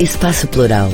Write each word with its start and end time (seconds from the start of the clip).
Espaço 0.00 0.48
Plural. 0.48 0.88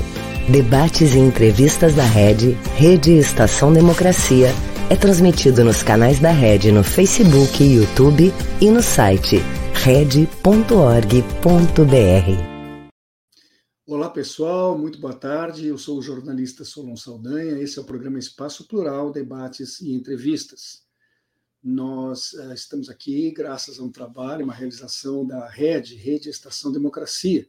Debates 0.50 1.14
e 1.14 1.18
entrevistas 1.20 1.94
da 1.94 2.02
Rede, 2.02 2.54
Rede 2.74 3.12
Estação 3.12 3.72
Democracia, 3.72 4.48
é 4.90 4.96
transmitido 4.96 5.64
nos 5.64 5.80
canais 5.80 6.18
da 6.18 6.32
Rede 6.32 6.72
no 6.72 6.82
Facebook, 6.82 7.62
YouTube 7.62 8.32
e 8.60 8.68
no 8.68 8.82
site 8.82 9.36
rede.org.br. 9.84 10.26
Olá 13.86 14.10
pessoal, 14.10 14.76
muito 14.76 14.98
boa 14.98 15.14
tarde. 15.14 15.68
Eu 15.68 15.78
sou 15.78 15.98
o 15.98 16.02
jornalista 16.02 16.64
Solon 16.64 16.96
Saldanha. 16.96 17.60
Esse 17.60 17.78
é 17.78 17.82
o 17.82 17.84
programa 17.84 18.18
Espaço 18.18 18.66
Plural, 18.66 19.12
debates 19.12 19.80
e 19.80 19.92
entrevistas. 19.92 20.82
Nós 21.62 22.32
uh, 22.32 22.52
estamos 22.52 22.88
aqui 22.88 23.30
graças 23.30 23.78
a 23.78 23.84
um 23.84 23.90
trabalho, 23.90 24.42
uma 24.42 24.54
realização 24.54 25.24
da 25.24 25.48
Rede, 25.48 25.94
Rede 25.94 26.28
Estação 26.28 26.72
Democracia 26.72 27.46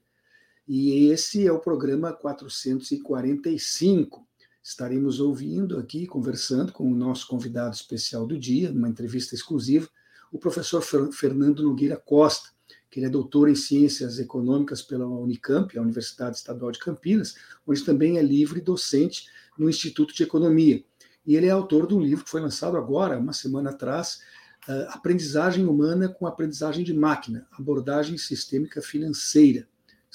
e 0.67 1.09
esse 1.09 1.47
é 1.47 1.51
o 1.51 1.59
programa 1.59 2.11
445. 2.11 4.27
Estaremos 4.61 5.21
ouvindo 5.21 5.79
aqui, 5.79 6.05
conversando 6.05 6.73
com 6.73 6.91
o 6.91 6.95
nosso 6.95 7.25
convidado 7.25 7.73
especial 7.73 8.27
do 8.27 8.37
dia, 8.37 8.69
numa 8.69 8.89
entrevista 8.89 9.33
exclusiva, 9.33 9.87
o 10.29 10.37
professor 10.37 10.83
Fernando 11.13 11.63
Nogueira 11.63 11.95
Costa, 11.95 12.49
que 12.91 12.99
ele 12.99 13.05
é 13.05 13.09
doutor 13.09 13.47
em 13.47 13.55
Ciências 13.55 14.19
Econômicas 14.19 14.81
pela 14.81 15.07
Unicamp, 15.07 15.77
a 15.77 15.81
Universidade 15.81 16.35
Estadual 16.35 16.73
de 16.73 16.79
Campinas, 16.79 17.35
onde 17.65 17.85
também 17.85 18.17
é 18.17 18.21
livre 18.21 18.59
docente 18.59 19.29
no 19.57 19.69
Instituto 19.69 20.13
de 20.13 20.23
Economia. 20.23 20.83
E 21.25 21.37
ele 21.37 21.45
é 21.45 21.51
autor 21.51 21.87
de 21.87 21.93
um 21.93 22.01
livro 22.01 22.25
que 22.25 22.29
foi 22.29 22.41
lançado 22.41 22.75
agora, 22.75 23.17
uma 23.17 23.31
semana 23.31 23.69
atrás, 23.69 24.19
uh, 24.67 24.89
Aprendizagem 24.89 25.65
Humana 25.65 26.09
com 26.09 26.27
Aprendizagem 26.27 26.83
de 26.83 26.93
Máquina, 26.93 27.47
Abordagem 27.57 28.17
Sistêmica 28.17 28.81
Financeira 28.81 29.65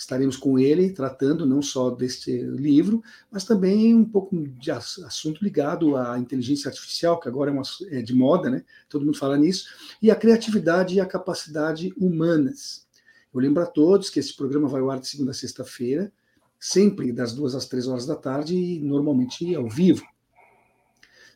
estaremos 0.02 0.36
com 0.36 0.58
ele 0.58 0.90
tratando 0.90 1.46
não 1.46 1.62
só 1.62 1.88
deste 1.88 2.36
livro, 2.36 3.02
mas 3.30 3.44
também 3.44 3.94
um 3.94 4.04
pouco 4.04 4.36
de 4.36 4.70
assunto 4.70 5.42
ligado 5.42 5.96
à 5.96 6.18
inteligência 6.18 6.68
artificial, 6.68 7.20
que 7.20 7.28
agora 7.28 7.50
é, 7.50 7.54
uma, 7.54 7.62
é 7.88 8.02
de 8.02 8.12
moda, 8.12 8.50
né? 8.50 8.64
Todo 8.88 9.04
mundo 9.04 9.16
fala 9.16 9.36
nisso, 9.36 9.68
e 10.02 10.10
a 10.10 10.16
criatividade 10.16 10.96
e 10.96 11.00
a 11.00 11.06
capacidade 11.06 11.94
humanas. 11.96 12.84
Eu 13.32 13.40
lembro 13.40 13.62
a 13.62 13.66
todos 13.66 14.10
que 14.10 14.18
esse 14.18 14.36
programa 14.36 14.68
vai 14.68 14.80
ao 14.80 14.90
ar 14.90 14.98
de 14.98 15.06
segunda 15.06 15.30
a 15.30 15.34
sexta-feira, 15.34 16.12
sempre 16.58 17.12
das 17.12 17.32
duas 17.32 17.54
às 17.54 17.66
três 17.66 17.86
horas 17.86 18.04
da 18.04 18.16
tarde 18.16 18.56
e 18.56 18.80
normalmente 18.80 19.54
ao 19.54 19.68
vivo. 19.68 20.04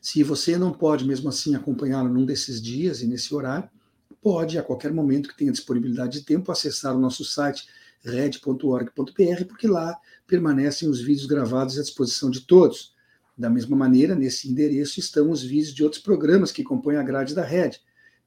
Se 0.01 0.23
você 0.23 0.57
não 0.57 0.73
pode 0.73 1.05
mesmo 1.05 1.29
assim 1.29 1.55
acompanhá-lo 1.55 2.09
num 2.09 2.25
desses 2.25 2.61
dias 2.61 3.01
e 3.01 3.07
nesse 3.07 3.33
horário, 3.33 3.69
pode 4.21 4.57
a 4.57 4.63
qualquer 4.63 4.91
momento 4.91 5.29
que 5.29 5.37
tenha 5.37 5.51
disponibilidade 5.51 6.19
de 6.19 6.25
tempo 6.25 6.51
acessar 6.51 6.95
o 6.95 6.99
nosso 6.99 7.23
site 7.23 7.67
red.org.br, 8.03 9.45
porque 9.47 9.67
lá 9.67 9.97
permanecem 10.25 10.89
os 10.89 11.01
vídeos 11.01 11.25
gravados 11.25 11.77
à 11.77 11.81
disposição 11.81 12.29
de 12.29 12.41
todos. 12.41 12.93
Da 13.37 13.49
mesma 13.49 13.75
maneira, 13.75 14.15
nesse 14.15 14.49
endereço 14.49 14.99
estão 14.99 15.29
os 15.29 15.43
vídeos 15.43 15.73
de 15.73 15.83
outros 15.83 16.01
programas 16.01 16.51
que 16.51 16.63
compõem 16.63 16.97
a 16.97 17.03
grade 17.03 17.35
da 17.35 17.43
Red, 17.43 17.71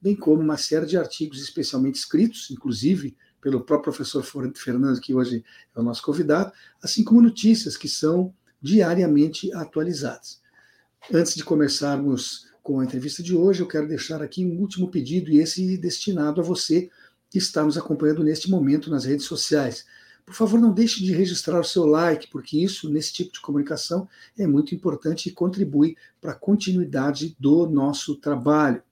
bem 0.00 0.14
como 0.14 0.40
uma 0.40 0.56
série 0.56 0.86
de 0.86 0.96
artigos 0.96 1.42
especialmente 1.42 1.96
escritos, 1.96 2.50
inclusive 2.50 3.16
pelo 3.40 3.60
próprio 3.60 3.92
professor 3.92 4.24
Fernando, 4.54 5.00
que 5.00 5.14
hoje 5.14 5.44
é 5.74 5.80
o 5.80 5.82
nosso 5.82 6.02
convidado, 6.02 6.52
assim 6.82 7.02
como 7.02 7.22
notícias 7.22 7.76
que 7.76 7.88
são 7.88 8.34
diariamente 8.60 9.52
atualizadas. 9.54 10.40
Antes 11.12 11.34
de 11.34 11.42
começarmos 11.42 12.48
com 12.62 12.78
a 12.78 12.84
entrevista 12.84 13.22
de 13.22 13.34
hoje, 13.34 13.62
eu 13.62 13.66
quero 13.66 13.88
deixar 13.88 14.22
aqui 14.22 14.44
um 14.44 14.60
último 14.60 14.90
pedido, 14.90 15.30
e 15.30 15.38
esse 15.38 15.78
destinado 15.78 16.40
a 16.40 16.44
você 16.44 16.90
que 17.30 17.38
está 17.38 17.62
nos 17.64 17.78
acompanhando 17.78 18.24
neste 18.24 18.50
momento 18.50 18.90
nas 18.90 19.04
redes 19.04 19.24
sociais. 19.24 19.86
Por 20.26 20.34
favor, 20.34 20.60
não 20.60 20.72
deixe 20.72 21.02
de 21.02 21.12
registrar 21.12 21.58
o 21.58 21.64
seu 21.64 21.86
like, 21.86 22.28
porque 22.28 22.58
isso, 22.58 22.90
nesse 22.90 23.12
tipo 23.12 23.32
de 23.32 23.40
comunicação, 23.40 24.08
é 24.38 24.46
muito 24.46 24.74
importante 24.74 25.28
e 25.28 25.32
contribui 25.32 25.96
para 26.20 26.32
a 26.32 26.36
continuidade 26.36 27.36
do 27.38 27.66
nosso 27.68 28.16
trabalho. 28.16 28.82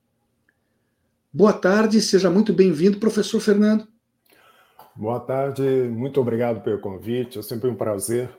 Boa 1.33 1.53
tarde, 1.53 2.01
seja 2.01 2.31
muito 2.31 2.53
bem-vindo, 2.53 2.99
professor 2.99 3.39
Fernando. 3.41 3.87
Boa 4.97 5.21
tarde, 5.21 5.63
muito 5.63 6.21
obrigado 6.21 6.61
pelo 6.63 6.81
convite, 6.81 7.39
é 7.39 7.43
sempre 7.43 7.69
um 7.69 7.77
prazer. 7.77 8.31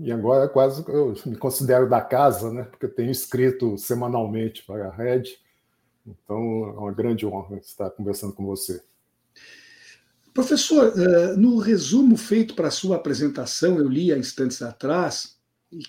E 0.00 0.12
agora 0.12 0.48
quase 0.48 0.84
eu 0.88 1.14
me 1.24 1.36
considero 1.36 1.88
da 1.88 2.00
casa, 2.00 2.52
né? 2.52 2.64
Porque 2.64 2.86
eu 2.86 2.94
tenho 2.94 3.10
escrito 3.10 3.78
semanalmente 3.78 4.62
para 4.64 4.88
a 4.88 4.94
Rede, 4.94 5.38
então 6.06 6.36
é 6.36 6.78
uma 6.78 6.92
grande 6.92 7.24
honra 7.24 7.56
estar 7.56 7.90
conversando 7.90 8.34
com 8.34 8.44
você. 8.44 8.82
Professor, 10.34 10.92
eh, 10.96 11.36
no 11.36 11.58
resumo 11.58 12.16
feito 12.16 12.54
para 12.54 12.68
a 12.68 12.70
sua 12.70 12.96
apresentação, 12.96 13.78
eu 13.78 13.88
li 13.88 14.12
há 14.12 14.18
instantes 14.18 14.62
atrás, 14.62 15.36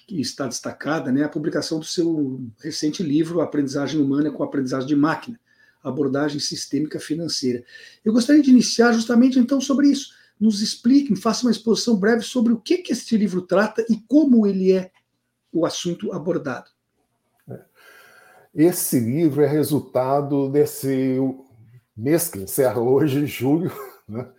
e 0.10 0.22
está 0.22 0.48
destacada, 0.48 1.12
né, 1.12 1.24
a 1.24 1.30
publicação 1.30 1.80
do 1.80 1.86
seu 1.86 2.42
recente 2.62 3.04
livro, 3.04 3.42
Aprendizagem 3.42 4.00
Humana 4.00 4.32
com 4.32 4.44
Aprendizagem 4.44 4.88
de 4.88 4.96
Máquina, 4.96 5.40
Abordagem 5.84 6.40
Sistêmica 6.40 7.00
Financeira. 7.00 7.64
Eu 8.04 8.14
gostaria 8.14 8.42
de 8.42 8.50
iniciar 8.50 8.94
justamente 8.94 9.38
então 9.38 9.60
sobre 9.60 9.90
isso. 9.90 10.14
Nos 10.40 10.62
explique, 10.62 11.16
faça 11.16 11.46
uma 11.46 11.52
exposição 11.52 11.98
breve 11.98 12.22
sobre 12.22 12.54
o 12.54 12.60
que, 12.60 12.78
que 12.78 12.94
este 12.94 13.18
livro 13.18 13.42
trata 13.42 13.86
e 13.90 13.98
como 14.08 14.48
ele 14.48 14.72
é 14.72 14.92
o 15.52 15.66
assunto 15.66 16.14
abordado. 16.14 16.70
É. 17.50 17.60
Esse 18.56 19.00
livro 19.00 19.42
é 19.42 19.48
resultado 19.48 20.50
desse 20.50 21.18
mês 21.96 22.30
que 22.30 22.40
encerra 22.40 22.80
hoje, 22.80 23.26
julho, 23.26 23.72
né? 24.08 24.30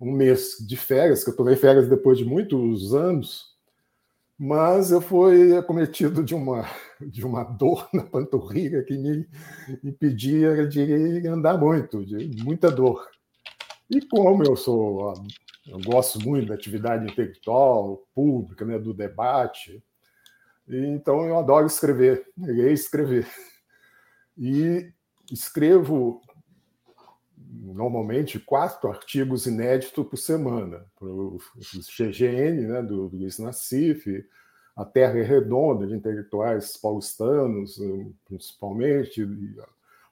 um 0.00 0.10
mês 0.10 0.56
de 0.66 0.76
férias, 0.76 1.22
que 1.22 1.30
eu 1.30 1.36
tomei 1.36 1.54
férias 1.54 1.88
depois 1.88 2.18
de 2.18 2.24
muitos 2.24 2.92
anos, 2.92 3.52
mas 4.36 4.90
eu 4.90 5.00
fui 5.00 5.56
acometido 5.56 6.24
de 6.24 6.34
uma, 6.34 6.68
de 7.00 7.24
uma 7.24 7.44
dor 7.44 7.88
na 7.94 8.02
panturrilha 8.02 8.82
que 8.82 8.98
me 8.98 9.28
impedia 9.84 10.66
de 10.66 11.26
andar 11.28 11.56
muito, 11.56 12.04
de 12.04 12.42
muita 12.42 12.70
dor. 12.70 13.08
E 13.88 14.00
como 14.00 14.42
eu 14.42 14.56
sou, 14.56 15.14
eu 15.68 15.78
gosto 15.80 16.18
muito 16.20 16.48
da 16.48 16.54
atividade 16.54 17.04
intelectual, 17.04 18.04
pública, 18.12 18.64
né, 18.64 18.78
do 18.78 18.92
debate, 18.92 19.82
então 20.66 21.24
eu 21.26 21.38
adoro 21.38 21.66
escrever, 21.66 22.26
e 22.38 22.72
escrever. 22.72 23.28
E 24.36 24.90
escrevo 25.30 26.20
normalmente 27.52 28.40
quatro 28.40 28.88
artigos 28.88 29.46
inéditos 29.46 30.06
por 30.06 30.16
semana, 30.16 30.86
para 30.98 31.08
o 31.08 31.38
GGN, 31.96 32.66
né, 32.66 32.82
do, 32.82 33.08
Luiz 33.08 33.38
Nassif, 33.38 34.24
a 34.74 34.84
Terra 34.84 35.18
é 35.18 35.22
Redonda, 35.22 35.86
de 35.86 35.94
intelectuais 35.94 36.76
paulistanos, 36.78 37.78
principalmente, 38.24 39.28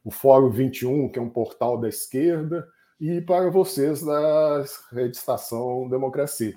o 0.04 0.10
Fórum 0.10 0.50
21, 0.50 1.08
que 1.08 1.18
é 1.18 1.22
um 1.22 1.30
portal 1.30 1.78
da 1.78 1.88
esquerda, 1.88 2.68
e 3.00 3.22
para 3.22 3.50
vocês 3.50 4.02
da 4.02 4.62
Rede 4.92 5.16
Estação 5.16 5.88
Democracia. 5.88 6.54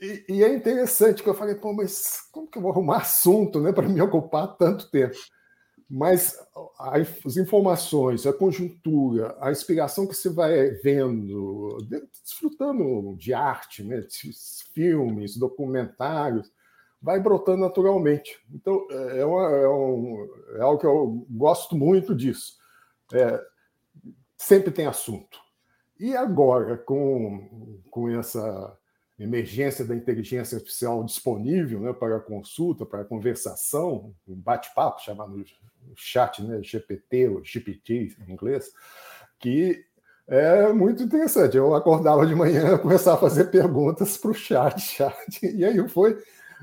E, 0.00 0.24
e, 0.28 0.44
é 0.44 0.54
interessante 0.54 1.22
que 1.22 1.28
eu 1.28 1.34
falei, 1.34 1.54
pô, 1.54 1.72
mas 1.72 2.28
como 2.30 2.48
que 2.48 2.58
eu 2.58 2.62
vou 2.62 2.70
arrumar 2.70 2.98
assunto 2.98 3.60
né, 3.60 3.72
para 3.72 3.88
me 3.88 4.00
ocupar 4.00 4.56
tanto 4.56 4.90
tempo? 4.90 5.16
Mas 5.88 6.38
as 6.78 7.36
informações, 7.36 8.26
a 8.26 8.32
conjuntura, 8.32 9.36
a 9.40 9.52
inspiração 9.52 10.06
que 10.06 10.14
você 10.14 10.30
vai 10.30 10.70
vendo, 10.82 11.78
desfrutando 12.22 13.14
de 13.16 13.34
arte, 13.34 13.82
né, 13.82 14.00
de 14.00 14.32
filmes, 14.72 15.36
documentários, 15.36 16.50
vai 17.00 17.20
brotando 17.20 17.60
naturalmente. 17.60 18.38
Então, 18.52 18.86
é, 18.90 19.24
uma, 19.24 19.50
é, 19.50 19.68
um, 19.68 20.28
é 20.56 20.60
algo 20.62 20.80
que 20.80 20.86
eu 20.86 21.26
gosto 21.30 21.76
muito 21.76 22.14
disso. 22.14 22.56
É, 23.12 23.40
sempre 24.38 24.70
tem 24.70 24.86
assunto. 24.86 25.38
E 26.00 26.16
agora, 26.16 26.78
com, 26.78 27.78
com 27.90 28.08
essa 28.08 28.76
emergência 29.18 29.84
da 29.84 29.94
inteligência 29.94 30.56
artificial 30.56 31.04
disponível 31.04 31.80
né, 31.80 31.92
para 31.92 32.18
consulta, 32.20 32.84
para 32.84 33.04
conversação, 33.04 34.14
um 34.26 34.34
bate-papo 34.34 35.00
chamado 35.02 35.44
chat, 35.96 36.42
né, 36.42 36.62
GPT 36.62 37.28
ou 37.28 37.44
GPT 37.44 38.16
em 38.26 38.32
inglês, 38.32 38.72
que 39.38 39.84
é 40.26 40.72
muito 40.72 41.02
interessante. 41.02 41.56
Eu 41.56 41.74
acordava 41.74 42.26
de 42.26 42.34
manhã, 42.34 42.76
começava 42.78 43.16
a 43.16 43.20
fazer 43.20 43.44
perguntas 43.50 44.16
para 44.16 44.30
o 44.30 44.34
chat, 44.34 44.80
chat, 44.80 45.44
e 45.44 45.64
aí 45.64 45.88
foi. 45.88 46.18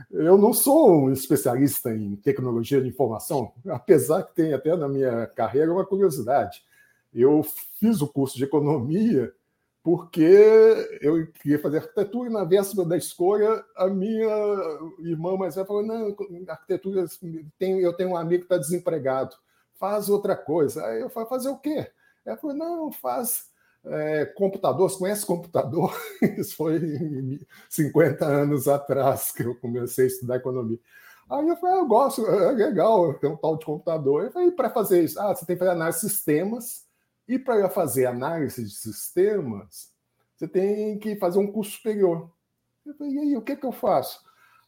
Eu 0.10 0.38
não 0.38 0.54
sou 0.54 1.06
um 1.06 1.12
especialista 1.12 1.94
em 1.94 2.16
tecnologia 2.16 2.82
de 2.82 2.88
informação, 2.88 3.52
apesar 3.68 4.24
que 4.24 4.34
tem 4.34 4.54
até 4.54 4.76
na 4.76 4.88
minha 4.88 5.28
carreira 5.28 5.72
uma 5.72 5.86
curiosidade. 5.86 6.64
Eu 7.14 7.46
fiz 7.78 8.02
o 8.02 8.08
curso 8.08 8.38
de 8.38 8.46
economia 8.46 9.32
porque 9.84 11.00
eu 11.02 11.26
queria 11.28 11.60
fazer 11.60 11.78
arquitetura 11.78 12.30
e 12.30 12.34
na 12.34 12.44
véspera 12.44 12.88
da 12.88 12.98
escolha 12.98 13.64
a 13.76 13.88
minha 13.88 14.28
irmã 15.00 15.36
mais 15.36 15.56
velha 15.56 15.66
falou, 15.66 15.84
não, 15.84 16.16
arquitetura, 16.48 17.06
tem, 17.58 17.80
eu 17.80 17.94
tenho 17.94 18.12
um 18.12 18.18
amigo 18.18 18.42
que 18.42 18.46
está 18.46 18.58
desempregado, 18.58 19.36
faz 19.76 20.08
outra 20.08 20.36
coisa. 20.36 20.86
Aí 20.86 21.02
eu 21.02 21.10
falei, 21.10 21.30
fazer 21.30 21.50
o 21.50 21.58
quê? 21.58 21.92
Ela 22.24 22.38
falou, 22.38 22.56
não, 22.56 22.92
faz 22.92 23.50
é, 23.84 24.26
computador, 24.26 24.90
você 24.90 25.00
conhece 25.00 25.26
computador? 25.26 25.92
Isso 26.38 26.56
foi 26.56 26.80
50 27.68 28.24
anos 28.24 28.68
atrás 28.68 29.32
que 29.32 29.44
eu 29.44 29.56
comecei 29.56 30.06
a 30.06 30.08
estudar 30.08 30.36
economia. 30.36 30.80
Aí 31.28 31.48
eu 31.48 31.56
falei, 31.56 31.78
ah, 31.78 31.80
eu 31.80 31.88
gosto, 31.88 32.28
é 32.28 32.52
legal, 32.52 33.14
tem 33.16 33.30
um 33.30 33.38
tal 33.38 33.58
de 33.58 33.66
computador. 33.66 34.30
Falei, 34.32 34.52
para 34.52 34.70
fazer 34.70 35.02
isso, 35.02 35.20
ah, 35.20 35.34
você 35.34 35.46
tem 35.46 35.56
que 35.56 35.60
fazer 35.60 35.72
análise 35.72 36.02
de 36.02 36.10
sistemas, 36.10 36.86
e 37.28 37.40
para 37.40 37.70
fazer 37.70 38.06
análise 38.06 38.64
de 38.64 38.72
sistemas, 38.72 39.92
você 40.36 40.48
tem 40.48 40.98
que 40.98 41.16
fazer 41.16 41.40
um 41.40 41.52
curso 41.52 41.72
superior. 41.72 42.32
Falei, 42.98 43.14
e 43.14 43.20
aí, 43.20 43.38
o 43.38 43.42
que, 43.42 43.56
que 43.56 43.66
eu 43.66 43.72
faço? 43.72 44.20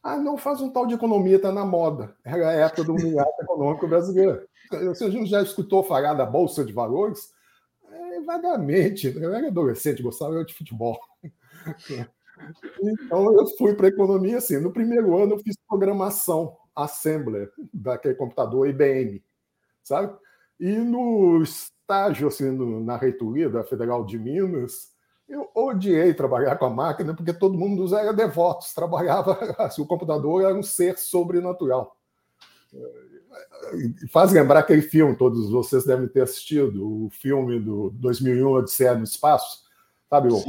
Ah, 0.02 0.16
não 0.16 0.36
faz 0.36 0.60
um 0.60 0.70
tal 0.70 0.86
de 0.86 0.94
economia, 0.94 1.36
está 1.36 1.50
na 1.50 1.64
moda. 1.64 2.14
Era 2.24 2.50
a 2.50 2.52
época 2.52 2.84
do 2.84 2.92
universo 2.92 3.32
econômico 3.40 3.88
brasileiro. 3.88 4.46
Você 4.70 5.10
já 5.26 5.42
escutou 5.42 5.82
falar 5.82 6.14
da 6.14 6.26
Bolsa 6.26 6.64
de 6.64 6.72
Valores? 6.72 7.32
É, 7.90 8.20
vagamente. 8.20 9.06
Eu 9.16 9.34
era 9.34 9.48
adolescente, 9.48 10.02
gostava 10.02 10.44
de 10.44 10.54
futebol. 10.54 11.00
Então, 12.82 13.32
eu 13.32 13.46
fui 13.56 13.74
para 13.74 13.88
economia 13.88 14.38
assim. 14.38 14.58
No 14.58 14.72
primeiro 14.72 15.16
ano, 15.16 15.34
eu 15.34 15.38
fiz 15.38 15.56
programação, 15.68 16.56
Assembler, 16.74 17.52
daquele 17.72 18.14
computador 18.14 18.68
IBM, 18.68 19.24
sabe? 19.82 20.14
E 20.58 20.76
no 20.76 21.42
estágio, 21.84 22.28
assim, 22.28 22.50
no, 22.50 22.82
na 22.82 22.96
reitoria 22.96 23.48
da 23.48 23.62
Federal 23.62 24.04
de 24.04 24.18
Minas, 24.18 24.92
eu 25.28 25.50
odiei 25.54 26.12
trabalhar 26.14 26.56
com 26.56 26.64
a 26.64 26.70
máquina 26.70 27.14
porque 27.14 27.32
todo 27.32 27.58
mundo 27.58 27.94
era 27.96 28.12
devotos, 28.12 28.74
trabalhava, 28.74 29.38
assim, 29.58 29.82
o 29.82 29.86
computador 29.86 30.44
era 30.44 30.54
um 30.54 30.62
ser 30.62 30.98
sobrenatural. 30.98 31.96
Faz 34.10 34.32
lembrar 34.32 34.60
aquele 34.60 34.82
filme, 34.82 35.16
todos 35.16 35.50
vocês 35.50 35.84
devem 35.84 36.08
ter 36.08 36.22
assistido, 36.22 37.06
o 37.06 37.10
filme 37.10 37.60
do 37.60 37.90
2001 37.90 38.48
Odisseia 38.48 38.94
no 38.94 39.04
Espaço, 39.04 39.62
sabe? 40.08 40.28
O, 40.32 40.42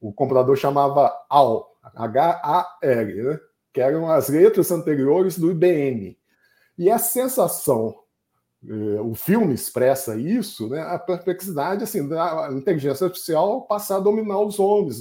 o, 0.00 0.12
computador 0.12 0.56
chamava 0.56 1.12
AL, 1.28 1.76
H-A-L, 1.94 3.22
né? 3.22 3.40
que 3.72 3.80
eram 3.80 4.10
as 4.10 4.28
letras 4.28 4.70
anteriores 4.70 5.38
do 5.38 5.50
IBM. 5.50 6.18
E 6.78 6.90
a 6.90 6.98
sensação 6.98 8.01
o 8.64 9.14
filme 9.14 9.54
expressa 9.54 10.16
isso, 10.16 10.68
né, 10.68 10.80
a 10.82 10.98
perplexidade 10.98 11.82
assim, 11.82 12.08
da 12.08 12.48
inteligência 12.52 13.06
artificial 13.06 13.62
passar 13.62 13.96
a 13.96 14.00
dominar 14.00 14.38
os 14.40 14.60
homens. 14.60 14.98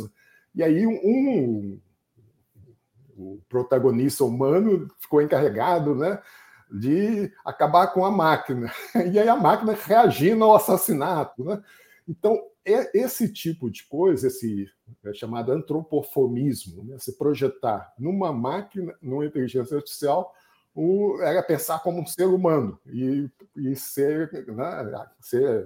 E 0.56 0.64
aí 0.64 0.86
um, 0.88 1.80
o 3.16 3.40
protagonista 3.48 4.24
humano 4.24 4.88
ficou 5.00 5.22
encarregado 5.22 5.94
né, 5.94 6.20
de 6.72 7.32
acabar 7.46 7.88
com 7.88 8.04
a 8.04 8.12
máquina. 8.12 8.72
E 9.14 9.20
aí 9.20 9.30
a 9.30 9.36
máquina 9.36 9.74
reagindo 9.74 10.44
ao 10.44 10.56
assassinato. 10.56 11.44
Né? 11.44 11.62
Então, 12.08 12.42
é 12.66 12.98
esse 12.98 13.32
tipo 13.32 13.70
de 13.70 13.84
coisa, 13.88 14.28
esse 14.28 14.68
é 15.06 15.14
chamado 15.14 15.52
antropofonismo, 15.52 16.84
né, 16.84 16.98
se 17.00 17.18
projetar 17.18 17.94
numa 17.98 18.32
máquina, 18.32 18.96
numa 19.02 19.26
inteligência 19.26 19.78
artificial, 19.78 20.34
o, 20.74 21.20
era 21.22 21.44
pensar 21.44 21.80
como 21.80 22.02
um 22.02 22.06
ser 22.06 22.26
humano 22.26 22.80
e, 22.88 23.30
e 23.56 23.76
ser, 23.76 24.32
né, 24.48 25.06
ser, 25.20 25.66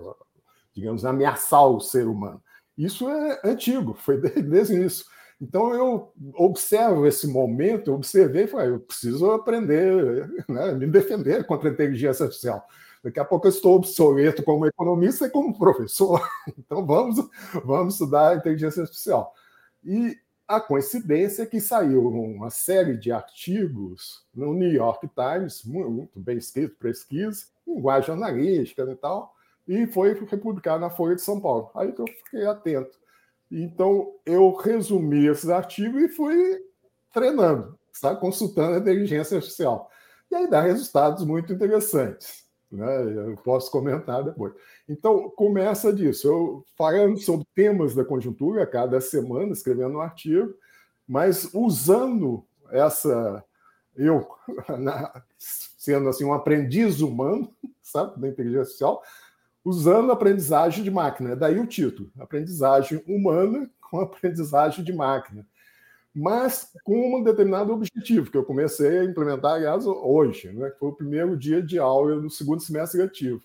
digamos, 0.74 1.06
ameaçar 1.06 1.68
o 1.68 1.80
ser 1.80 2.08
humano. 2.08 2.42
Isso 2.78 3.10
é 3.10 3.42
antigo, 3.44 3.94
foi 3.94 4.20
desde 4.20 4.84
isso. 4.84 5.06
Então 5.40 5.74
eu 5.74 6.14
observo 6.36 7.06
esse 7.06 7.28
momento, 7.28 7.94
observei 7.94 8.46
e 8.46 8.48
falei, 8.48 8.70
eu 8.70 8.80
preciso 8.80 9.32
aprender, 9.32 10.30
né, 10.48 10.72
me 10.74 10.88
defender 10.88 11.46
contra 11.46 11.70
a 11.70 11.74
inteligência 11.74 12.26
artificial. 12.26 12.66
Daqui 13.04 13.20
a 13.20 13.26
pouco 13.26 13.46
eu 13.46 13.52
estou 13.52 13.76
obsoleto 13.76 14.42
como 14.42 14.66
economista 14.66 15.28
e 15.28 15.30
como 15.30 15.58
professor. 15.58 16.20
Então 16.58 16.86
vamos, 16.86 17.18
vamos 17.64 17.94
estudar 17.94 18.38
inteligência 18.38 18.82
artificial. 18.82 19.32
E 19.84 20.18
a 20.48 20.60
coincidência 20.62 21.44
é 21.44 21.46
que 21.46 21.60
saiu 21.60 22.08
uma 22.08 22.50
série 22.50 22.98
de 22.98 23.12
artigos 23.12 24.24
no 24.34 24.54
New 24.54 24.72
York 24.72 25.10
Times, 25.10 25.64
muito 25.64 26.20
bem 26.20 26.38
escrito, 26.38 26.76
pesquisa, 26.76 27.46
linguagem 27.68 28.14
analítica 28.14 28.84
e 28.84 28.96
tal, 28.96 29.34
e 29.68 29.88
foi 29.88 30.14
republicado 30.14 30.82
na 30.82 30.90
Folha 30.90 31.16
de 31.16 31.22
São 31.22 31.42
Paulo. 31.42 31.72
Aí 31.76 31.94
eu 31.98 32.06
fiquei 32.24 32.46
atento. 32.46 32.98
Então, 33.52 34.14
eu 34.26 34.54
resumi 34.54 35.26
esses 35.26 35.50
artigos 35.50 36.02
e 36.02 36.10
fui 36.10 36.64
treinando, 37.12 37.78
sabe? 37.92 38.20
consultando 38.20 38.76
a 38.76 38.80
inteligência 38.80 39.38
artificial. 39.38 39.90
E 40.30 40.36
aí 40.36 40.50
dá 40.50 40.62
resultados 40.62 41.26
muito 41.26 41.54
interessantes. 41.54 42.45
Né? 42.76 43.30
Eu 43.30 43.36
posso 43.38 43.72
comentar 43.72 44.24
depois. 44.24 44.54
Então, 44.88 45.30
começa 45.30 45.92
disso. 45.94 46.28
Eu 46.28 46.66
falando 46.78 47.18
sobre 47.18 47.48
temas 47.56 47.96
da 47.96 48.04
conjuntura 48.04 48.66
cada 48.68 49.00
semana, 49.00 49.52
escrevendo 49.52 49.98
um 49.98 50.02
artigo, 50.02 50.54
mas 51.08 51.50
usando 51.54 52.46
essa. 52.70 53.44
Eu, 53.96 54.28
na, 54.80 55.24
sendo 55.38 56.10
assim 56.10 56.26
um 56.26 56.34
aprendiz 56.34 57.02
humano, 57.02 57.50
sabe, 57.82 58.20
da 58.20 58.28
inteligência 58.28 58.62
artificial, 58.62 59.04
usando 59.64 60.12
aprendizagem 60.12 60.84
de 60.84 60.92
máquina. 60.92 61.36
Daí 61.36 61.60
o 61.60 61.68
título: 61.68 62.12
Aprendizagem 62.20 63.04
humana 63.08 63.70
com 63.80 64.00
aprendizagem 64.02 64.84
de 64.84 64.94
máquina 64.94 65.48
mas 66.16 66.72
com 66.86 67.18
um 67.18 67.22
determinado 67.22 67.74
objetivo, 67.74 68.32
que 68.32 68.38
eu 68.38 68.46
comecei 68.46 69.00
a 69.00 69.04
implementar, 69.04 69.56
aliás, 69.56 69.86
hoje, 69.86 70.50
né, 70.54 70.70
que 70.70 70.80
foi 70.80 70.88
o 70.88 70.96
primeiro 70.96 71.36
dia 71.36 71.62
de 71.62 71.78
aula 71.78 72.22
do 72.22 72.30
segundo 72.30 72.62
semestre 72.62 73.02
letivo, 73.02 73.44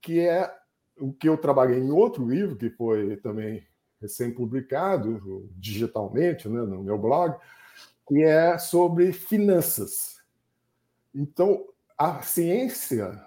que 0.00 0.20
é 0.20 0.50
o 0.98 1.12
que 1.12 1.28
eu 1.28 1.36
trabalhei 1.36 1.78
em 1.78 1.90
outro 1.90 2.26
livro, 2.26 2.56
que 2.56 2.70
foi 2.70 3.18
também 3.18 3.62
recém-publicado 4.00 5.46
digitalmente 5.56 6.48
né, 6.48 6.62
no 6.62 6.82
meu 6.82 6.96
blog, 6.96 7.36
que 8.08 8.22
é 8.22 8.56
sobre 8.56 9.12
finanças. 9.12 10.22
Então, 11.14 11.66
a 11.98 12.22
ciência, 12.22 13.22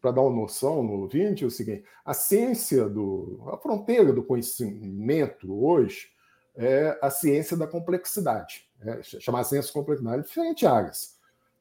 para 0.00 0.10
dar 0.10 0.22
uma 0.22 0.34
noção 0.34 0.82
no 0.82 0.94
ouvinte, 0.94 1.44
é 1.44 1.46
o 1.46 1.50
seguinte: 1.50 1.84
a 2.04 2.12
ciência, 2.12 2.88
do, 2.88 3.40
a 3.52 3.56
fronteira 3.56 4.12
do 4.12 4.24
conhecimento 4.24 5.64
hoje, 5.64 6.08
é 6.58 6.98
a 7.00 7.08
ciência 7.08 7.56
da 7.56 7.66
complexidade, 7.66 8.68
é, 8.82 9.00
chamar 9.02 9.44
ciência 9.44 9.68
de 9.68 9.72
complexidade 9.72 10.18
em 10.18 10.22
diferentes 10.22 10.68
áreas. 10.68 11.16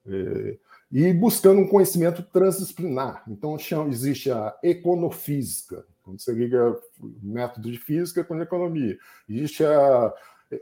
É, 0.06 0.58
e 0.92 1.14
buscando 1.14 1.62
um 1.62 1.68
conhecimento 1.68 2.24
transdisciplinar. 2.24 3.24
Então, 3.28 3.58
existe 3.90 4.32
a 4.32 4.58
econofísica, 4.64 5.86
quando 6.02 6.20
você 6.20 6.32
liga 6.32 6.80
método 7.22 7.70
de 7.70 7.78
física 7.78 8.24
com 8.24 8.42
economia. 8.42 8.98
Existe 9.30 9.66
a, 9.66 10.14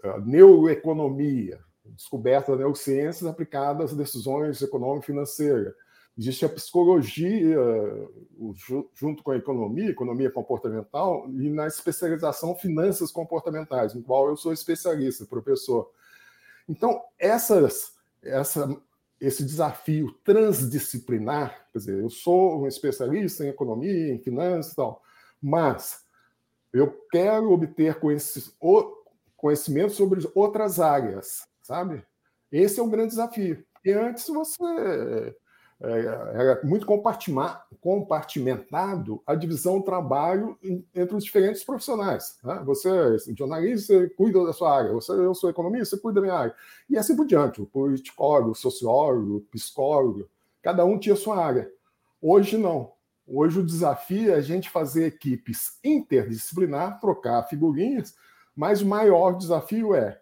a 0.04 0.20
neuroeconomia, 0.20 1.60
descoberta 1.86 2.52
das 2.52 2.60
neurociências 2.60 3.30
aplicadas 3.30 3.92
às 3.92 3.98
decisões 3.98 4.62
econômico-financeiras. 4.62 5.74
Existe 6.18 6.46
a 6.46 6.50
psicologia, 6.50 7.58
junto 8.96 9.22
com 9.22 9.32
a 9.32 9.38
economia, 9.38 9.90
economia 9.90 10.32
comportamental, 10.32 11.30
e 11.30 11.50
na 11.50 11.68
especialização 11.68 12.56
finanças 12.56 13.12
comportamentais, 13.12 13.94
em 13.94 14.02
qual 14.02 14.30
eu 14.30 14.38
sou 14.38 14.54
especialista, 14.54 15.26
professor. 15.26 15.92
Então, 16.70 17.04
essas, 17.20 17.96
essa, 18.24 18.82
esse 19.20 19.44
desafio 19.44 20.14
transdisciplinar, 20.24 21.68
quer 21.74 21.80
dizer, 21.80 22.02
eu 22.02 22.10
sou 22.10 22.62
um 22.62 22.68
especialista 22.68 23.44
em 23.44 23.50
economia, 23.50 24.14
em 24.14 24.20
finanças 24.20 24.72
e 24.72 24.76
tal, 24.78 25.04
mas 25.42 26.06
eu 26.72 26.92
quero 27.12 27.52
obter 27.52 28.00
conhecimento 29.36 29.92
sobre 29.92 30.26
outras 30.34 30.80
áreas, 30.80 31.46
sabe? 31.62 32.06
Esse 32.50 32.80
é 32.80 32.84
um 32.84 32.90
grande 32.90 33.10
desafio. 33.10 33.66
E 33.84 33.92
antes 33.92 34.28
você 34.28 35.36
era 35.82 36.62
muito 36.64 36.86
compartimentado 37.82 39.22
a 39.28 39.36
divisão 39.36 39.80
do 39.80 39.86
trabalho 39.86 40.58
entre 40.94 41.16
os 41.16 41.24
diferentes 41.24 41.64
profissionais. 41.64 42.38
Né? 42.44 42.62
Você 42.66 42.90
é 42.90 43.18
jornalista, 43.36 44.10
cuida 44.16 44.46
da 44.46 44.54
sua 44.54 44.74
área, 44.76 44.94
você, 44.94 45.12
eu 45.12 45.36
sou 45.36 45.50
economista, 45.50 45.98
cuida 45.98 46.22
da 46.22 46.28
minha 46.28 46.38
área. 46.40 46.56
E 46.90 46.98
assim 46.98 47.16
por 47.16 47.26
diante, 47.26 47.62
o 47.62 47.66
politicólogo, 47.66 48.52
o 48.52 48.56
sociólogo, 48.56 49.38
o 49.38 49.42
psicólogo, 49.42 50.30
cada 50.62 50.86
um 50.86 50.98
tinha 50.98 51.16
sua 51.16 51.44
área. 51.44 51.70
Hoje 52.22 52.58
não. 52.58 52.94
Hoje 53.28 53.60
o 53.60 53.66
desafio 53.66 54.32
é 54.32 54.36
a 54.36 54.42
gente 54.42 54.70
fazer 54.70 55.08
equipes 55.08 55.78
interdisciplinar, 55.84 57.00
trocar 57.02 57.44
figurinhas, 57.44 58.16
mas 58.56 58.82
o 58.82 58.86
maior 58.86 59.34
desafio 59.34 59.94
é 59.94 60.22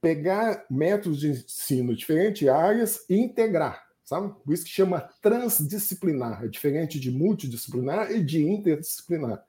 pegar 0.00 0.64
métodos 0.68 1.20
de 1.20 1.28
ensino 1.28 1.94
diferentes 1.94 2.48
áreas 2.48 3.04
e 3.08 3.16
integrar 3.16 3.91
sabe? 4.04 4.34
Por 4.44 4.52
isso 4.52 4.64
que 4.64 4.70
chama 4.70 5.00
transdisciplinar, 5.20 6.44
é 6.44 6.48
diferente 6.48 6.98
de 6.98 7.10
multidisciplinar 7.10 8.10
e 8.10 8.22
de 8.22 8.42
interdisciplinar. 8.42 9.44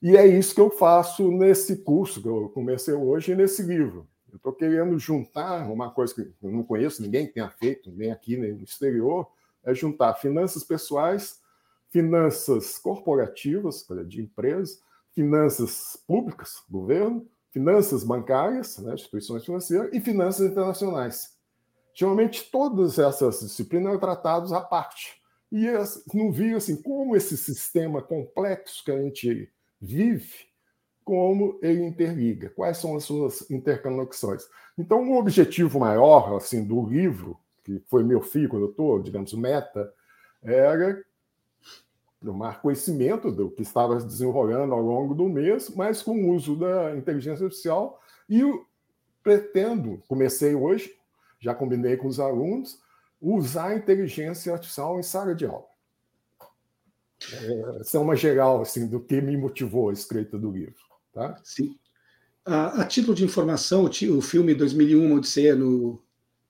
E 0.00 0.16
é 0.16 0.26
isso 0.26 0.54
que 0.54 0.60
eu 0.60 0.70
faço 0.70 1.30
nesse 1.30 1.78
curso 1.78 2.22
que 2.22 2.28
eu 2.28 2.48
comecei 2.50 2.94
hoje 2.94 3.34
nesse 3.34 3.62
livro. 3.62 4.06
Eu 4.30 4.36
estou 4.36 4.52
querendo 4.52 4.98
juntar 4.98 5.68
uma 5.70 5.90
coisa 5.90 6.14
que 6.14 6.20
eu 6.42 6.50
não 6.50 6.62
conheço 6.62 7.02
ninguém 7.02 7.26
tenha 7.26 7.50
feito, 7.50 7.90
nem 7.90 8.12
aqui 8.12 8.36
nem 8.36 8.52
no 8.52 8.62
exterior, 8.62 9.26
é 9.64 9.74
juntar 9.74 10.14
finanças 10.14 10.62
pessoais, 10.62 11.40
finanças 11.90 12.78
corporativas, 12.78 13.86
de 14.06 14.20
empresa, 14.20 14.78
finanças 15.12 15.96
públicas, 16.06 16.62
governo, 16.70 17.26
finanças 17.50 18.04
bancárias, 18.04 18.78
né, 18.78 18.94
instituições 18.94 19.44
financeiras, 19.44 19.90
e 19.92 20.00
finanças 20.00 20.48
internacionais. 20.50 21.37
Geralmente, 21.98 22.48
todas 22.48 22.96
essas 22.96 23.40
disciplinas 23.40 23.88
eram 23.88 23.98
tratadas 23.98 24.52
à 24.52 24.60
parte. 24.60 25.20
E 25.50 25.66
não 26.14 26.30
via 26.30 26.56
assim, 26.56 26.80
como 26.80 27.16
esse 27.16 27.36
sistema 27.36 28.00
complexo 28.00 28.84
que 28.84 28.92
a 28.92 29.02
gente 29.02 29.50
vive, 29.80 30.46
como 31.04 31.58
ele 31.60 31.84
interliga, 31.84 32.50
quais 32.50 32.76
são 32.76 32.94
as 32.94 33.02
suas 33.02 33.50
interconexões. 33.50 34.44
Então, 34.78 35.10
o 35.10 35.18
objetivo 35.18 35.80
maior 35.80 36.36
assim 36.36 36.64
do 36.64 36.86
livro, 36.86 37.36
que 37.64 37.82
foi 37.88 38.04
meu 38.04 38.22
filho 38.22 38.48
quando 38.48 38.66
eu 38.66 38.70
estou, 38.70 39.02
digamos, 39.02 39.34
meta, 39.34 39.92
era 40.40 41.04
tomar 42.24 42.62
conhecimento 42.62 43.32
do 43.32 43.50
que 43.50 43.62
estava 43.62 43.96
desenrolando 43.96 44.72
ao 44.72 44.80
longo 44.80 45.16
do 45.16 45.28
mês, 45.28 45.68
mas 45.70 46.00
com 46.00 46.12
o 46.12 46.32
uso 46.32 46.54
da 46.54 46.96
inteligência 46.96 47.42
artificial. 47.42 48.00
E 48.30 48.40
pretendo, 49.20 50.00
comecei 50.06 50.54
hoje, 50.54 50.96
já 51.40 51.54
combinei 51.54 51.96
com 51.96 52.08
os 52.08 52.20
alunos, 52.20 52.78
usar 53.20 53.68
a 53.68 53.76
inteligência 53.76 54.52
artificial 54.52 54.98
em 54.98 55.02
sala 55.02 55.34
de 55.34 55.46
aula. 55.46 55.66
É, 57.32 57.80
essa 57.80 57.96
é 57.96 58.00
uma 58.00 58.14
geral 58.14 58.60
assim, 58.60 58.86
do 58.86 59.00
que 59.00 59.20
me 59.20 59.36
motivou 59.36 59.90
a 59.90 59.92
escrita 59.92 60.38
do 60.38 60.50
livro. 60.50 60.76
Tá? 61.12 61.38
Sim. 61.42 61.76
A, 62.44 62.82
a 62.82 62.84
título 62.84 63.14
de 63.14 63.24
informação, 63.24 63.84
o, 63.84 64.16
o 64.16 64.20
filme 64.20 64.54
2001, 64.54 65.14
Odisseia 65.14 65.54
no, 65.54 66.02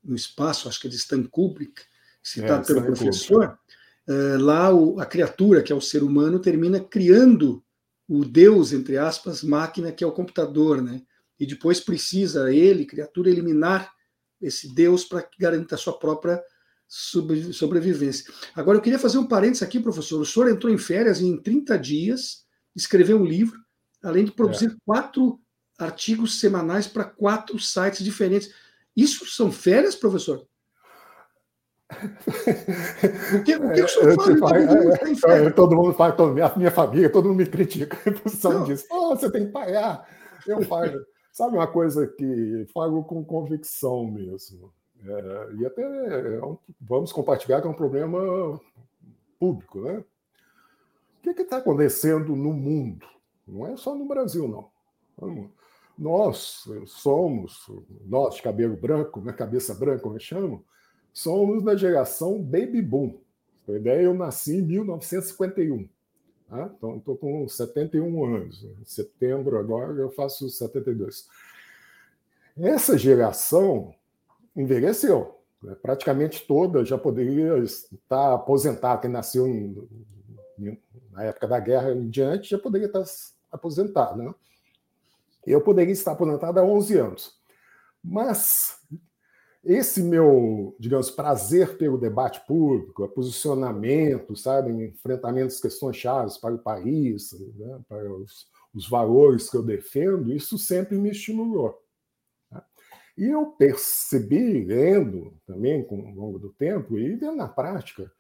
no 0.05 0.15
Espaço, 0.15 0.69
acho 0.69 0.81
que 0.81 0.87
é 0.87 0.91
de 0.91 0.97
Stan 0.97 1.23
Kubrick, 1.25 1.83
citado 2.23 2.63
é, 2.63 2.67
pelo 2.67 2.83
professor, 2.83 3.49
Kubrick 3.49 3.69
uh, 4.09 4.39
lá 4.43 4.73
o, 4.73 4.99
a 4.99 5.07
criatura, 5.07 5.63
que 5.63 5.73
é 5.73 5.77
o 5.77 5.81
ser 5.81 6.03
humano, 6.03 6.41
termina 6.41 6.81
criando 6.81 7.63
o 8.09 8.25
Deus, 8.25 8.73
entre 8.73 8.97
aspas, 8.97 9.43
máquina, 9.43 9.93
que 9.93 10.03
é 10.03 10.07
o 10.07 10.13
computador, 10.13 10.81
né? 10.83 11.03
E 11.39 11.47
depois 11.47 11.79
precisa 11.79 12.53
ele, 12.53 12.87
criatura, 12.87 13.29
eliminar 13.29 13.93
esse 14.41 14.75
Deus 14.75 15.05
para 15.05 15.29
garantir 15.39 15.75
a 15.75 15.79
sua 15.79 15.99
própria 15.99 16.43
sobrevivência. 16.89 18.33
Agora, 18.55 18.79
eu 18.79 18.83
queria 18.83 18.99
fazer 18.99 19.19
um 19.19 19.27
parênteses 19.27 19.63
aqui, 19.63 19.79
professor. 19.79 20.21
O 20.21 20.27
senhor 20.27 20.49
entrou 20.49 20.73
em 20.73 20.79
férias 20.79 21.21
e 21.21 21.27
em 21.27 21.37
30 21.37 21.79
dias 21.79 22.47
escreveu 22.75 23.19
um 23.19 23.25
livro, 23.25 23.59
além 24.03 24.25
de 24.25 24.33
produzir 24.33 24.71
é. 24.71 24.77
quatro 24.87 25.39
artigos 25.79 26.41
semanais 26.41 26.87
para 26.87 27.05
quatro 27.05 27.59
sites 27.59 28.03
diferentes. 28.05 28.53
Isso 28.97 29.27
são 29.27 29.53
férias, 29.53 29.95
professor? 29.95 30.47
O 31.91 33.45
que, 33.45 33.57
o 33.57 33.73
que 33.73 33.83
o 33.83 33.89
senhor 33.89 34.39
fala? 34.39 34.59
É, 34.59 35.47
é, 35.47 35.51
todo 35.51 35.75
mundo 35.75 35.95
fala, 35.95 36.13
todo, 36.13 36.35
minha, 36.35 36.53
minha 36.57 36.71
família, 36.71 37.11
todo 37.11 37.29
mundo 37.29 37.39
me 37.39 37.47
critica 37.47 37.99
em 38.07 38.15
função 38.15 38.65
disso. 38.65 38.85
Oh, 38.91 39.17
você 39.17 39.31
tem 39.31 39.47
que 39.47 39.53
pagar. 39.53 40.07
Eu 40.47 40.63
falo. 40.63 41.01
Sabe 41.33 41.57
uma 41.57 41.67
coisa 41.67 42.07
que 42.07 42.67
falo 42.73 43.05
com 43.05 43.25
convicção 43.25 44.11
mesmo. 44.11 44.73
É, 45.05 45.55
e 45.55 45.67
até 45.67 45.83
é 45.83 46.45
um, 46.45 46.59
vamos 46.81 47.13
compartilhar 47.13 47.61
que 47.61 47.67
é 47.67 47.71
um 47.71 47.75
problema 47.75 48.61
público, 49.39 49.81
né? 49.81 50.05
O 51.19 51.35
que 51.35 51.43
está 51.43 51.59
acontecendo 51.59 52.35
no 52.35 52.53
mundo? 52.53 53.07
Não 53.47 53.67
é 53.67 53.77
só 53.77 53.95
no 53.95 54.07
Brasil, 54.07 54.49
não. 54.49 54.71
Nós 55.99 56.65
somos, 56.87 57.67
nós 58.07 58.37
de 58.37 58.43
cabelo 58.43 58.77
branco, 58.77 59.21
né, 59.21 59.33
cabeça 59.33 59.75
branca, 59.75 60.03
como 60.03 60.17
eu 60.17 60.21
chamo, 60.21 60.65
somos 61.13 61.63
da 61.63 61.77
geração 61.77 62.43
Baby 62.43 62.81
Boom. 62.81 63.19
Eu 63.67 64.15
nasci 64.15 64.57
em 64.57 64.63
1951. 64.63 65.89
Tá? 66.49 66.71
Então, 66.77 66.97
estou 66.97 67.17
com 67.17 67.47
71 67.47 68.25
anos. 68.25 68.65
Em 68.65 68.85
setembro, 68.85 69.59
agora, 69.59 69.93
eu 69.93 70.11
faço 70.11 70.49
72. 70.49 71.29
Essa 72.57 72.97
geração 72.97 73.95
envelheceu. 74.57 75.39
Né? 75.63 75.77
Praticamente 75.81 76.47
toda 76.47 76.85
já 76.85 76.97
poderia 76.97 77.59
estar 77.59 78.35
aposentada. 78.35 79.03
Quem 79.03 79.11
nasceu 79.11 79.47
em, 79.47 79.89
na 81.13 81.25
época 81.25 81.47
da 81.47 81.61
guerra 81.61 81.93
em 81.93 82.09
diante 82.09 82.51
já 82.51 82.59
poderia 82.59 82.87
estar 82.87 83.05
aposentado. 83.53 84.23
Né? 84.23 84.35
Eu 85.47 85.61
poderia 85.61 85.93
estar 85.93 86.13
aposentado 86.13 86.59
há 86.59 86.65
11 86.65 86.99
anos. 86.99 87.39
Mas 88.03 88.78
esse 89.69 90.03
meu, 90.03 90.75
digamos, 90.81 91.11
prazer 91.11 91.77
pelo 91.77 91.99
debate 91.99 92.41
público, 92.47 93.05
o 93.05 93.09
posicionamento, 93.09 94.35
sabe, 94.35 94.73
enfrentamento 94.73 95.49
às 95.49 95.61
questões 95.61 95.95
chaves 95.95 96.39
para 96.39 96.55
o 96.55 96.59
país, 96.59 97.33
né, 97.55 97.79
para 97.87 98.11
os, 98.15 98.49
os, 98.73 98.89
valores 98.89 99.51
que 99.51 99.59
eu 99.59 99.63
defendo, 99.63 100.33
isso 100.33 100.57
sempre 100.57 100.97
me 100.97 101.11
estimulou. 101.11 101.79
Tá? 102.49 102.65
E 103.19 103.27
eu 103.27 103.45
percebi, 103.59 104.65
lendo 104.65 105.39
também 105.47 105.85
com, 105.85 106.01
ao 106.01 106.15
longo 106.15 106.39
do 106.39 106.51
tempo, 106.55 106.99
e 106.99 107.15
vendo 107.15 107.37
na 107.37 107.47
prática, 107.47 108.11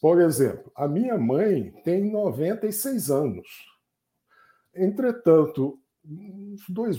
por 0.00 0.20
exemplo, 0.20 0.72
a 0.74 0.88
minha 0.88 1.16
mãe 1.16 1.70
tem 1.84 2.10
96 2.10 3.08
anos. 3.08 3.48
Entretanto, 4.74 5.78
uns 6.04 6.68
dois, 6.68 6.98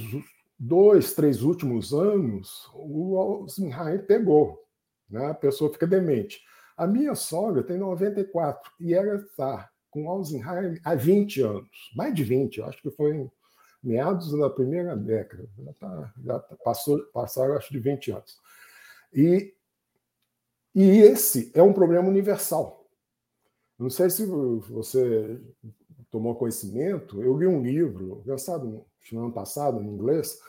dois, 0.57 1.13
três 1.13 1.41
últimos 1.41 1.93
anos, 1.93 2.69
o 2.73 3.17
Alzheimer 3.17 4.05
pegou, 4.05 4.63
né? 5.09 5.27
a 5.27 5.33
pessoa 5.33 5.71
fica 5.71 5.87
demente. 5.87 6.41
A 6.75 6.87
minha 6.87 7.15
sogra 7.15 7.63
tem 7.63 7.77
94 7.77 8.71
e 8.79 8.93
ela 8.93 9.15
está 9.15 9.69
com 9.89 10.09
Alzheimer 10.09 10.79
há 10.83 10.95
20 10.95 11.41
anos, 11.41 11.91
mais 11.95 12.13
de 12.13 12.23
20, 12.23 12.61
acho 12.63 12.81
que 12.81 12.91
foi 12.91 13.15
em 13.15 13.31
meados 13.83 14.31
da 14.37 14.49
primeira 14.49 14.95
década, 14.95 15.47
já, 15.57 15.73
tá, 15.73 16.13
já 16.23 16.39
tá, 16.39 16.55
passou, 16.63 17.03
passaram 17.07 17.57
acho 17.57 17.71
de 17.71 17.79
20 17.79 18.11
anos. 18.11 18.37
E, 19.13 19.53
e 20.73 20.83
esse 21.01 21.51
é 21.53 21.61
um 21.61 21.73
problema 21.73 22.07
universal. 22.07 22.87
Não 23.77 23.89
sei 23.89 24.09
se 24.09 24.25
você 24.25 25.39
tomou 26.09 26.35
conhecimento, 26.35 27.21
eu 27.21 27.37
li 27.37 27.45
um 27.45 27.61
livro, 27.61 28.23
lançado 28.25 28.85
no 29.11 29.21
ano 29.23 29.33
passado, 29.33 29.81
em 29.81 29.87
inglês, 29.87 30.39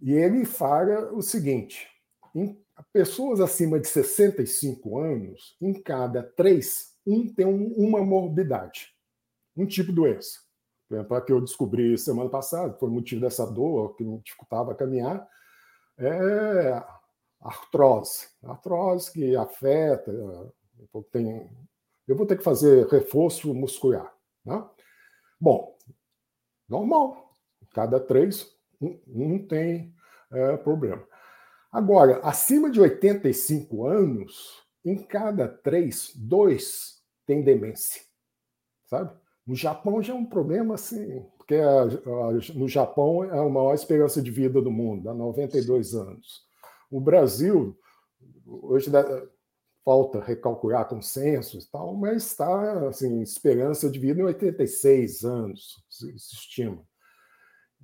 e 0.00 0.12
ele 0.12 0.44
fala 0.44 1.12
o 1.12 1.22
seguinte: 1.22 1.88
em 2.34 2.60
pessoas 2.92 3.40
acima 3.40 3.78
de 3.78 3.86
65 3.88 4.98
anos, 4.98 5.56
em 5.60 5.72
cada 5.72 6.22
três, 6.22 6.96
um 7.06 7.32
tem 7.32 7.46
um, 7.46 7.72
uma 7.76 8.04
morbidade, 8.04 8.88
um 9.56 9.66
tipo 9.66 9.90
de 9.90 9.96
doença. 9.96 10.40
Por 10.88 10.96
exemplo, 10.96 11.16
a 11.16 11.20
que 11.22 11.32
eu 11.32 11.40
descobri 11.40 11.96
semana 11.96 12.28
passada, 12.28 12.76
foi 12.78 12.90
motivo 12.90 13.20
dessa 13.20 13.46
dor 13.46 13.94
que 13.94 14.04
me 14.04 14.20
dificultava 14.20 14.74
caminhar, 14.74 15.26
é 15.98 16.82
artrose. 17.40 18.28
Artrose 18.42 19.10
que 19.12 19.36
afeta, 19.36 20.12
tem, 21.10 21.48
eu 22.06 22.16
vou 22.16 22.26
ter 22.26 22.36
que 22.36 22.44
fazer 22.44 22.86
reforço 22.88 23.54
muscular. 23.54 24.12
Né? 24.44 24.62
Bom, 25.40 25.76
normal, 26.68 27.31
Cada 27.72 27.98
três, 27.98 28.46
um, 28.80 28.98
um 29.06 29.46
tem 29.46 29.94
é, 30.30 30.56
problema. 30.56 31.02
Agora, 31.70 32.20
acima 32.22 32.70
de 32.70 32.80
85 32.80 33.86
anos, 33.86 34.62
em 34.84 34.96
cada 34.96 35.48
três, 35.48 36.12
dois 36.14 37.02
têm 37.26 37.42
demência. 37.42 38.02
Sabe? 38.86 39.14
No 39.46 39.54
Japão 39.54 40.02
já 40.02 40.12
é 40.12 40.16
um 40.16 40.26
problema 40.26 40.74
assim, 40.74 41.24
porque 41.36 41.54
a, 41.56 41.82
a, 41.82 42.32
no 42.54 42.68
Japão 42.68 43.24
é 43.24 43.38
a 43.38 43.48
maior 43.48 43.74
esperança 43.74 44.20
de 44.22 44.30
vida 44.30 44.60
do 44.60 44.70
mundo, 44.70 45.08
há 45.08 45.14
92 45.14 45.94
anos. 45.94 46.42
O 46.90 47.00
Brasil, 47.00 47.76
hoje 48.46 48.90
dá, 48.90 49.02
falta 49.84 50.20
recalcular 50.20 50.88
consensos 50.88 51.64
e 51.64 51.70
tal, 51.70 51.94
mas 51.96 52.26
está 52.26 52.88
assim, 52.88 53.20
esperança 53.20 53.90
de 53.90 53.98
vida 53.98 54.20
em 54.20 54.24
86 54.24 55.24
anos, 55.24 55.82
se, 55.90 56.06
se 56.18 56.34
estima. 56.34 56.86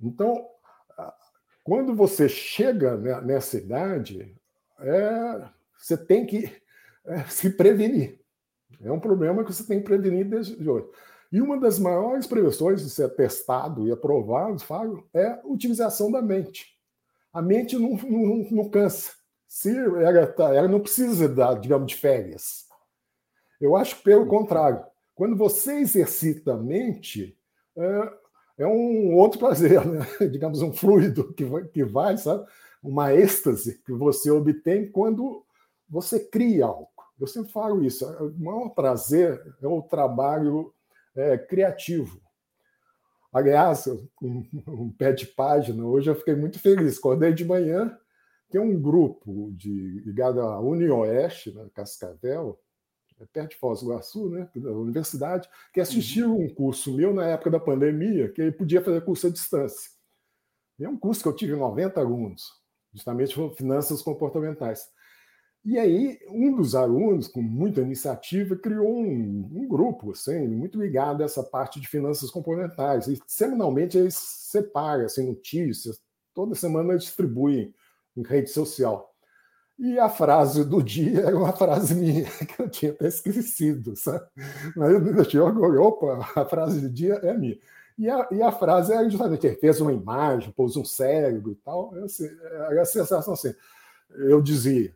Então, 0.01 0.47
quando 1.63 1.95
você 1.95 2.27
chega 2.27 2.97
nessa 3.21 3.57
idade, 3.57 4.35
é, 4.79 5.47
você 5.77 5.97
tem 5.97 6.25
que 6.25 6.51
é, 7.05 7.23
se 7.29 7.51
prevenir. 7.51 8.19
É 8.81 8.91
um 8.91 8.99
problema 8.99 9.43
que 9.43 9.53
você 9.53 9.63
tem 9.63 9.79
que 9.79 9.85
prevenir 9.85 10.27
desde 10.27 10.69
hoje. 10.69 10.87
E 11.31 11.41
uma 11.41 11.59
das 11.59 11.77
maiores 11.77 12.25
prevenções 12.25 12.81
de 12.81 12.89
ser 12.89 13.09
testado 13.09 13.87
e 13.87 13.91
aprovado, 13.91 14.59
Fábio, 14.59 15.07
é 15.13 15.27
a 15.27 15.41
utilização 15.45 16.11
da 16.11 16.21
mente. 16.21 16.75
A 17.31 17.41
mente 17.41 17.77
não, 17.77 17.91
não, 17.97 18.47
não 18.49 18.69
cansa. 18.69 19.13
Se 19.47 19.75
ela, 19.75 20.25
tá, 20.27 20.53
ela 20.53 20.67
não 20.67 20.79
precisa, 20.79 21.27
dar, 21.27 21.59
digamos, 21.59 21.87
de 21.87 21.95
férias. 21.95 22.67
Eu 23.61 23.75
acho 23.75 23.97
que, 23.97 24.03
pelo 24.03 24.25
contrário, 24.27 24.83
quando 25.13 25.35
você 25.35 25.73
exercita 25.79 26.53
a 26.53 26.57
mente, 26.57 27.37
é, 27.75 28.13
é 28.59 28.67
um 28.67 29.15
outro 29.15 29.39
prazer, 29.39 29.83
né? 29.85 30.05
digamos, 30.29 30.61
um 30.61 30.71
fluido 30.71 31.33
que 31.33 31.45
vai, 31.45 31.63
que 31.63 31.83
vai, 31.83 32.17
sabe? 32.17 32.45
Uma 32.83 33.13
êxtase 33.13 33.81
que 33.83 33.93
você 33.93 34.29
obtém 34.29 34.91
quando 34.91 35.43
você 35.89 36.19
cria 36.19 36.65
algo. 36.65 36.89
Eu 37.19 37.27
sempre 37.27 37.51
falo 37.51 37.83
isso, 37.83 38.05
o 38.05 38.39
maior 38.39 38.69
prazer 38.69 39.41
é 39.61 39.67
o 39.67 39.81
trabalho 39.81 40.73
é, 41.15 41.37
criativo. 41.37 42.21
Aliás, 43.31 43.87
um, 44.21 44.45
um 44.67 44.91
pé 44.91 45.11
de 45.11 45.27
página, 45.27 45.85
hoje 45.85 46.09
eu 46.09 46.15
fiquei 46.15 46.35
muito 46.35 46.59
feliz. 46.59 46.97
Acordei 46.97 47.33
de 47.33 47.45
manhã, 47.45 47.97
tem 48.49 48.59
um 48.59 48.79
grupo 48.79 49.51
de, 49.51 50.01
ligado 50.05 50.41
à 50.41 50.59
Unioeste, 50.59 51.53
na 51.53 51.69
Cascavel, 51.69 52.59
é 52.59 52.68
perto 53.27 53.51
de 53.51 53.57
Foz 53.57 53.81
do 53.81 53.87
Iguaçu, 53.87 54.29
né, 54.29 54.49
da 54.55 54.71
universidade, 54.71 55.49
que 55.73 55.79
assistiu 55.79 56.35
uhum. 56.35 56.45
um 56.45 56.53
curso 56.53 56.95
meu 56.95 57.13
na 57.13 57.25
época 57.25 57.51
da 57.51 57.59
pandemia, 57.59 58.31
que 58.31 58.41
ele 58.41 58.51
podia 58.51 58.81
fazer 58.81 59.01
curso 59.01 59.27
à 59.27 59.29
distância. 59.29 59.91
E 60.79 60.85
é 60.85 60.89
um 60.89 60.97
curso 60.97 61.21
que 61.21 61.27
eu 61.27 61.35
tive 61.35 61.55
90 61.55 61.99
alunos, 61.99 62.51
justamente 62.93 63.35
finanças 63.55 64.01
comportamentais. 64.01 64.89
E 65.63 65.77
aí, 65.77 66.17
um 66.29 66.55
dos 66.55 66.73
alunos, 66.73 67.27
com 67.27 67.41
muita 67.41 67.81
iniciativa, 67.81 68.55
criou 68.55 69.01
um, 69.01 69.49
um, 69.53 69.67
grupo, 69.67 70.11
assim, 70.11 70.47
muito 70.47 70.81
ligado 70.81 71.21
a 71.21 71.25
essa 71.25 71.43
parte 71.43 71.81
de 71.81 71.87
finanças 71.87 72.31
comportamentais. 72.31 73.07
E 73.07 73.21
semanalmente 73.27 73.97
eles 73.97 74.15
separam 74.15 75.03
assim, 75.03 75.27
notícias, 75.27 76.01
toda 76.33 76.55
semana 76.55 76.97
distribuem 76.97 77.73
em 78.15 78.23
rede 78.23 78.49
social. 78.49 79.13
E 79.79 79.97
a 79.97 80.09
frase 80.09 80.65
do 80.65 80.83
dia 80.83 81.21
era 81.21 81.37
uma 81.37 81.53
frase 81.53 81.95
minha, 81.95 82.25
que 82.45 82.61
eu 82.61 82.69
tinha 82.69 82.91
até 82.91 83.07
esquecido, 83.07 83.95
sabe? 83.95 84.27
Mas 84.75 84.91
eu 84.91 85.25
tinha 85.25 85.43
orgulho, 85.43 85.81
opa, 85.81 86.19
a 86.35 86.43
frase 86.43 86.81
do 86.81 86.89
dia 86.89 87.13
é 87.23 87.33
minha. 87.33 87.57
E 87.97 88.09
a, 88.09 88.27
e 88.29 88.41
a 88.41 88.51
frase 88.51 88.91
era 88.91 89.09
justamente, 89.09 89.47
ele 89.47 89.55
fez 89.55 89.79
uma 89.79 89.93
imagem, 89.93 90.51
pôs 90.51 90.75
um 90.75 90.83
cérebro 90.83 91.53
e 91.53 91.55
tal. 91.55 91.95
Eu, 91.95 92.05
assim, 92.05 92.25
era 92.25 92.81
a 92.81 92.85
sensação 92.85 93.33
assim, 93.33 93.53
eu 94.09 94.41
dizia, 94.41 94.93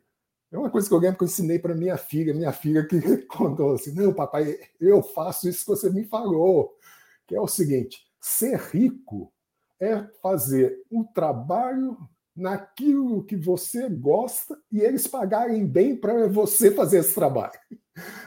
é 0.51 0.57
uma 0.57 0.69
coisa 0.69 0.87
que 0.87 0.93
eu 0.93 0.99
lembro 0.99 1.17
que 1.17 1.23
eu 1.23 1.27
ensinei 1.27 1.59
para 1.59 1.73
minha 1.73 1.97
filha, 1.97 2.33
minha 2.33 2.51
filha 2.51 2.85
que 2.85 2.99
contou 3.25 3.73
assim: 3.73 3.93
não, 3.93 4.13
papai, 4.13 4.57
eu 4.79 5.01
faço 5.01 5.47
isso 5.47 5.61
que 5.61 5.71
você 5.71 5.89
me 5.89 6.03
falou, 6.03 6.77
que 7.25 7.35
é 7.35 7.41
o 7.41 7.47
seguinte: 7.47 8.05
ser 8.19 8.59
rico 8.59 9.33
é 9.79 10.03
fazer 10.21 10.77
um 10.91 11.03
trabalho 11.03 11.97
naquilo 12.35 13.23
que 13.23 13.35
você 13.35 13.87
gosta 13.89 14.57
e 14.71 14.79
eles 14.79 15.07
pagarem 15.07 15.65
bem 15.65 15.95
para 15.95 16.27
você 16.27 16.71
fazer 16.71 16.99
esse 16.99 17.13
trabalho. 17.13 17.59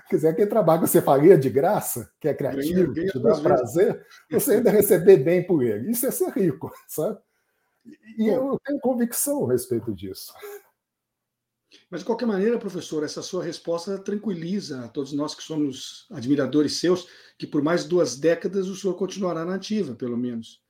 Quer 0.09 0.17
dizer, 0.17 0.29
aquele 0.29 0.49
trabalho 0.49 0.83
que 0.83 0.87
você 0.87 1.03
faria 1.03 1.37
de 1.37 1.51
graça, 1.51 2.09
que 2.21 2.29
é 2.29 2.35
criativo, 2.35 2.93
que 2.93 3.07
te 3.07 3.19
dá 3.19 3.41
prazer, 3.41 4.07
você 4.31 4.55
ainda 4.55 4.71
receber 4.71 5.17
bem 5.19 5.45
por 5.45 5.63
ele. 5.63 5.91
Isso 5.91 6.07
é 6.07 6.11
ser 6.11 6.31
rico, 6.31 6.71
sabe? 6.87 7.19
E 8.19 8.29
eu 8.29 8.59
tenho 8.65 8.81
convicção 8.81 9.45
a 9.45 9.53
respeito 9.53 9.93
disso. 9.93 10.33
Mas, 11.91 12.01
de 12.01 12.07
qualquer 12.07 12.27
maneira, 12.27 12.59
professor, 12.59 13.05
essa 13.05 13.23
sua 13.23 13.45
resposta 13.45 13.99
tranquiliza 13.99 14.85
a 14.85 14.89
todos 14.89 15.13
nós 15.13 15.35
que 15.35 15.43
somos 15.43 16.07
admiradores 16.11 16.81
seus, 16.81 17.09
que 17.39 17.47
por 17.47 17.63
mais 17.63 17.85
duas 17.85 18.17
décadas 18.17 18.69
o 18.69 18.77
senhor 18.77 18.95
continuará 18.95 19.45
na 19.45 19.57
ativa, 19.57 19.95
pelo 19.95 20.17
menos. 20.17 20.65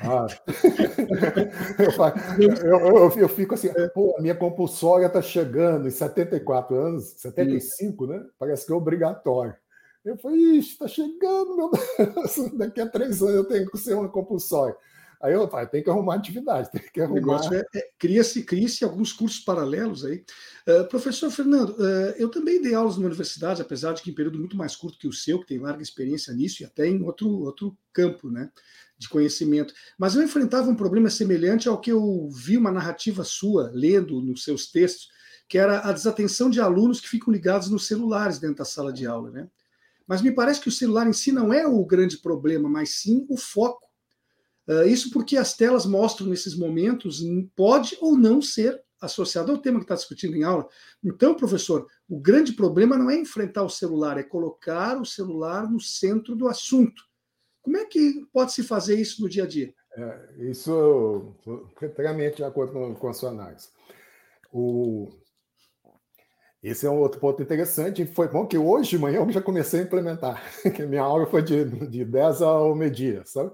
Ah. 0.00 0.26
eu, 2.38 2.50
eu, 2.50 3.18
eu, 3.18 3.28
fico 3.28 3.54
assim, 3.54 3.68
pô, 3.94 4.16
a 4.18 4.22
minha 4.22 4.34
compulsória 4.34 5.06
está 5.06 5.20
chegando 5.20 5.86
em 5.86 5.90
74 5.90 6.76
anos, 6.76 7.14
75, 7.18 8.06
né? 8.06 8.24
Parece 8.38 8.66
que 8.66 8.72
é 8.72 8.74
obrigatório. 8.74 9.54
Eu 10.04 10.18
falei, 10.18 10.58
ixi, 10.58 10.72
está 10.72 10.86
chegando, 10.86 11.56
meu 11.56 11.70
Deus, 11.70 12.52
daqui 12.58 12.80
a 12.80 12.86
três 12.86 13.22
anos 13.22 13.34
eu 13.34 13.44
tenho 13.44 13.70
que 13.70 13.78
ser 13.78 13.94
uma 13.94 14.08
compulsória. 14.08 14.76
Aí 15.24 15.32
eu 15.32 15.48
falei, 15.48 15.66
tem 15.66 15.82
que 15.82 15.88
arrumar 15.88 16.16
atividade, 16.16 16.70
tem 16.70 16.82
que 16.92 17.00
arrumar. 17.00 17.12
O 17.12 17.20
negócio 17.20 17.54
é, 17.54 17.64
é 17.74 17.88
cria-se 17.98 18.42
cria 18.42 18.68
alguns 18.82 19.10
cursos 19.10 19.40
paralelos 19.40 20.04
aí. 20.04 20.22
Uh, 20.68 20.86
professor 20.86 21.30
Fernando, 21.30 21.70
uh, 21.70 22.14
eu 22.18 22.28
também 22.28 22.60
dei 22.60 22.74
aulas 22.74 22.96
numa 22.96 23.06
universidade, 23.06 23.62
apesar 23.62 23.94
de 23.94 24.02
que 24.02 24.10
em 24.10 24.14
período 24.14 24.38
muito 24.38 24.54
mais 24.54 24.76
curto 24.76 24.98
que 24.98 25.08
o 25.08 25.12
seu, 25.14 25.40
que 25.40 25.46
tem 25.46 25.58
larga 25.58 25.82
experiência 25.82 26.34
nisso 26.34 26.62
e 26.62 26.66
até 26.66 26.86
em 26.86 27.02
outro, 27.02 27.26
outro 27.42 27.74
campo 27.90 28.30
né, 28.30 28.50
de 28.96 29.08
conhecimento. 29.08 29.74
Mas 29.98 30.14
eu 30.14 30.22
enfrentava 30.22 30.70
um 30.70 30.76
problema 30.76 31.10
semelhante 31.10 31.68
ao 31.68 31.80
que 31.80 31.90
eu 31.90 32.28
vi 32.30 32.56
uma 32.56 32.70
narrativa 32.70 33.24
sua 33.24 33.70
lendo 33.72 34.20
nos 34.20 34.44
seus 34.44 34.70
textos, 34.70 35.08
que 35.48 35.58
era 35.58 35.80
a 35.80 35.92
desatenção 35.92 36.48
de 36.48 36.60
alunos 36.60 37.00
que 37.00 37.08
ficam 37.08 37.32
ligados 37.32 37.68
nos 37.68 37.86
celulares 37.86 38.38
dentro 38.38 38.56
da 38.56 38.64
sala 38.64 38.92
de 38.92 39.06
aula. 39.06 39.30
Né? 39.30 39.48
Mas 40.06 40.22
me 40.22 40.32
parece 40.32 40.60
que 40.60 40.68
o 40.68 40.72
celular 40.72 41.06
em 41.06 41.12
si 41.12 41.32
não 41.32 41.52
é 41.52 41.66
o 41.66 41.84
grande 41.84 42.18
problema, 42.18 42.68
mas 42.68 43.00
sim 43.00 43.26
o 43.28 43.36
foco 43.36 43.84
Uh, 44.66 44.86
isso 44.86 45.10
porque 45.10 45.36
as 45.36 45.54
telas 45.54 45.84
mostram 45.84 46.26
nesses 46.26 46.56
momentos, 46.56 47.22
pode 47.54 47.96
ou 48.00 48.16
não 48.16 48.40
ser 48.40 48.82
associado 49.00 49.52
ao 49.52 49.58
tema 49.58 49.78
que 49.78 49.84
está 49.84 49.94
discutindo 49.94 50.34
em 50.34 50.42
aula. 50.42 50.66
Então, 51.02 51.34
professor, 51.34 51.86
o 52.08 52.18
grande 52.18 52.54
problema 52.54 52.96
não 52.96 53.10
é 53.10 53.16
enfrentar 53.16 53.62
o 53.62 53.68
celular, 53.68 54.16
é 54.16 54.22
colocar 54.22 54.98
o 54.98 55.04
celular 55.04 55.70
no 55.70 55.78
centro 55.78 56.34
do 56.34 56.48
assunto. 56.48 57.02
Como 57.64 57.78
é 57.78 57.86
que 57.86 58.26
pode 58.30 58.52
se 58.52 58.62
fazer 58.62 59.00
isso 59.00 59.22
no 59.22 59.28
dia 59.28 59.44
a 59.44 59.46
dia? 59.46 59.74
É, 59.96 60.50
isso 60.50 61.34
inteiramente 61.82 62.36
de 62.36 62.44
acordo 62.44 62.72
com, 62.72 62.94
com 62.94 63.08
a 63.08 63.14
sua 63.14 63.30
análise. 63.30 63.68
O... 64.52 65.08
Esse 66.62 66.86
é 66.86 66.90
um 66.90 66.98
outro 66.98 67.18
ponto 67.18 67.42
interessante. 67.42 68.04
Foi 68.04 68.28
bom 68.28 68.46
que 68.46 68.58
hoje 68.58 68.90
de 68.90 68.98
manhã 68.98 69.20
eu 69.20 69.30
já 69.30 69.40
comecei 69.40 69.80
a 69.80 69.82
implementar, 69.84 70.42
que 70.76 70.82
a 70.82 70.86
minha 70.86 71.02
aula 71.02 71.26
foi 71.26 71.42
de, 71.42 71.64
de 71.64 72.04
10 72.04 72.42
ao 72.42 72.74
meio-dia, 72.74 73.22
sabe? 73.24 73.50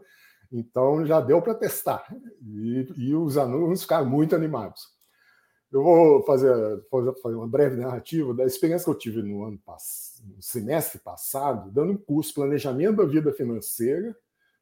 Então 0.52 1.06
já 1.06 1.20
deu 1.20 1.40
para 1.40 1.54
testar 1.54 2.04
e, 2.42 2.88
e, 2.96 3.14
os 3.14 3.38
alunos 3.38 3.82
ficaram 3.82 4.06
muito 4.06 4.34
animados. 4.34 4.88
Eu 5.72 5.84
vou 5.84 6.22
fazer, 6.24 6.52
fazer 7.22 7.36
uma 7.36 7.46
breve 7.46 7.76
narrativa 7.76 8.34
da 8.34 8.44
experiência 8.44 8.84
que 8.84 8.90
eu 8.90 8.98
tive 8.98 9.22
no 9.22 9.44
ano 9.44 9.60
no 9.66 10.42
semestre 10.42 10.98
passado, 10.98 11.70
dando 11.70 11.92
um 11.92 11.96
curso 11.96 12.34
planejamento 12.34 12.96
da 12.96 13.04
vida 13.04 13.32
financeira, 13.32 14.16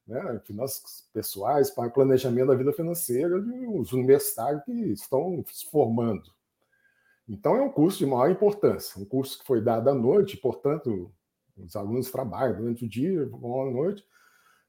né, 0.07 0.41
finanças 0.45 1.09
pessoais 1.13 1.71
para 1.71 1.89
planejamento 1.89 2.49
da 2.49 2.55
vida 2.55 2.73
financeira 2.73 3.41
de 3.41 3.67
uns 3.67 3.93
universitários 3.93 4.63
que 4.65 4.73
estão 4.73 5.43
se 5.51 5.71
formando. 5.71 6.31
Então 7.27 7.57
é 7.57 7.63
um 7.63 7.71
curso 7.71 7.99
de 7.99 8.07
maior 8.07 8.31
importância, 8.31 9.01
um 9.01 9.05
curso 9.05 9.39
que 9.39 9.47
foi 9.47 9.63
dado 9.63 9.89
à 9.89 9.95
noite, 9.95 10.37
portanto 10.37 11.11
os 11.57 11.75
alunos 11.75 12.11
trabalham 12.11 12.57
durante 12.57 12.85
o 12.85 12.89
dia, 12.89 13.27
vão 13.27 13.63
à 13.63 13.71
noite, 13.71 14.05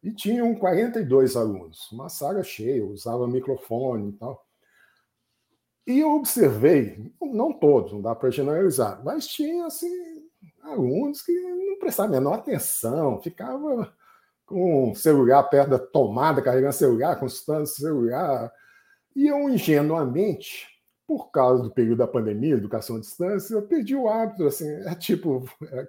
e 0.02 0.12
tinham 0.12 0.56
42 0.56 1.36
alunos, 1.36 1.91
uma 1.91 2.10
sala 2.10 2.43
cheia, 2.43 2.86
usava 2.86 3.28
microfone 3.28 4.10
e 4.10 4.13
tal. 4.13 4.48
E 5.89 6.02
eu 6.02 6.12
observei, 6.12 7.12
não 7.19 7.52
todos, 7.52 7.91
não 7.93 7.99
dá 7.99 8.13
para 8.13 8.30
generalizar, 8.30 9.02
mas 9.04 9.25
tinha 9.25 9.65
assim, 9.65 9.89
alunos 10.62 11.23
que 11.23 11.34
não 11.34 11.80
prestavam 11.80 12.15
a 12.15 12.19
menor 12.19 12.34
atenção, 12.36 13.19
ficava 13.19 13.91
com 14.45 14.91
o 14.91 14.95
celular 14.95 15.41
perto 15.45 15.71
da 15.71 15.80
tomada, 15.80 16.43
carregando 16.43 16.73
celular, 16.73 17.19
consultando 17.19 17.65
celular. 17.65 18.54
E 19.15 19.25
eu, 19.25 19.49
ingenuamente, 19.49 20.67
por 21.08 21.32
causa 21.32 21.63
do 21.63 21.71
período 21.71 21.97
da 21.97 22.08
pandemia, 22.08 22.54
educação 22.54 22.97
à 22.97 22.99
distância, 22.99 23.56
eu 23.56 23.63
perdi 23.63 23.95
o 23.95 24.08
hábito, 24.08 24.45
assim, 24.45 24.69
é 24.69 24.93
tipo, 24.93 25.43
é, 25.73 25.88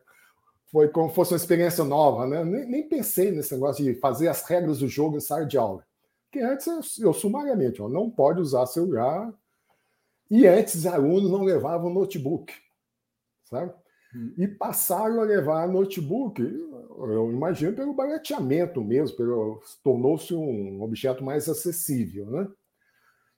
foi 0.72 0.88
como 0.88 1.10
se 1.10 1.14
fosse 1.14 1.34
uma 1.34 1.36
experiência 1.36 1.84
nova, 1.84 2.26
né? 2.26 2.42
Nem, 2.42 2.66
nem, 2.66 2.88
pensei 2.88 3.32
nesse 3.32 3.52
negócio 3.52 3.84
de 3.84 3.94
fazer 4.00 4.28
as 4.28 4.44
regras 4.44 4.78
do 4.78 4.88
jogo 4.88 5.18
em 5.18 5.20
sala 5.20 5.44
de 5.44 5.58
aula. 5.58 5.84
Porque 6.24 6.42
antes 6.42 6.66
eu, 6.66 7.08
eu 7.08 7.12
sumariamente, 7.12 7.82
ó, 7.82 7.88
não 7.90 8.10
pode 8.10 8.40
usar 8.40 8.64
celular. 8.64 9.30
E 10.30 10.46
antes 10.46 10.86
alunos 10.86 11.30
não 11.30 11.42
levavam 11.42 11.92
notebook, 11.92 12.52
sabe? 13.44 13.72
Hum. 14.14 14.34
E 14.38 14.46
passaram 14.46 15.20
a 15.20 15.24
levar 15.24 15.68
notebook, 15.68 16.40
eu 16.40 17.30
imagino 17.32 17.74
pelo 17.74 17.94
barateamento 17.94 18.82
mesmo, 18.82 19.16
pelo 19.16 19.60
tornou-se 19.82 20.34
um 20.34 20.82
objeto 20.82 21.24
mais 21.24 21.48
acessível, 21.48 22.26
né? 22.26 22.48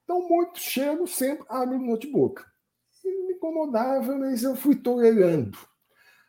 Então 0.05 0.29
muitos 0.29 0.63
chegam 0.63 1.07
sempre 1.07 1.47
abrem 1.49 1.79
o 1.79 1.87
notebook. 1.87 2.43
E 3.05 3.27
me 3.27 3.35
incomodava, 3.35 4.17
mas 4.17 4.43
eu 4.43 4.55
fui 4.55 4.77
tolerando 4.77 5.59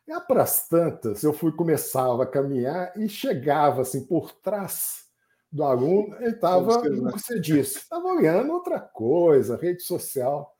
e 0.07 0.19
para 0.21 0.43
as 0.43 0.67
tantas, 0.67 1.23
eu 1.23 1.31
fui 1.31 1.51
começava 1.53 2.23
a 2.23 2.27
caminhar 2.27 2.91
e 2.97 3.07
chegava 3.07 3.81
assim 3.81 4.05
por 4.05 4.33
trás 4.33 5.05
do 5.51 5.63
aluno, 5.63 6.15
ele 6.19 6.35
estava, 6.35 6.81
como 6.81 7.11
você 7.11 7.39
disse, 7.39 7.77
estava 7.77 8.07
olhando 8.07 8.51
outra 8.51 8.79
coisa, 8.79 9.55
rede 9.55 9.83
social. 9.83 10.52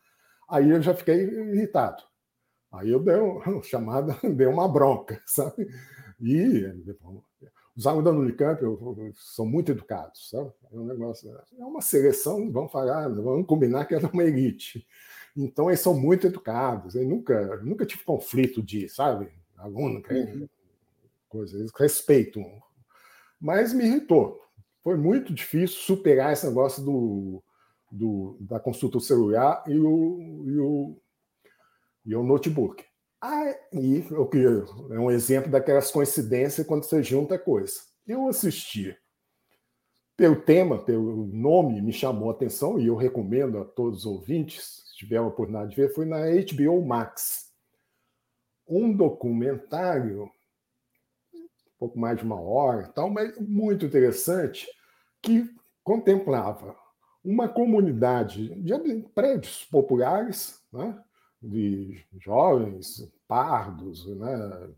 Aí 0.54 0.70
eu 0.70 0.80
já 0.84 0.94
fiquei 0.94 1.16
irritado. 1.16 2.04
Aí 2.72 2.92
eu 2.92 3.00
dei 3.00 3.16
uma 3.18 3.64
chamada, 3.64 4.16
dei 4.36 4.46
uma 4.46 4.68
bronca, 4.68 5.20
sabe? 5.26 5.68
E 6.22 6.64
os 7.76 7.88
alunos 7.88 8.06
da 8.06 8.12
Unicamp 8.12 8.62
são 9.16 9.48
muito 9.48 9.72
educados, 9.72 10.30
sabe? 10.30 10.52
É 10.72 10.78
um 10.78 10.86
negócio, 10.86 11.36
é 11.58 11.66
uma 11.66 11.82
seleção, 11.82 12.52
vamos 12.52 12.72
falar, 12.72 13.10
vamos 13.10 13.48
combinar 13.48 13.86
que 13.86 13.96
era 13.96 14.08
uma 14.08 14.24
elite. 14.24 14.88
Então, 15.36 15.72
eles 15.72 15.80
são 15.80 16.00
muito 16.00 16.28
educados. 16.28 16.94
Eu 16.94 17.04
nunca, 17.04 17.58
nunca 17.64 17.84
tive 17.84 18.04
conflito 18.04 18.62
de, 18.62 18.88
sabe, 18.88 19.32
aluno, 19.58 20.04
uhum. 20.08 20.48
coisa, 21.28 21.58
eles 21.58 21.72
respeitam. 21.76 22.44
Mas 23.42 23.74
me 23.74 23.86
irritou. 23.86 24.40
Foi 24.84 24.96
muito 24.96 25.34
difícil 25.34 25.78
superar 25.80 26.32
esse 26.32 26.46
negócio 26.46 26.84
do, 26.84 27.44
do 27.94 28.38
da 28.40 28.60
consulta 28.60 29.00
celular 29.00 29.64
e 29.68 29.78
o, 29.78 30.44
e 30.48 30.60
o, 30.60 31.02
e 32.08 32.16
o 32.16 32.24
notebook. 32.24 32.84
Aí, 33.22 34.06
o 34.12 34.26
que 34.26 34.40
é 34.40 35.00
um 35.00 35.12
exemplo 35.12 35.50
daquelas 35.50 35.92
coincidências 35.92 36.66
quando 36.66 36.84
você 36.84 37.02
junta 37.04 37.38
coisa. 37.38 37.74
Eu 38.06 38.28
assisti 38.28 38.98
pelo 40.18 40.42
tema, 40.42 40.84
pelo 40.84 41.28
nome, 41.28 41.82
me 41.82 41.94
chamou 41.94 42.30
a 42.30 42.34
atenção 42.34 42.80
e 42.80 42.88
eu 42.88 42.96
recomendo 42.96 43.60
a 43.60 43.66
todos 43.66 44.00
os 44.00 44.06
ouvintes, 44.06 44.84
se 44.88 44.98
tiver 44.98 45.18
a 45.18 45.24
oportunidade 45.24 45.70
de 45.70 45.76
ver, 45.76 45.94
foi 45.94 46.06
na 46.06 46.20
HBO 46.20 46.86
Max. 46.86 47.52
Um 48.68 48.92
documentário, 48.92 50.24
um 51.34 51.78
pouco 51.80 51.98
mais 51.98 52.18
de 52.18 52.24
uma 52.24 52.40
hora, 52.40 52.88
tal, 52.90 53.10
mas 53.10 53.38
muito 53.40 53.86
interessante, 53.86 54.68
que 55.22 55.50
contemplava 55.84 56.83
uma 57.24 57.48
comunidade 57.48 58.54
de 58.56 58.74
prédios 59.16 59.64
populares, 59.66 60.62
né, 60.72 60.98
de 61.42 62.04
jovens, 62.20 63.12
pardos, 63.28 64.06
né, 64.18 64.70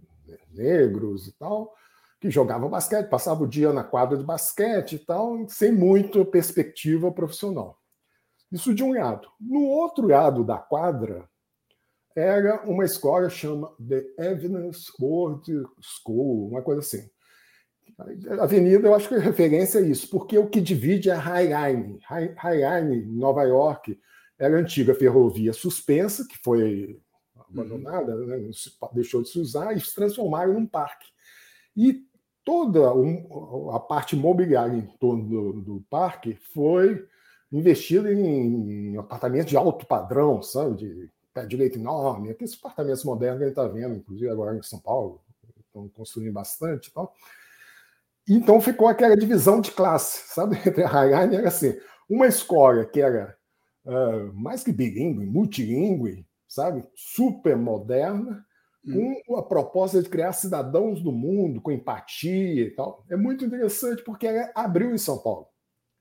negros 0.51 1.27
e 1.27 1.31
tal, 1.33 1.73
que 2.19 2.29
jogavam 2.29 2.69
basquete, 2.69 3.09
passava 3.09 3.43
o 3.43 3.47
dia 3.47 3.73
na 3.73 3.83
quadra 3.83 4.17
de 4.17 4.23
basquete 4.23 4.93
e 4.93 4.99
tal, 4.99 5.47
sem 5.49 5.71
muita 5.71 6.23
perspectiva 6.25 7.11
profissional. 7.11 7.79
Isso 8.51 8.73
de 8.73 8.83
um 8.83 8.93
lado. 8.93 9.27
No 9.39 9.65
outro 9.65 10.07
lado 10.07 10.43
da 10.43 10.57
quadra 10.57 11.27
era 12.15 12.63
uma 12.63 12.85
escola 12.85 13.29
chama 13.29 13.75
The 13.77 14.05
Evidence 14.17 14.91
World 14.99 15.51
School, 15.81 16.49
uma 16.49 16.61
coisa 16.61 16.79
assim. 16.79 17.09
Avenida, 18.39 18.87
eu 18.87 18.95
acho 18.95 19.07
que 19.07 19.15
a 19.15 19.19
referência 19.19 19.79
é 19.79 19.83
isso, 19.83 20.09
porque 20.09 20.37
o 20.37 20.49
que 20.49 20.59
divide 20.59 21.09
é 21.09 21.13
a 21.13 21.19
High 21.19 21.47
Line. 21.47 21.99
High, 22.03 22.33
High 22.37 22.81
Line, 22.81 23.05
Nova 23.05 23.43
York, 23.43 23.99
era 24.37 24.57
a 24.57 24.59
antiga 24.59 24.93
ferrovia 24.93 25.53
suspensa, 25.53 26.27
que 26.27 26.37
foi 26.43 26.99
abandonada, 27.49 28.15
né, 28.25 28.49
deixou 28.93 29.21
de 29.21 29.29
se 29.29 29.39
usar, 29.39 29.75
e 29.75 29.79
se 29.79 29.95
transformaram 29.95 30.53
num 30.53 30.65
parque. 30.65 31.07
E 31.75 32.05
toda 32.43 32.81
a 33.73 33.79
parte 33.79 34.15
imobiliária 34.15 34.75
em 34.75 34.87
torno 34.99 35.27
do, 35.27 35.61
do 35.61 35.85
parque 35.89 36.37
foi 36.53 37.07
investida 37.51 38.13
em, 38.13 38.97
apartamentos 38.97 39.49
de 39.49 39.57
alto 39.57 39.85
padrão, 39.85 40.41
sabe? 40.41 40.75
De 40.75 41.09
pé 41.33 41.45
direito 41.45 41.77
enorme, 41.77 42.29
aqueles 42.29 42.53
apartamentos 42.53 43.03
modernos 43.03 43.39
que 43.39 43.43
a 43.43 43.47
gente 43.47 43.57
está 43.57 43.67
vendo, 43.67 43.95
inclusive 43.95 44.29
agora 44.29 44.57
em 44.57 44.61
São 44.61 44.79
Paulo, 44.79 45.21
estão 45.65 45.87
construindo 45.89 46.33
bastante 46.33 46.87
e 46.87 46.93
tal. 46.93 47.13
Então 48.27 48.59
ficou 48.59 48.87
aquela 48.87 49.15
divisão 49.15 49.61
de 49.61 49.71
classe, 49.71 50.33
sabe? 50.33 50.57
Entre 50.65 50.83
a 50.83 50.87
Highline 50.87 51.35
era 51.35 51.47
assim, 51.47 51.77
uma 52.09 52.27
escola 52.27 52.85
que 52.85 53.01
era 53.01 53.35
uh, 53.85 54.33
mais 54.33 54.63
que 54.63 54.71
bilíngue, 54.71 55.25
multilíngue, 55.25 56.25
sabe? 56.47 56.83
Super 56.95 57.55
moderna, 57.55 58.45
Hum. 58.87 59.19
com 59.25 59.35
a 59.35 59.43
proposta 59.43 60.01
de 60.01 60.07
criar 60.07 60.31
cidadãos 60.31 61.01
do 61.01 61.11
mundo, 61.11 61.59
com 61.59 61.71
empatia 61.71 62.67
e 62.67 62.69
tal. 62.69 63.03
É 63.09 63.15
muito 63.15 63.43
interessante 63.43 64.03
porque 64.03 64.27
abriu 64.53 64.93
em 64.93 64.97
São 64.97 65.17
Paulo. 65.17 65.47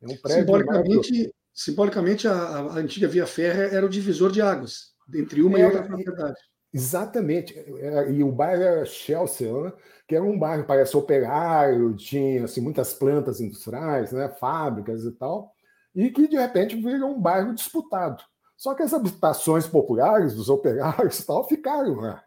É 0.03 0.07
um 0.13 0.17
prédio 0.19 0.41
simbolicamente, 0.43 1.35
simbolicamente 1.55 2.29
a, 2.29 2.35
a, 2.35 2.61
antiga 2.79 3.09
Via 3.09 3.27
Férrea 3.27 3.75
era 3.75 3.87
o 3.87 3.89
divisor 3.89 4.31
de 4.31 4.43
águas 4.43 4.93
entre 5.15 5.43
uma 5.43 5.59
e 5.59 5.65
outra 5.65 5.83
propriedade. 5.83 6.39
Exatamente. 6.75 7.57
É, 7.57 8.11
e 8.11 8.25
o 8.25 8.33
bairro 8.33 8.63
era 8.63 8.85
Chelsea, 8.85 9.51
né? 9.63 9.73
que 10.09 10.17
era 10.17 10.25
um 10.25 10.37
bairro, 10.37 10.65
parece 10.65 10.97
operário, 10.97 11.95
tinha 11.95 12.45
assim, 12.45 12.61
muitas 12.61 12.93
plantas 12.93 13.41
industriais, 13.41 14.11
né? 14.11 14.29
fábricas 14.29 15.05
e 15.05 15.13
tal, 15.13 15.55
e 15.95 16.11
que 16.11 16.27
de 16.27 16.37
repente 16.37 16.75
virou 16.75 17.11
um 17.11 17.21
bairro 17.21 17.55
disputado. 17.55 18.25
Só 18.57 18.75
que 18.75 18.83
as 18.83 18.93
habitações 18.93 19.69
populares 19.69 20.35
dos 20.35 20.49
operários 20.49 21.21
e 21.21 21.27
tal 21.27 21.47
ficaram 21.47 21.95
lá. 21.95 22.25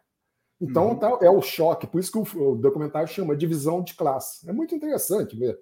Então 0.58 0.88
uhum. 0.88 0.98
tá, 0.98 1.18
é 1.20 1.30
o 1.30 1.42
choque, 1.42 1.86
por 1.86 2.00
isso 2.00 2.10
que 2.10 2.36
o, 2.38 2.52
o, 2.52 2.56
documentário 2.56 3.06
chama 3.06 3.36
divisão 3.36 3.82
de 3.82 3.94
classe. 3.94 4.48
É 4.48 4.52
muito 4.52 4.74
interessante 4.74 5.36
ver. 5.36 5.58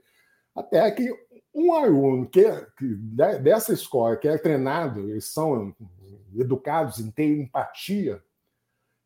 Até 0.54 0.88
que 0.92 1.12
um 1.52 1.74
aluno 1.74 2.28
que, 2.28 2.44
que 2.78 2.86
dessa 3.42 3.72
escola, 3.72 4.16
que 4.16 4.28
é 4.28 4.38
treinado, 4.38 5.00
eles 5.00 5.26
são 5.26 5.74
educados 6.34 6.98
em 6.98 7.10
ter 7.10 7.26
empatia, 7.26 8.22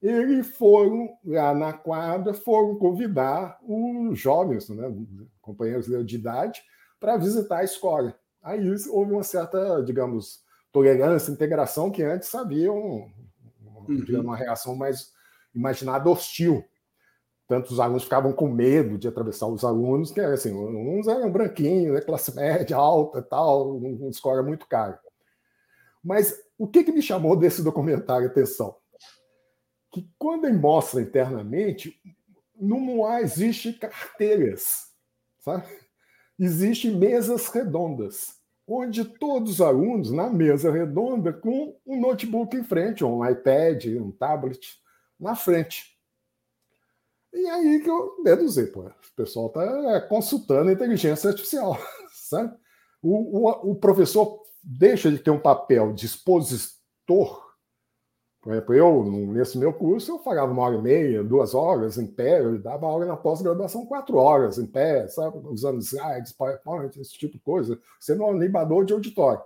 eles 0.03 0.57
foram 0.57 1.11
lá 1.25 1.55
na 1.55 1.73
quadra, 1.73 2.33
foram 2.33 2.77
convidar 2.77 3.59
os 3.63 4.19
jovens, 4.19 4.69
né, 4.71 4.91
companheiros 5.41 5.87
de 6.07 6.17
idade, 6.17 6.63
para 6.99 7.17
visitar 7.17 7.59
a 7.59 7.65
escola. 7.65 8.15
Aí 8.43 8.67
houve 8.89 9.13
uma 9.13 9.23
certa, 9.23 9.83
digamos, 9.83 10.43
tolerância, 10.73 11.31
integração 11.31 11.91
que 11.91 12.03
antes 12.03 12.35
haviam 12.35 12.77
uhum. 12.77 14.21
uma 14.21 14.37
reação 14.37 14.75
mais 14.75 15.13
imaginada 15.55 16.09
hostil. 16.09 16.65
Tanto 17.47 17.73
os 17.73 17.81
alunos 17.81 18.05
ficavam 18.05 18.33
com 18.33 18.49
medo 18.49 18.97
de 18.97 19.09
atravessar 19.09 19.49
os 19.49 19.65
alunos, 19.65 20.13
que 20.13 20.21
assim, 20.21 20.55
uns 20.55 21.09
eram 21.09 21.31
branquinhos, 21.31 21.95
né, 21.95 22.01
classe 22.01 22.35
média, 22.35 22.77
alta 22.77 23.21
tal, 23.21 23.77
uma 23.77 24.09
escola 24.09 24.43
muito 24.43 24.67
cara. 24.67 24.99
Mas 26.03 26.41
o 26.57 26.67
que, 26.67 26.85
que 26.85 26.93
me 26.93 27.03
chamou 27.03 27.37
desse 27.37 27.63
documentário 27.63 28.29
atenção? 28.29 28.77
Que 29.91 30.09
quando 30.19 30.47
ele 30.47 30.59
mostra 30.59 31.01
internamente, 31.01 32.01
não 32.55 33.09
existe 33.19 33.73
carteiras, 33.73 34.89
sabe? 35.41 35.67
Existem 36.39 36.95
mesas 36.97 37.49
redondas, 37.49 38.37
onde 38.67 39.05
todos 39.05 39.55
os 39.55 39.61
alunos, 39.61 40.11
na 40.11 40.31
mesa 40.31 40.71
redonda, 40.71 41.33
com 41.33 41.77
um 41.87 42.01
notebook 42.01 42.57
em 42.57 42.63
frente, 42.63 43.05
um 43.05 43.29
iPad, 43.29 43.87
um 43.87 44.11
tablet, 44.13 44.81
na 45.19 45.35
frente. 45.35 45.99
E 47.33 47.47
aí 47.47 47.81
que 47.81 47.89
eu 47.91 48.23
deduzi, 48.25 48.67
pô, 48.67 48.83
o 48.83 49.15
pessoal 49.15 49.47
está 49.47 50.01
consultando 50.03 50.71
a 50.71 50.73
inteligência 50.73 51.31
artificial, 51.31 51.79
sabe? 52.13 52.57
O, 53.03 53.49
o, 53.49 53.71
o, 53.73 53.75
professor 53.77 54.43
deixa 54.63 55.11
de 55.11 55.19
ter 55.19 55.31
um 55.31 55.41
papel 55.41 55.93
de 55.93 56.07
expositor. 56.07 57.50
Por 58.41 58.53
exemplo, 58.53 58.75
eu, 58.75 59.05
nesse 59.05 59.59
meu 59.59 59.73
curso, 59.73 60.13
eu 60.13 60.19
falava 60.19 60.51
uma 60.51 60.63
hora 60.63 60.77
e 60.77 60.83
meia, 60.83 61.23
duas 61.23 61.55
horas 61.55 61.99
em 61.99 62.07
pé, 62.07 62.41
eu 62.41 62.59
dava 62.59 62.87
aula 62.87 63.05
na 63.05 63.17
pós-graduação 63.17 63.85
quatro 63.85 64.17
horas 64.17 64.59
em 64.59 64.67
pé, 64.67 65.07
sabe? 65.09 65.39
Usando 65.47 65.81
slides, 65.81 66.33
PowerPoint, 66.33 66.99
esse 66.99 67.13
tipo 67.13 67.35
de 67.35 67.41
coisa, 67.41 67.79
sendo 67.99 68.25
um 68.25 68.31
animador 68.31 68.87
de 68.87 68.95
auditório. 68.95 69.43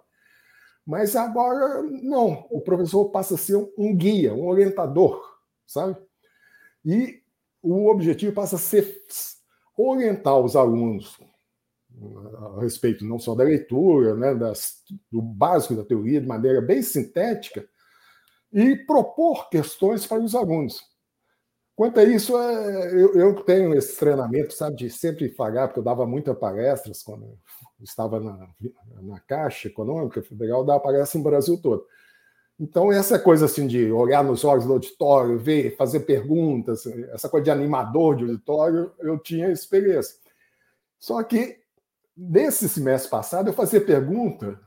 Mas 0.86 1.16
agora, 1.16 1.82
não, 1.82 2.46
o 2.50 2.60
professor 2.60 3.06
passa 3.06 3.34
a 3.34 3.38
ser 3.38 3.56
um 3.76 3.96
guia, 3.96 4.32
um 4.32 4.46
orientador 4.46 5.34
sabe? 5.66 5.96
E 6.84 7.22
o 7.62 7.88
objetivo 7.90 8.32
passa 8.32 8.56
a 8.56 8.58
ser 8.58 9.02
orientar 9.76 10.38
os 10.38 10.54
alunos 10.54 11.18
a 12.56 12.60
respeito 12.60 13.04
não 13.04 13.20
só 13.20 13.34
da 13.34 13.44
leitura, 13.44 14.16
né, 14.16 14.34
das, 14.34 14.82
do 15.10 15.22
básico 15.22 15.76
da 15.76 15.84
teoria, 15.84 16.20
de 16.20 16.26
maneira 16.26 16.60
bem 16.60 16.82
sintética, 16.82 17.66
e 18.54 18.76
propor 18.76 19.50
questões 19.50 20.06
para 20.06 20.22
os 20.22 20.34
alunos. 20.34 20.80
Quanto 21.74 21.98
a 21.98 22.04
isso, 22.04 22.38
é, 22.38 22.92
eu, 22.92 23.14
eu 23.14 23.34
tenho 23.42 23.74
esse 23.74 23.98
treinamento, 23.98 24.54
sabe, 24.54 24.76
de 24.76 24.90
sempre 24.90 25.28
pagar, 25.28 25.66
porque 25.66 25.80
eu 25.80 25.84
dava 25.84 26.06
muitas 26.06 26.38
palestras 26.38 27.02
quando 27.02 27.24
eu 27.24 27.36
estava 27.82 28.20
na, 28.20 28.48
na 29.02 29.18
Caixa 29.18 29.66
Econômica 29.66 30.22
Federal, 30.22 30.64
dava 30.64 30.78
palestra 30.78 31.18
no 31.18 31.24
Brasil 31.24 31.60
todo. 31.60 31.84
Então, 32.60 32.92
essa 32.92 33.18
coisa 33.18 33.46
assim 33.46 33.66
de 33.66 33.90
olhar 33.90 34.22
nos 34.22 34.44
olhos 34.44 34.64
do 34.64 34.74
auditório, 34.74 35.36
ver, 35.36 35.74
fazer 35.74 36.00
perguntas, 36.00 36.86
essa 37.12 37.28
coisa 37.28 37.46
de 37.46 37.50
animador 37.50 38.14
de 38.14 38.22
auditório, 38.22 38.92
eu 39.00 39.18
tinha 39.18 39.50
experiência. 39.50 40.14
Só 41.00 41.20
que, 41.24 41.58
nesse 42.16 42.68
semestre 42.68 43.10
passado, 43.10 43.48
eu 43.48 43.52
fazia 43.52 43.80
pergunta, 43.80 44.60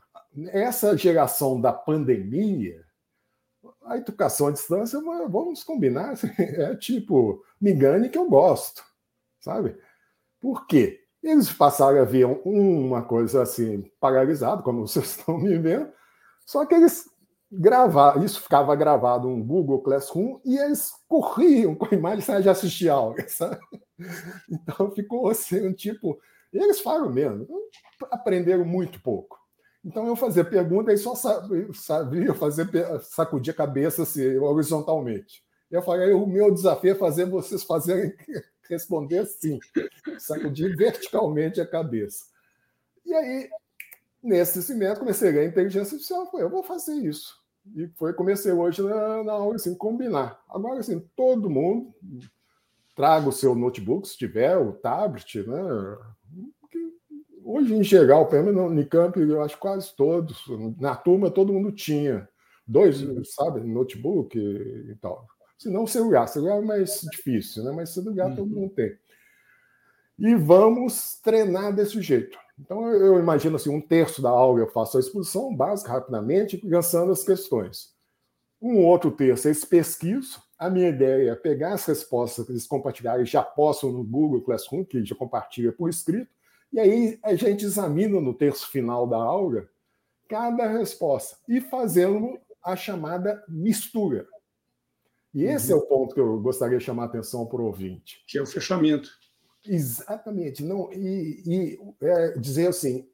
essa 0.47 0.97
geração 0.97 1.61
da 1.61 1.71
pandemia, 1.71 2.85
a 3.87 3.97
educação 3.97 4.47
à 4.47 4.51
distância, 4.51 4.99
vamos 5.29 5.63
combinar, 5.63 6.13
é 6.37 6.75
tipo, 6.75 7.43
me 7.59 7.71
engane 7.71 8.09
que 8.09 8.17
eu 8.17 8.29
gosto, 8.29 8.83
sabe? 9.39 9.77
Por 10.39 10.67
quê? 10.67 11.01
Eles 11.23 11.51
passaram 11.51 11.99
a 11.99 12.05
ver 12.05 12.25
uma 12.45 13.01
coisa 13.01 13.41
assim, 13.41 13.89
paralisada, 13.99 14.61
como 14.61 14.85
vocês 14.87 15.17
estão 15.17 15.37
me 15.37 15.57
vendo, 15.57 15.91
só 16.45 16.65
que 16.65 16.75
eles 16.75 17.09
gravar, 17.51 18.21
isso 18.23 18.41
ficava 18.41 18.75
gravado 18.75 19.29
no 19.29 19.43
Google 19.43 19.81
Classroom 19.81 20.39
e 20.43 20.57
eles 20.57 20.91
corriam 21.07 21.75
com 21.75 21.85
a 21.85 21.97
imagem 21.97 22.41
já 22.41 22.51
assistir 22.51 22.89
aula, 22.89 23.15
sabe? 23.27 23.59
Então 24.49 24.91
ficou 24.91 25.29
assim, 25.29 25.73
tipo. 25.73 26.19
Eles 26.53 26.79
falam 26.79 27.11
mesmo, 27.11 27.45
aprenderam 28.09 28.63
muito 28.63 29.01
pouco. 29.01 29.36
Então 29.87 30.05
eu 30.05 30.17
fazia 30.17 30.43
pergunta 30.43 30.91
e 30.91 30.97
só 30.97 31.15
sabia, 31.15 32.33
fazer, 32.33 32.67
sacudir 33.03 33.53
a 33.53 33.57
cabeça 33.57 34.03
assim, 34.03 34.35
horizontalmente. 34.35 35.41
Eu 35.71 35.81
falei, 35.81 36.11
o 36.11 36.27
meu 36.27 36.53
desafio 36.53 36.91
é 36.91 36.95
fazer 36.95 37.25
vocês 37.25 37.63
fazerem 37.63 38.13
responder 38.69 39.25
sim, 39.25 39.57
sacudir 40.19 40.75
verticalmente 40.75 41.61
a 41.61 41.65
cabeça. 41.65 42.25
E 43.05 43.13
aí 43.13 43.49
nesse 44.21 44.61
semestre 44.61 44.99
comecei 44.99 45.29
a 45.39 45.45
inteligência 45.45 45.95
artificial. 45.95 46.29
Falei, 46.29 46.45
eu 46.45 46.49
vou 46.49 46.63
fazer 46.63 46.95
isso. 46.95 47.41
E 47.73 47.87
foi, 47.95 48.13
comecei 48.13 48.51
hoje 48.51 48.81
na, 48.81 49.23
na 49.23 49.33
aula 49.33 49.55
assim, 49.55 49.73
combinar. 49.73 50.37
Agora, 50.49 50.81
assim, 50.81 50.99
todo 51.15 51.49
mundo 51.49 51.93
traga 52.93 53.29
o 53.29 53.31
seu 53.31 53.55
notebook, 53.55 54.05
se 54.05 54.17
tiver, 54.17 54.57
o 54.57 54.73
tablet, 54.73 55.47
né? 55.47 55.61
Hoje, 57.49 57.73
em 57.73 57.81
geral, 57.81 58.27
pelo 58.27 58.43
menos 58.43 58.61
no 58.61 58.67
Unicamp, 58.67 59.17
eu 59.17 59.41
acho 59.41 59.57
quase 59.57 59.95
todos, 59.95 60.43
na 60.77 60.97
turma 60.97 61.31
todo 61.31 61.53
mundo 61.53 61.71
tinha 61.71 62.27
dois, 62.67 62.97
sabe, 63.35 63.61
notebook 63.61 64.37
e 64.37 64.93
tal. 64.95 65.25
Se 65.57 65.69
não, 65.69 65.87
celular. 65.87 66.27
Celular 66.27 66.57
é 66.57 66.61
mais 66.61 66.99
difícil, 67.09 67.63
né? 67.63 67.71
mas 67.71 67.93
celular 67.93 68.35
todo 68.35 68.53
mundo 68.53 68.73
tem. 68.73 68.97
E 70.19 70.35
vamos 70.35 71.21
treinar 71.23 71.73
desse 71.73 72.01
jeito. 72.01 72.37
Então, 72.59 72.89
eu 72.89 73.17
imagino 73.17 73.55
assim, 73.55 73.73
um 73.73 73.79
terço 73.79 74.21
da 74.21 74.29
aula 74.29 74.59
eu 74.59 74.67
faço 74.67 74.97
a 74.97 74.99
exposição 74.99 75.55
básica, 75.55 75.93
rapidamente, 75.93 76.59
lançando 76.65 77.13
as 77.13 77.23
questões. 77.23 77.93
Um 78.61 78.83
outro 78.83 79.09
terço 79.09 79.47
eu 79.47 79.55
pesquiso. 79.69 80.41
A 80.59 80.69
minha 80.69 80.89
ideia 80.89 81.31
é 81.31 81.35
pegar 81.35 81.75
as 81.75 81.85
respostas 81.85 82.45
que 82.45 82.51
eles 82.51 82.67
compartilharem, 82.67 83.25
já 83.25 83.41
postam 83.41 83.89
no 83.89 84.03
Google 84.03 84.41
Classroom, 84.41 84.83
que 84.83 85.05
já 85.05 85.15
compartilha 85.15 85.71
por 85.71 85.89
escrito, 85.89 86.35
e 86.71 86.79
aí 86.79 87.19
a 87.23 87.35
gente 87.35 87.65
examina 87.65 88.19
no 88.19 88.33
terço 88.33 88.69
final 88.69 89.07
da 89.07 89.17
aula 89.17 89.67
cada 90.27 90.67
resposta 90.67 91.37
e 91.47 91.61
fazendo 91.61 92.39
a 92.63 92.75
chamada 92.75 93.43
mistura. 93.47 94.27
E 95.33 95.43
esse 95.43 95.71
uhum. 95.71 95.79
é 95.79 95.81
o 95.81 95.87
ponto 95.87 96.13
que 96.13 96.19
eu 96.19 96.39
gostaria 96.39 96.77
de 96.77 96.83
chamar 96.83 97.03
a 97.03 97.05
atenção 97.05 97.45
para 97.45 97.61
o 97.61 97.65
ouvinte. 97.65 98.23
Que 98.27 98.37
é 98.37 98.41
o 98.41 98.45
fechamento. 98.45 99.09
Exatamente. 99.65 100.63
Não, 100.63 100.91
e, 100.91 101.43
e 101.45 101.79
é, 102.01 102.37
dizer 102.37 102.67
assim, 102.67 103.07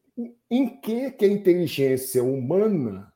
em 0.50 0.80
que, 0.80 1.12
que 1.12 1.26
a 1.26 1.32
inteligência 1.32 2.24
humana 2.24 3.12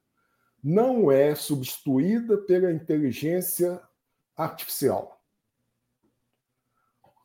não 0.63 1.12
é 1.12 1.36
substituída 1.36 2.38
pela 2.38 2.71
inteligência 2.71 3.82
artificial? 4.36 5.21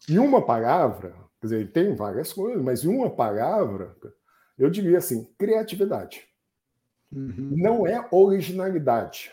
Em 0.09 0.18
uma 0.18 0.44
palavra, 0.44 1.14
quer 1.42 1.46
dizer, 1.48 1.72
tem 1.72 1.94
várias 1.94 2.33
coisas, 2.33 2.62
mas 2.62 2.85
em 2.85 2.88
uma 2.88 3.11
palavra, 3.11 3.96
eu 4.57 4.70
diria 4.70 4.98
assim, 4.98 5.24
criatividade. 5.37 6.24
Uhum. 7.12 7.55
Não 7.57 7.87
é 7.87 8.07
originalidade. 8.12 9.33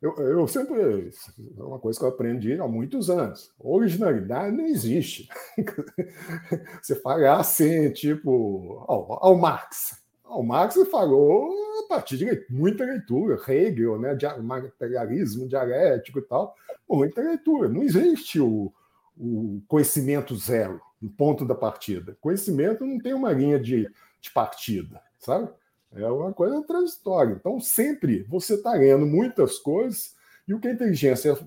Eu, 0.00 0.14
eu 0.18 0.46
sempre. 0.46 1.10
É 1.58 1.62
uma 1.62 1.78
coisa 1.78 1.98
que 1.98 2.04
eu 2.04 2.10
aprendi 2.10 2.60
há 2.60 2.68
muitos 2.68 3.08
anos. 3.10 3.50
Originalidade 3.58 4.54
não 4.54 4.66
existe. 4.66 5.28
Você 6.80 6.94
fala 6.94 7.40
assim, 7.40 7.90
tipo, 7.90 8.84
ao, 8.86 9.24
ao 9.24 9.36
Marx. 9.36 10.00
Ao 10.22 10.42
Marx 10.42 10.76
falou 10.90 11.50
a 11.84 11.88
partir 11.88 12.18
de 12.18 12.46
muita 12.50 12.84
leitura, 12.84 13.40
Hegel, 13.48 13.98
né, 13.98 14.16
materialismo 14.42 15.48
dialético 15.48 16.18
e 16.18 16.22
tal, 16.22 16.54
muita 16.88 17.22
leitura. 17.22 17.66
Não 17.66 17.82
existe 17.82 18.38
o, 18.38 18.70
o 19.16 19.62
conhecimento 19.66 20.36
zero, 20.36 20.80
no 21.00 21.08
ponto 21.10 21.44
da 21.44 21.54
partida. 21.54 22.16
Conhecimento 22.20 22.84
não 22.84 22.98
tem 22.98 23.14
uma 23.14 23.32
linha 23.32 23.58
de, 23.58 23.90
de 24.20 24.30
partida, 24.30 25.00
sabe? 25.18 25.48
É 25.92 26.06
uma 26.06 26.32
coisa 26.32 26.62
transitória. 26.62 27.34
Então, 27.34 27.58
sempre 27.60 28.24
você 28.28 28.54
está 28.54 28.72
lendo 28.72 29.06
muitas 29.06 29.58
coisas, 29.58 30.14
e 30.46 30.54
o 30.54 30.60
que 30.60 30.68
a 30.68 30.72
inteligência 30.72 31.38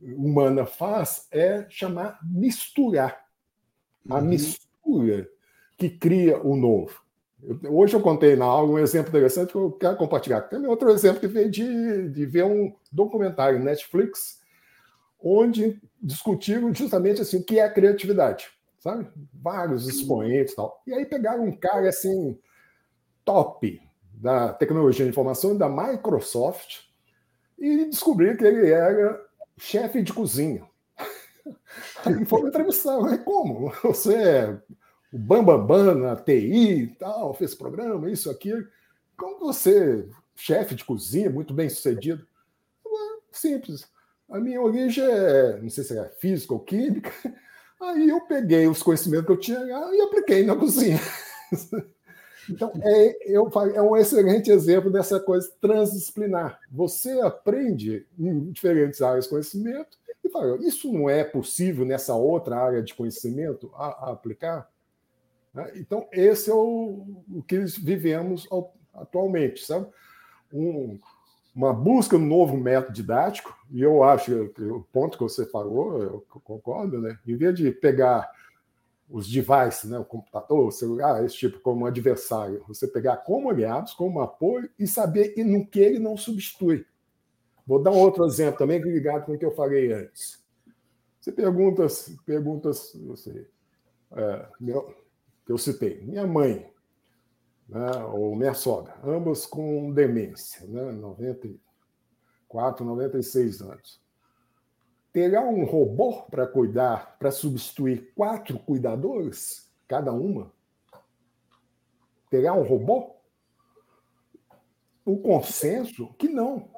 humana 0.00 0.66
faz 0.66 1.26
é 1.30 1.66
chamar 1.68 2.18
misturar. 2.22 3.24
A 4.08 4.16
uhum. 4.16 4.22
mistura 4.22 5.28
que 5.76 5.90
cria 5.90 6.40
o 6.40 6.56
novo. 6.56 7.02
Eu, 7.42 7.58
hoje 7.76 7.94
eu 7.94 8.00
contei 8.00 8.36
na 8.36 8.44
aula 8.44 8.72
um 8.72 8.78
exemplo 8.78 9.10
interessante 9.10 9.50
que 9.50 9.58
eu 9.58 9.72
quero 9.72 9.96
compartilhar. 9.96 10.42
Tem 10.42 10.64
outro 10.66 10.90
exemplo 10.90 11.20
que 11.20 11.26
veio 11.26 11.50
de, 11.50 12.08
de 12.10 12.26
ver 12.26 12.44
um 12.44 12.74
documentário 12.90 13.58
Netflix, 13.58 14.40
onde 15.20 15.80
discutiram 16.00 16.72
justamente 16.72 17.20
assim, 17.20 17.38
o 17.38 17.44
que 17.44 17.58
é 17.58 17.64
a 17.64 17.72
criatividade. 17.72 18.48
Sabe? 18.86 19.08
Vários 19.34 19.88
expoentes 19.88 20.52
e 20.52 20.56
tal. 20.56 20.80
E 20.86 20.94
aí 20.94 21.04
pegaram 21.04 21.42
um 21.42 21.50
cara 21.50 21.88
assim, 21.88 22.38
top, 23.24 23.82
da 24.14 24.52
tecnologia 24.52 25.04
de 25.04 25.10
informação 25.10 25.56
da 25.58 25.68
Microsoft 25.68 26.82
e 27.58 27.86
descobri 27.86 28.36
que 28.36 28.44
ele 28.44 28.70
era 28.70 29.20
chefe 29.58 30.02
de 30.02 30.12
cozinha. 30.12 30.64
Aí 32.04 32.24
foi 32.26 32.42
entrevistar, 32.42 33.00
mas 33.00 33.20
como? 33.24 33.72
Você 33.82 34.14
é 34.14 34.60
o 35.12 35.18
Bambambam 35.18 35.66
Bam, 35.66 35.84
Bam 35.84 35.94
na 35.96 36.14
TI 36.14 36.82
e 36.82 36.86
tal, 36.86 37.34
fez 37.34 37.56
programa, 37.56 38.08
isso, 38.08 38.30
aquilo. 38.30 38.68
Como 39.16 39.40
você, 39.40 40.08
chefe 40.36 40.76
de 40.76 40.84
cozinha, 40.84 41.28
muito 41.28 41.52
bem 41.52 41.68
sucedido? 41.68 42.24
Simples. 43.32 43.90
A 44.30 44.38
minha 44.38 44.62
origem 44.62 45.04
é, 45.04 45.60
não 45.60 45.70
sei 45.70 45.82
se 45.82 45.98
é 45.98 46.08
física 46.20 46.54
ou 46.54 46.60
química. 46.60 47.10
Aí 47.86 48.08
eu 48.08 48.20
peguei 48.22 48.66
os 48.66 48.82
conhecimentos 48.82 49.26
que 49.26 49.32
eu 49.32 49.40
tinha 49.40 49.58
e 49.60 50.00
apliquei 50.00 50.44
na 50.44 50.56
cozinha. 50.56 50.98
Então, 52.48 52.72
é, 52.80 53.32
eu, 53.32 53.50
é 53.74 53.82
um 53.82 53.96
excelente 53.96 54.50
exemplo 54.52 54.88
dessa 54.88 55.18
coisa 55.18 55.50
transdisciplinar. 55.60 56.60
Você 56.70 57.20
aprende 57.20 58.06
em 58.16 58.52
diferentes 58.52 59.02
áreas 59.02 59.24
de 59.24 59.30
conhecimento 59.30 59.98
e 60.22 60.28
fala, 60.28 60.56
isso 60.58 60.92
não 60.92 61.10
é 61.10 61.24
possível 61.24 61.84
nessa 61.84 62.14
outra 62.14 62.56
área 62.56 62.82
de 62.82 62.94
conhecimento 62.94 63.70
a, 63.74 63.86
a 63.86 64.12
aplicar? 64.12 64.70
Né? 65.52 65.72
Então, 65.76 66.06
esse 66.12 66.50
é 66.50 66.54
o, 66.54 67.24
o 67.34 67.42
que 67.42 67.58
vivemos 67.58 68.46
atualmente, 68.94 69.64
sabe? 69.64 69.88
Um, 70.52 71.00
uma 71.56 71.72
busca 71.72 72.18
no 72.18 72.26
novo 72.26 72.54
método 72.54 72.92
didático, 72.92 73.56
e 73.70 73.80
eu 73.80 74.04
acho 74.04 74.48
que 74.50 74.62
o 74.62 74.82
ponto 74.92 75.16
que 75.16 75.24
você 75.24 75.46
falou, 75.46 76.02
eu 76.02 76.26
concordo, 76.44 77.00
né? 77.00 77.18
Em 77.26 77.34
vez 77.34 77.54
de 77.54 77.72
pegar 77.72 78.30
os 79.08 79.26
devices, 79.26 79.84
né, 79.84 79.98
o 79.98 80.04
computador, 80.04 80.66
o 80.66 80.70
celular, 80.70 81.24
esse 81.24 81.36
tipo 81.36 81.58
como 81.60 81.86
adversário. 81.86 82.62
Você 82.68 82.86
pegar 82.86 83.18
como 83.18 83.48
aliados, 83.48 83.94
como 83.94 84.20
apoio 84.20 84.68
e 84.78 84.86
saber 84.86 85.32
no 85.38 85.66
que 85.66 85.80
ele 85.80 85.98
não 85.98 86.16
substitui. 86.16 86.84
Vou 87.66 87.82
dar 87.82 87.92
um 87.92 87.98
outro 87.98 88.26
exemplo 88.26 88.58
também 88.58 88.80
ligado 88.82 89.24
com 89.24 89.32
o 89.32 89.38
que 89.38 89.44
eu 89.44 89.54
falei 89.54 89.92
antes. 89.92 90.44
Você 91.20 91.32
pergunta, 91.32 91.86
pergunta 92.26 92.70
você, 92.72 93.48
é, 94.12 94.46
meu, 94.60 94.94
que 95.46 95.52
eu 95.52 95.58
citei, 95.58 96.02
minha 96.02 96.26
mãe 96.26 96.70
né, 97.68 98.04
ou 98.12 98.34
minha 98.36 98.54
sogra, 98.54 98.94
ambas 99.04 99.46
com 99.46 99.92
demência, 99.92 100.66
né, 100.66 100.92
94, 100.92 102.84
96 102.84 103.62
anos 103.62 104.06
terá 105.16 105.40
um 105.40 105.64
robô 105.64 106.24
para 106.24 106.46
cuidar, 106.46 107.16
para 107.18 107.30
substituir 107.30 108.12
quatro 108.14 108.58
cuidadores, 108.58 109.72
cada 109.88 110.12
uma? 110.12 110.52
Terá 112.28 112.52
um 112.52 112.62
robô? 112.62 113.16
O 115.06 115.16
consenso 115.16 116.12
que 116.18 116.28
não. 116.28 116.68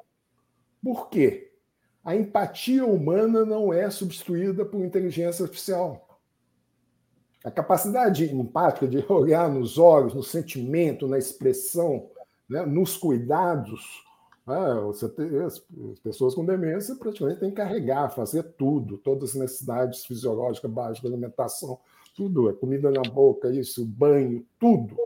Por 0.81 1.09
quê? 1.09 1.51
A 2.01 2.15
empatia 2.15 2.85
humana 2.85 3.43
não 3.43 3.73
é 3.73 3.89
substituída 3.89 4.63
por 4.63 4.85
inteligência 4.85 5.43
artificial. 5.43 6.08
A 7.43 7.51
capacidade 7.51 8.25
empática 8.33 8.87
de 8.87 9.03
olhar 9.11 9.49
nos 9.49 9.77
olhos, 9.77 10.13
no 10.13 10.23
sentimento, 10.23 11.07
na 11.07 11.17
expressão, 11.17 12.07
né, 12.49 12.65
nos 12.65 12.97
cuidados, 12.97 14.03
ah, 14.45 14.79
você 14.79 15.07
tem, 15.07 15.43
as 15.43 15.59
pessoas 16.03 16.33
com 16.33 16.43
demência 16.43 16.95
praticamente 16.95 17.39
têm 17.39 17.51
que 17.51 17.57
carregar, 17.57 18.09
fazer 18.09 18.43
tudo, 18.57 18.97
todas 18.97 19.29
as 19.29 19.35
necessidades 19.35 20.05
fisiológicas 20.05 20.71
básicas, 20.71 21.11
alimentação, 21.11 21.79
tudo, 22.15 22.49
é 22.49 22.53
comida 22.53 22.89
na 22.89 23.03
boca, 23.03 23.49
isso, 23.51 23.85
banho, 23.85 24.43
tudo. 24.59 24.97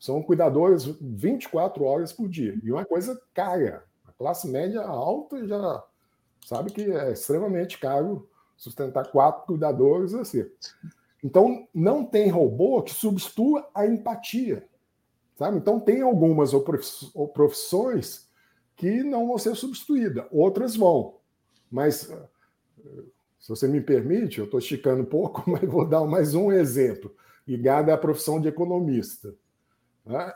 São 0.00 0.20
cuidadores 0.20 0.84
24 1.00 1.84
horas 1.84 2.12
por 2.12 2.28
dia. 2.28 2.58
E 2.62 2.72
uma 2.72 2.84
coisa 2.84 3.20
cara. 3.32 3.84
A 4.04 4.12
classe 4.12 4.48
média 4.48 4.82
alta 4.82 5.46
já 5.46 5.82
sabe 6.44 6.72
que 6.72 6.82
é 6.82 7.12
extremamente 7.12 7.78
caro 7.78 8.28
sustentar 8.56 9.10
quatro 9.12 9.46
cuidadores 9.46 10.12
assim. 10.12 10.44
Então, 11.22 11.68
não 11.72 12.04
tem 12.04 12.28
robô 12.28 12.82
que 12.82 12.92
substitua 12.92 13.68
a 13.74 13.86
empatia. 13.86 14.66
Sabe? 15.36 15.58
Então, 15.58 15.78
tem 15.78 16.02
algumas 16.02 16.50
profissões 17.32 18.28
que 18.76 19.02
não 19.02 19.28
vão 19.28 19.38
ser 19.38 19.54
substituídas, 19.54 20.26
outras 20.30 20.74
vão. 20.74 21.16
Mas, 21.70 22.12
se 23.38 23.48
você 23.48 23.68
me 23.68 23.80
permite, 23.80 24.38
eu 24.38 24.44
estou 24.44 24.58
esticando 24.58 25.02
um 25.02 25.06
pouco, 25.06 25.42
mas 25.50 25.62
vou 25.62 25.86
dar 25.86 26.04
mais 26.04 26.34
um 26.34 26.50
exemplo, 26.50 27.14
ligado 27.46 27.90
à 27.90 27.96
profissão 27.96 28.40
de 28.40 28.48
economista. 28.48 29.34
Né? 30.04 30.32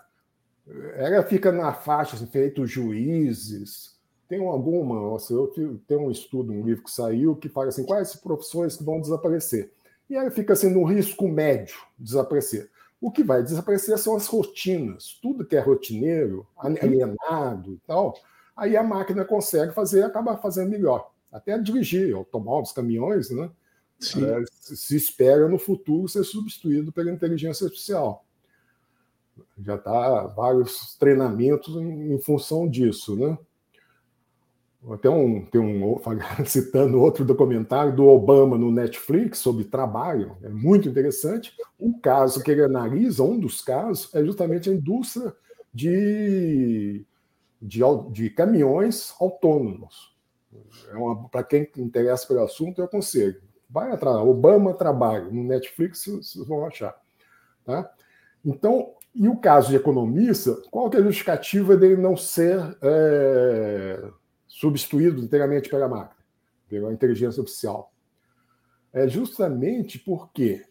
Ela 0.94 1.22
fica 1.22 1.52
na 1.52 1.72
faixa, 1.72 2.16
assim, 2.16 2.26
feito 2.26 2.66
juízes, 2.66 3.96
tem 4.28 4.44
alguma, 4.44 4.96
nossa, 4.96 5.32
eu 5.32 5.46
tenho 5.86 6.00
um 6.00 6.10
estudo, 6.10 6.52
um 6.52 6.64
livro 6.64 6.82
que 6.82 6.90
saiu, 6.90 7.36
que 7.36 7.48
fala 7.48 7.68
assim, 7.68 7.84
quais 7.84 8.16
profissões 8.16 8.76
que 8.76 8.82
vão 8.82 9.00
desaparecer. 9.00 9.72
E 10.08 10.14
ela 10.14 10.30
fica 10.30 10.52
assim, 10.52 10.70
no 10.70 10.84
risco 10.84 11.28
médio 11.28 11.76
de 11.98 12.04
desaparecer. 12.04 12.70
O 13.00 13.10
que 13.10 13.22
vai 13.22 13.42
desaparecer 13.42 13.98
são 13.98 14.16
as 14.16 14.26
rotinas, 14.26 15.18
tudo 15.20 15.44
que 15.44 15.56
é 15.56 15.60
rotineiro, 15.60 16.46
alienado 16.56 17.74
e 17.74 17.78
tal, 17.86 18.14
aí 18.56 18.76
a 18.76 18.82
máquina 18.82 19.24
consegue 19.24 19.72
fazer 19.72 20.00
e 20.00 20.04
acaba 20.04 20.36
fazendo 20.36 20.70
melhor. 20.70 21.10
Até 21.30 21.58
dirigir 21.58 22.14
automóveis, 22.14 22.72
caminhões, 22.72 23.30
né? 23.30 23.50
É, 23.98 24.44
se 24.50 24.94
espera 24.94 25.48
no 25.48 25.58
futuro 25.58 26.08
ser 26.08 26.22
substituído 26.24 26.92
pela 26.92 27.10
inteligência 27.10 27.64
artificial. 27.64 28.24
Já 29.58 29.76
está 29.76 30.26
vários 30.28 30.96
treinamentos 30.96 31.74
em, 31.76 32.14
em, 32.14 32.18
função 32.18 32.68
disso, 32.68 33.16
né? 33.16 33.38
Até 34.92 35.10
um, 35.10 35.44
tem 35.44 35.60
um 35.60 35.96
citando 36.46 37.00
outro 37.00 37.24
documentário 37.24 37.94
do 37.94 38.06
Obama 38.06 38.56
no 38.56 38.70
Netflix 38.70 39.38
sobre 39.38 39.64
trabalho, 39.64 40.36
é 40.42 40.48
muito 40.48 40.88
interessante. 40.88 41.52
Um 41.78 41.98
caso 41.98 42.42
que 42.42 42.50
ele 42.50 42.62
analisa, 42.62 43.22
um 43.22 43.38
dos 43.38 43.60
casos, 43.60 44.14
é 44.14 44.24
justamente 44.24 44.70
a 44.70 44.72
indústria 44.72 45.34
de, 45.74 47.04
de, 47.60 47.80
de 48.12 48.30
caminhões 48.30 49.12
autônomos. 49.20 50.14
É 50.88 50.94
Para 51.30 51.42
quem 51.42 51.68
interessa 51.76 52.26
pelo 52.26 52.44
assunto, 52.44 52.80
eu 52.80 52.84
aconselho. 52.84 53.42
Vai 53.68 53.90
atrás, 53.90 54.16
Obama 54.16 54.72
Trabalho, 54.72 55.32
no 55.32 55.42
Netflix 55.42 56.06
vocês 56.06 56.46
vão 56.46 56.64
achar. 56.64 56.96
Tá? 57.64 57.90
Então, 58.44 58.92
e 59.12 59.28
o 59.28 59.36
caso 59.36 59.70
de 59.70 59.76
economista, 59.76 60.54
qual 60.70 60.88
que 60.88 60.96
é 60.96 61.00
a 61.00 61.02
justificativa 61.02 61.76
dele 61.76 62.00
não 62.00 62.16
ser 62.16 62.58
é, 62.80 64.08
substituído 64.56 65.22
inteiramente 65.22 65.68
pela 65.68 65.86
máquina, 65.86 66.24
pela 66.68 66.92
inteligência 66.92 67.40
artificial? 67.40 67.92
É 68.92 69.06
justamente 69.06 69.98
porque 69.98 70.64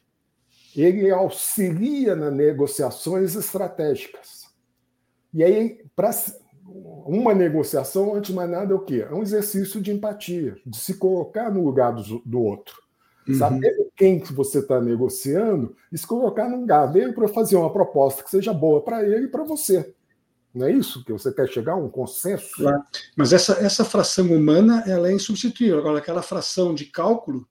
ele 0.76 1.12
auxilia 1.12 2.16
nas 2.16 2.34
negociações 2.34 3.36
estratégicas. 3.36 4.46
E 5.32 5.44
aí, 5.44 5.86
para 5.96 6.12
uma 7.06 7.34
negociação, 7.36 8.16
antes 8.16 8.32
de 8.32 8.36
mais 8.36 8.50
nada, 8.50 8.74
é 8.74 8.76
o 8.76 8.80
quê? 8.80 9.06
É 9.08 9.14
um 9.14 9.22
exercício 9.22 9.80
de 9.80 9.92
empatia, 9.92 10.58
de 10.66 10.78
se 10.78 10.96
colocar 10.98 11.52
no 11.52 11.64
lugar 11.64 11.94
do, 11.94 12.22
do 12.26 12.42
outro. 12.42 12.82
Uhum. 13.28 13.36
Saber 13.36 13.72
quem 13.96 14.20
que 14.20 14.34
você 14.34 14.60
está 14.60 14.82
negociando 14.82 15.76
e 15.92 15.98
se 15.98 16.08
colocar 16.08 16.50
no 16.50 16.62
lugar 16.62 16.92
dele 16.92 17.14
para 17.14 17.28
fazer 17.28 17.56
uma 17.56 17.72
proposta 17.72 18.24
que 18.24 18.32
seja 18.32 18.54
boa 18.54 18.82
para 18.82 19.04
ele 19.04 19.26
e 19.26 19.30
para 19.30 19.44
você. 19.44 19.94
Não 20.56 20.68
é 20.68 20.72
isso 20.72 21.04
que 21.04 21.12
você 21.12 21.34
quer 21.34 21.50
chegar 21.50 21.74
a 21.74 21.76
um 21.76 21.90
consenso? 21.90 22.56
Claro. 22.56 22.82
Mas 23.14 23.34
essa, 23.34 23.54
essa 23.54 23.84
fração 23.84 24.32
humana 24.32 24.86
ela 24.88 25.10
é 25.10 25.14
insubstituível. 25.14 25.78
Agora, 25.78 26.00
aquela 26.00 26.22
fração 26.22 26.74
de 26.74 26.86
cálculo, 26.86 27.46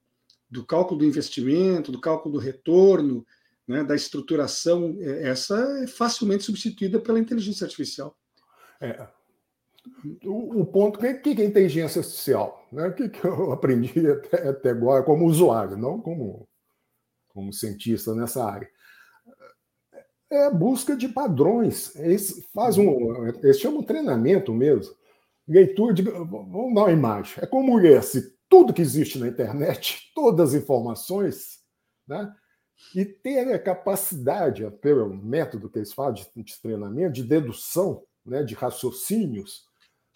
do 0.50 0.64
cálculo 0.64 1.00
do 1.00 1.04
investimento, 1.04 1.92
do 1.92 2.00
cálculo 2.00 2.32
do 2.32 2.40
retorno, 2.40 3.26
né, 3.68 3.84
da 3.84 3.94
estruturação, 3.94 4.96
é, 5.00 5.28
essa 5.28 5.54
é 5.82 5.86
facilmente 5.86 6.44
substituída 6.44 6.98
pela 6.98 7.18
inteligência 7.18 7.66
artificial. 7.66 8.16
É. 8.80 9.06
O, 10.24 10.62
o 10.62 10.66
ponto 10.66 10.98
que, 10.98 11.34
que 11.34 11.42
é 11.42 11.44
inteligência 11.44 12.00
artificial? 12.00 12.66
Né? 12.72 12.88
O 12.88 12.94
que, 12.94 13.10
que 13.10 13.22
eu 13.22 13.52
aprendi 13.52 14.08
até, 14.08 14.48
até 14.48 14.70
agora 14.70 15.02
como 15.02 15.26
usuário, 15.26 15.76
não 15.76 16.00
como, 16.00 16.48
como 17.28 17.52
cientista 17.52 18.14
nessa 18.14 18.42
área. 18.42 18.70
É 20.34 20.46
a 20.46 20.50
busca 20.50 20.96
de 20.96 21.08
padrões. 21.08 21.94
Eles 21.96 22.44
faz 22.52 22.76
um, 22.76 23.26
eles 23.42 23.60
chamam 23.60 23.82
treinamento 23.82 24.52
mesmo. 24.52 24.94
Leitura 25.46 25.94
de. 25.94 26.02
Vamos 26.02 26.74
dar 26.74 26.82
uma 26.82 26.92
imagem. 26.92 27.34
É 27.42 27.46
como 27.46 27.76
ler 27.76 28.02
se 28.02 28.34
tudo 28.48 28.72
que 28.72 28.82
existe 28.82 29.18
na 29.18 29.28
internet, 29.28 30.10
todas 30.14 30.50
as 30.50 30.62
informações, 30.62 31.60
né? 32.06 32.32
e 32.94 33.04
ter 33.04 33.52
a 33.52 33.58
capacidade, 33.58 34.68
pelo 34.80 35.14
método 35.14 35.68
que 35.70 35.78
eles 35.78 35.92
fazem 35.92 36.26
de 36.34 36.60
treinamento, 36.60 37.14
de 37.14 37.22
dedução, 37.22 38.02
né, 38.24 38.42
de 38.42 38.54
raciocínios, 38.54 39.64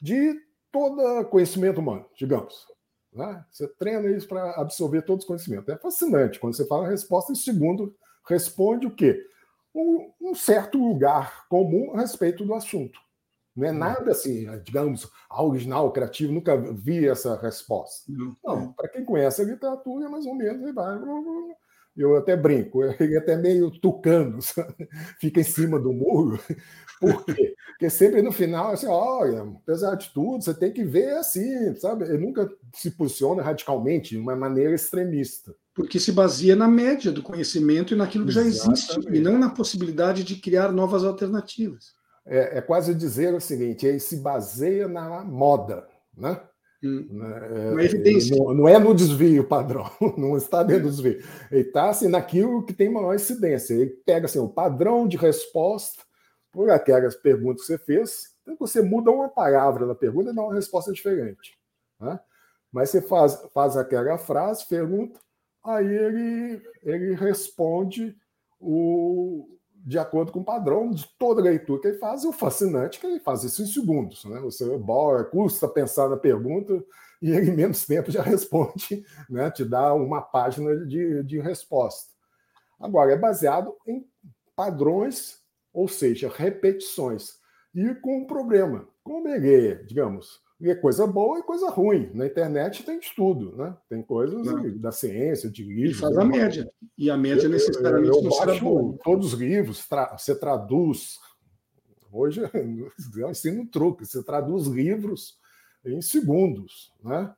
de 0.01 0.35
todo 0.71 1.25
conhecimento 1.27 1.81
humano, 1.81 2.07
digamos. 2.17 2.67
Né? 3.13 3.45
Você 3.51 3.67
treina 3.67 4.11
isso 4.11 4.29
para 4.29 4.51
absorver 4.61 5.03
todos 5.03 5.25
os 5.25 5.29
conhecimentos. 5.29 5.69
É 5.69 5.79
fascinante. 5.79 6.39
Quando 6.39 6.55
você 6.55 6.67
fala 6.67 6.87
a 6.87 6.91
resposta, 6.91 7.33
em 7.33 7.37
segundo 7.37 7.95
responde 8.27 8.87
o 8.87 8.95
quê? 8.95 9.25
Um, 9.75 10.13
um, 10.21 10.35
certo 10.35 10.79
lugar 10.79 11.47
comum 11.49 11.93
a 11.95 12.01
respeito 12.01 12.45
do 12.45 12.55
assunto. 12.55 12.99
Não 13.55 13.67
é 13.67 13.73
hum. 13.73 13.79
nada 13.79 14.11
assim, 14.11 14.47
digamos, 14.63 15.11
original, 15.31 15.93
criativo, 15.93 16.33
nunca 16.33 16.57
vi 16.57 17.09
essa 17.09 17.37
resposta. 17.41 18.11
Não, 18.45 18.73
para 18.73 18.89
quem 18.89 19.05
conhece 19.05 19.43
a 19.43 19.45
literatura, 19.45 20.07
é 20.07 20.09
mais 20.09 20.27
ou 20.27 20.35
menos, 20.35 20.63
ele 20.63 20.73
vai. 20.73 20.99
Eu 21.99 22.17
até 22.17 22.37
brinco, 22.37 22.83
ele 23.01 23.17
até 23.17 23.37
meio 23.37 23.71
tucano, 23.71 24.41
sabe? 24.41 24.89
fica 25.19 25.41
em 25.41 25.45
cima 25.45 25.79
do 25.81 25.93
muro, 25.93 26.39
por 27.01 27.25
quê? 27.25 27.55
Porque 27.71 27.91
sempre 27.91 28.23
no 28.23 28.33
final, 28.33 28.73
assim, 28.73 28.89
olha, 28.89 29.43
apesar 29.43 29.95
de 29.95 30.11
tudo, 30.11 30.43
você 30.43 30.53
tem 30.53 30.73
que 30.73 30.85
ver 30.85 31.17
assim, 31.17 31.75
sabe? 31.77 32.05
Ele 32.05 32.19
nunca 32.19 32.51
se 32.75 32.91
posiciona 32.91 33.41
radicalmente 33.41 34.11
de 34.11 34.19
uma 34.19 34.35
maneira 34.35 34.75
extremista. 34.75 35.55
Porque 35.75 36.01
se 36.01 36.11
baseia 36.11 36.57
na 36.57 36.67
média 36.67 37.13
do 37.13 37.23
conhecimento 37.23 37.95
e 37.95 37.97
naquilo 37.97 38.25
que 38.25 38.33
Exatamente. 38.33 38.57
já 38.57 38.75
existe, 38.75 39.17
e 39.17 39.21
não 39.21 39.39
na 39.39 39.51
possibilidade 39.51 40.25
de 40.25 40.37
criar 40.37 40.73
novas 40.73 41.05
alternativas. 41.05 41.95
É, 42.27 42.59
é 42.59 42.61
quase 42.61 42.93
dizer 42.95 43.33
o 43.33 43.41
seguinte: 43.41 43.87
ele 43.87 44.01
se 44.01 44.17
baseia 44.17 44.89
na 44.89 45.25
moda, 45.25 45.87
né? 46.17 46.41
Hum. 46.83 47.07
Né, 47.11 47.85
evidência. 47.85 48.37
Não, 48.37 48.55
não, 48.55 48.69
é 48.69 48.79
no 48.79 48.95
desvio 48.95 49.47
padrão, 49.47 49.91
não 50.17 50.37
está 50.37 50.63
dentro 50.63 50.85
do 50.85 50.91
desvio. 50.91 51.23
Ele 51.51 51.63
está 51.63 51.91
assim, 51.91 52.09
naquilo 52.09 52.65
que 52.65 52.73
tem 52.73 52.89
maior 52.89 53.15
incidência. 53.15 53.75
Ele 53.75 53.91
pega 54.07 54.27
assim, 54.27 54.39
o 54.39 54.49
padrão 54.49 55.07
de 55.09 55.17
resposta 55.17 56.03
por 56.53 56.71
aquelas 56.71 57.15
perguntas 57.15 57.63
que 57.63 57.67
você 57.67 57.79
fez, 57.79 58.35
então 58.43 58.57
você 58.59 58.81
muda 58.81 59.11
uma 59.11 59.29
palavra 59.29 59.87
na 59.87 59.95
pergunta 59.95 60.31
e 60.31 60.35
dá 60.35 60.43
uma 60.43 60.55
resposta 60.55 60.93
diferente. 60.93 61.59
Né? 62.01 62.19
Mas 62.73 62.91
você 62.91 63.03
faz, 63.03 63.41
faz 63.53 63.77
aquela 63.77 64.17
frase, 64.19 64.67
pergunta, 64.67 65.21
aí 65.65 65.87
ele, 65.87 66.63
ele 66.83 67.15
responde 67.15 68.17
o, 68.61 69.58
de 69.89 69.99
acordo 69.99 70.31
com 70.33 70.41
o 70.41 70.45
padrão 70.45 70.91
de 70.91 71.09
toda 71.19 71.41
leitura 71.41 71.81
que 71.81 71.89
ele 71.89 71.99
faz, 71.99 72.23
e 72.23 72.27
o 72.27 72.33
fascinante 72.33 72.99
é 72.99 73.01
que 73.01 73.07
ele 73.07 73.21
faz 73.21 73.43
isso 73.43 73.63
em 73.63 73.67
segundos. 73.67 74.25
Né? 74.27 74.39
Você 74.41 74.77
bora, 74.77 75.25
custa 75.25 75.67
pensar 75.67 76.09
na 76.11 76.17
pergunta 76.17 76.85
e 77.23 77.31
ele, 77.31 77.51
em 77.51 77.57
menos 77.57 77.87
tempo, 77.87 78.11
já 78.11 78.21
responde, 78.23 79.05
né? 79.31 79.51
te 79.51 79.65
dá 79.65 79.95
uma 79.95 80.21
página 80.21 80.85
de, 80.85 81.23
de 81.23 81.41
resposta. 81.41 82.13
Agora, 82.79 83.13
é 83.13 83.17
baseado 83.17 83.75
em 83.87 84.07
padrões 84.55 85.39
ou 85.73 85.89
seja, 85.89 86.29
repetições. 86.29 87.39
E 87.75 87.95
com 87.95 88.23
um 88.23 88.27
problema. 88.27 88.89
Como 89.05 89.29
ele, 89.29 89.77
digamos, 89.85 90.41
é 90.61 90.75
coisa 90.75 91.07
boa 91.07 91.39
e 91.39 91.43
coisa 91.43 91.71
ruim. 91.71 92.11
Na 92.15 92.27
internet 92.27 92.83
tem 92.83 92.99
estudo, 92.99 93.57
né? 93.57 93.77
Tem 93.89 94.03
coisas 94.03 94.45
da 94.81 94.91
ciência, 94.91 95.49
de 95.49 95.63
livros. 95.63 95.99
E 95.99 96.01
faz 96.01 96.19
a 96.19 96.25
média. 96.25 96.71
E 96.97 97.11
a 97.11 97.17
média 97.17 97.45
eu, 97.45 97.51
necessariamente 97.51 98.09
eu, 98.09 98.17
eu 98.17 98.23
não 98.23 98.33
será 98.33 98.59
boa. 98.59 98.99
Todos 99.05 99.35
os 99.35 99.39
livros, 99.39 99.87
tra 99.87 100.17
você 100.17 100.35
traduz. 100.35 101.19
Hoje 102.11 102.43
é 102.53 103.31
ensino 103.31 103.63
um 103.63 103.67
truque, 103.67 104.05
você 104.05 104.23
traduz 104.23 104.67
livros 104.67 105.39
em 105.85 106.03
segundos, 106.03 106.93
né? 107.03 107.33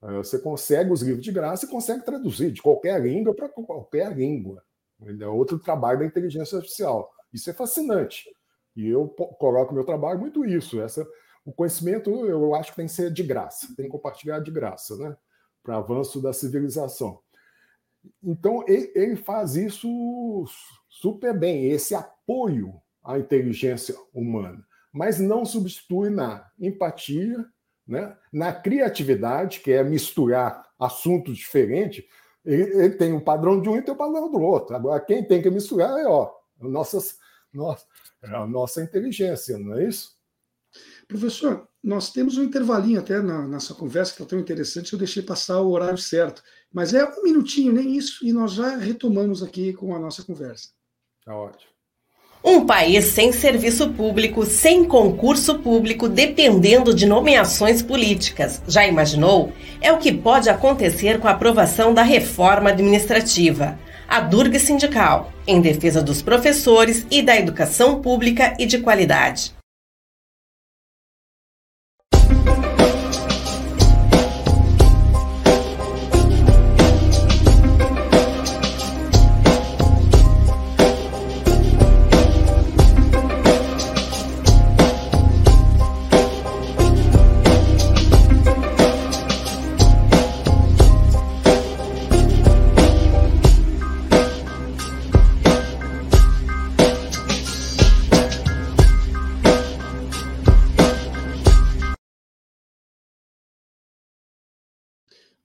Você 0.00 0.38
consegue 0.38 0.90
os 0.90 1.00
livros 1.00 1.24
de 1.24 1.30
graça 1.30 1.64
e 1.64 1.68
consegue 1.68 2.04
traduzir 2.04 2.50
de 2.50 2.60
qualquer 2.60 3.00
língua 3.00 3.32
para 3.34 3.48
qualquer 3.48 4.16
língua. 4.16 4.60
É 5.20 5.26
outro 5.26 5.60
trabalho 5.60 6.00
da 6.00 6.06
inteligência 6.06 6.56
artificial. 6.56 7.12
Isso 7.32 7.48
é 7.48 7.52
fascinante. 7.52 8.28
E 8.74 8.88
eu 8.88 9.06
coloco 9.08 9.74
meu 9.74 9.84
trabalho 9.84 10.18
muito 10.18 10.44
isso. 10.44 10.80
Essa, 10.80 11.06
o 11.44 11.52
conhecimento 11.52 12.10
eu 12.26 12.54
acho 12.54 12.70
que 12.70 12.76
tem 12.76 12.86
que 12.86 12.92
ser 12.92 13.10
de 13.10 13.22
graça, 13.22 13.66
tem 13.76 13.86
que 13.86 13.92
compartilhar 13.92 14.40
de 14.40 14.50
graça, 14.50 14.96
né? 14.96 15.16
Para 15.62 15.76
avanço 15.76 16.20
da 16.20 16.32
civilização. 16.32 17.20
Então 18.22 18.64
ele 18.66 19.16
faz 19.16 19.54
isso 19.56 20.44
super 20.88 21.36
bem, 21.36 21.70
esse 21.70 21.94
apoio 21.94 22.80
à 23.02 23.18
inteligência 23.18 23.94
humana, 24.12 24.64
mas 24.92 25.18
não 25.18 25.44
substitui 25.44 26.10
na 26.10 26.50
empatia, 26.58 27.44
né? 27.86 28.16
na 28.32 28.52
criatividade, 28.52 29.60
que 29.60 29.72
é 29.72 29.82
misturar 29.82 30.68
assuntos 30.78 31.36
diferentes. 31.36 32.04
Ele, 32.44 32.90
tem 32.90 33.12
um 33.12 33.20
padrão 33.20 33.60
de 33.60 33.68
um 33.68 33.76
e 33.76 33.82
tem 33.82 33.94
um 33.94 33.96
padrão 33.96 34.30
do 34.30 34.40
outro. 34.40 34.74
Agora, 34.74 35.00
quem 35.00 35.24
tem 35.24 35.40
que 35.40 35.50
misturar 35.50 35.96
é 35.98 36.06
ó, 36.06 36.32
nossas 36.60 37.18
nossa, 37.52 37.84
é 38.22 38.34
a 38.34 38.46
nossa 38.46 38.82
inteligência, 38.82 39.58
não 39.58 39.76
é 39.76 39.84
isso? 39.84 40.16
Professor, 41.12 41.68
nós 41.82 42.10
temos 42.10 42.38
um 42.38 42.42
intervalinho 42.42 42.98
até 42.98 43.20
na 43.20 43.46
nossa 43.46 43.74
conversa 43.74 44.12
que 44.12 44.22
está 44.22 44.30
tão 44.30 44.38
interessante, 44.38 44.92
eu 44.92 44.98
deixei 44.98 45.22
passar 45.22 45.60
o 45.60 45.70
horário 45.70 45.98
certo. 45.98 46.42
Mas 46.72 46.94
é 46.94 47.04
um 47.04 47.22
minutinho, 47.22 47.72
nem 47.72 47.96
isso, 47.96 48.26
e 48.26 48.32
nós 48.32 48.52
já 48.52 48.76
retomamos 48.76 49.42
aqui 49.42 49.72
com 49.72 49.94
a 49.94 49.98
nossa 49.98 50.22
conversa. 50.22 50.68
Está 51.18 51.36
ótimo. 51.36 51.70
Um 52.44 52.66
país 52.66 53.04
sem 53.04 53.32
serviço 53.32 53.90
público, 53.90 54.44
sem 54.44 54.84
concurso 54.84 55.60
público, 55.60 56.08
dependendo 56.08 56.92
de 56.92 57.06
nomeações 57.06 57.82
políticas. 57.82 58.60
Já 58.66 58.84
imaginou? 58.86 59.52
É 59.80 59.92
o 59.92 59.98
que 59.98 60.12
pode 60.12 60.48
acontecer 60.48 61.20
com 61.20 61.28
a 61.28 61.32
aprovação 61.32 61.94
da 61.94 62.02
reforma 62.02 62.70
administrativa 62.70 63.78
a 64.12 64.20
Durga 64.20 64.58
Sindical, 64.58 65.32
em 65.46 65.58
defesa 65.62 66.02
dos 66.02 66.20
professores 66.20 67.06
e 67.10 67.22
da 67.22 67.34
educação 67.34 68.02
pública 68.02 68.54
e 68.58 68.66
de 68.66 68.78
qualidade. 68.78 69.54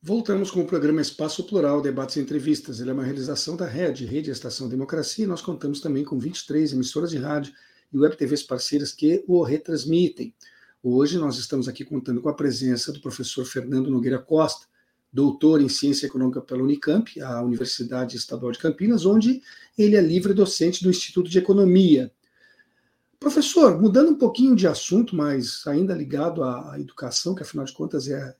Voltamos 0.07 0.49
com 0.49 0.61
o 0.61 0.65
programa 0.65 1.01
Espaço 1.01 1.43
Plural, 1.43 1.81
debates 1.81 2.15
e 2.15 2.21
entrevistas. 2.21 2.79
Ele 2.79 2.91
é 2.91 2.93
uma 2.93 3.03
realização 3.03 3.57
da 3.57 3.65
Rede, 3.65 4.05
Rede 4.05 4.31
Estação 4.31 4.69
Democracia, 4.69 5.27
nós 5.27 5.41
contamos 5.41 5.81
também 5.81 6.05
com 6.05 6.17
23 6.17 6.71
emissoras 6.71 7.09
de 7.09 7.17
rádio 7.17 7.51
e 7.91 7.97
web 7.97 8.15
TVs 8.15 8.41
parceiras 8.41 8.93
que 8.93 9.21
o 9.27 9.43
retransmitem. 9.43 10.33
Hoje 10.81 11.17
nós 11.17 11.37
estamos 11.37 11.67
aqui 11.67 11.83
contando 11.83 12.21
com 12.21 12.29
a 12.29 12.33
presença 12.33 12.93
do 12.93 13.01
professor 13.01 13.43
Fernando 13.43 13.91
Nogueira 13.91 14.17
Costa, 14.17 14.65
doutor 15.11 15.59
em 15.59 15.67
Ciência 15.67 16.05
Econômica 16.07 16.39
pela 16.39 16.63
Unicamp, 16.63 17.21
a 17.21 17.41
Universidade 17.41 18.15
Estadual 18.15 18.53
de 18.53 18.59
Campinas, 18.59 19.05
onde 19.05 19.41
ele 19.77 19.97
é 19.97 20.01
livre 20.01 20.33
docente 20.33 20.85
do 20.85 20.89
Instituto 20.89 21.29
de 21.29 21.37
Economia. 21.37 22.09
Professor, 23.19 23.77
mudando 23.77 24.11
um 24.11 24.17
pouquinho 24.17 24.55
de 24.55 24.67
assunto, 24.67 25.13
mas 25.13 25.67
ainda 25.67 25.93
ligado 25.93 26.45
à 26.45 26.77
educação, 26.79 27.35
que 27.35 27.43
afinal 27.43 27.65
de 27.65 27.73
contas 27.73 28.07
é 28.07 28.37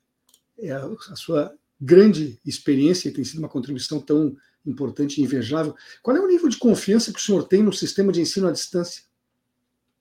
é 0.60 0.72
a, 0.72 1.16
sua 1.16 1.54
grande 1.80 2.40
experiência 2.46 3.10
e 3.10 3.12
tem 3.12 3.24
sido 3.24 3.40
uma 3.40 3.50
contribuição 3.50 4.00
tão 4.00 4.36
importante 4.66 5.20
e 5.20 5.24
invejável. 5.24 5.76
Qual 6.02 6.16
é 6.16 6.20
o 6.20 6.28
nível 6.28 6.50
de 6.50 6.58
confiança 6.58 7.14
que 7.14 7.20
o 7.20 7.22
senhor 7.22 7.44
tem 7.48 7.64
no 7.64 7.72
sistema 7.72 8.12
de 8.12 8.22
ensino 8.22 8.48
à 8.48 8.52
distância? 8.52 9.04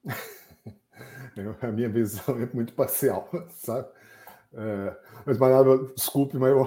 A 1.60 1.70
minha 1.70 1.88
visão 1.88 2.40
é 2.40 2.48
muito 2.54 2.72
parcial, 2.72 3.30
sabe? 3.58 3.86
É, 4.54 4.96
mas, 5.26 5.36
Manaba, 5.36 5.92
desculpe, 5.94 6.38
mas 6.38 6.50
eu, 6.50 6.62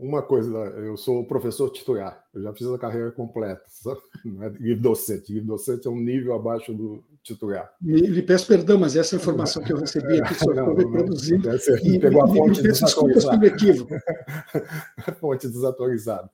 uma 0.00 0.22
coisa, 0.22 0.56
eu 0.76 0.96
sou 0.96 1.26
professor 1.26 1.70
titular, 1.70 2.24
eu 2.32 2.40
já 2.40 2.54
fiz 2.54 2.68
a 2.68 2.78
carreira 2.78 3.10
completa, 3.10 3.64
sabe? 3.68 4.00
É 4.42 4.48
livre 4.50 4.80
docente, 4.82 5.32
livre 5.32 5.48
docente 5.48 5.88
é 5.88 5.90
um 5.90 6.00
nível 6.00 6.34
abaixo 6.34 6.72
do 6.72 7.02
titular. 7.22 7.72
lhe 7.80 8.22
peço 8.22 8.46
perdão, 8.46 8.78
mas 8.78 8.96
essa 8.96 9.16
informação 9.16 9.62
que 9.62 9.72
eu 9.72 9.78
recebi 9.78 10.20
aqui, 10.20 10.34
só 10.34 10.50
estou 10.52 10.74
reproduzindo. 10.74 11.48
e, 11.82 11.98
pegou 11.98 12.24
a 12.24 12.28
fonte 12.28 12.60
me, 12.60 12.68
peço 12.68 12.84
desculpas 12.84 13.24
pelo 13.24 13.44
equívoco. 13.44 13.94
fonte 15.20 15.48
desatualizada. 15.48 16.30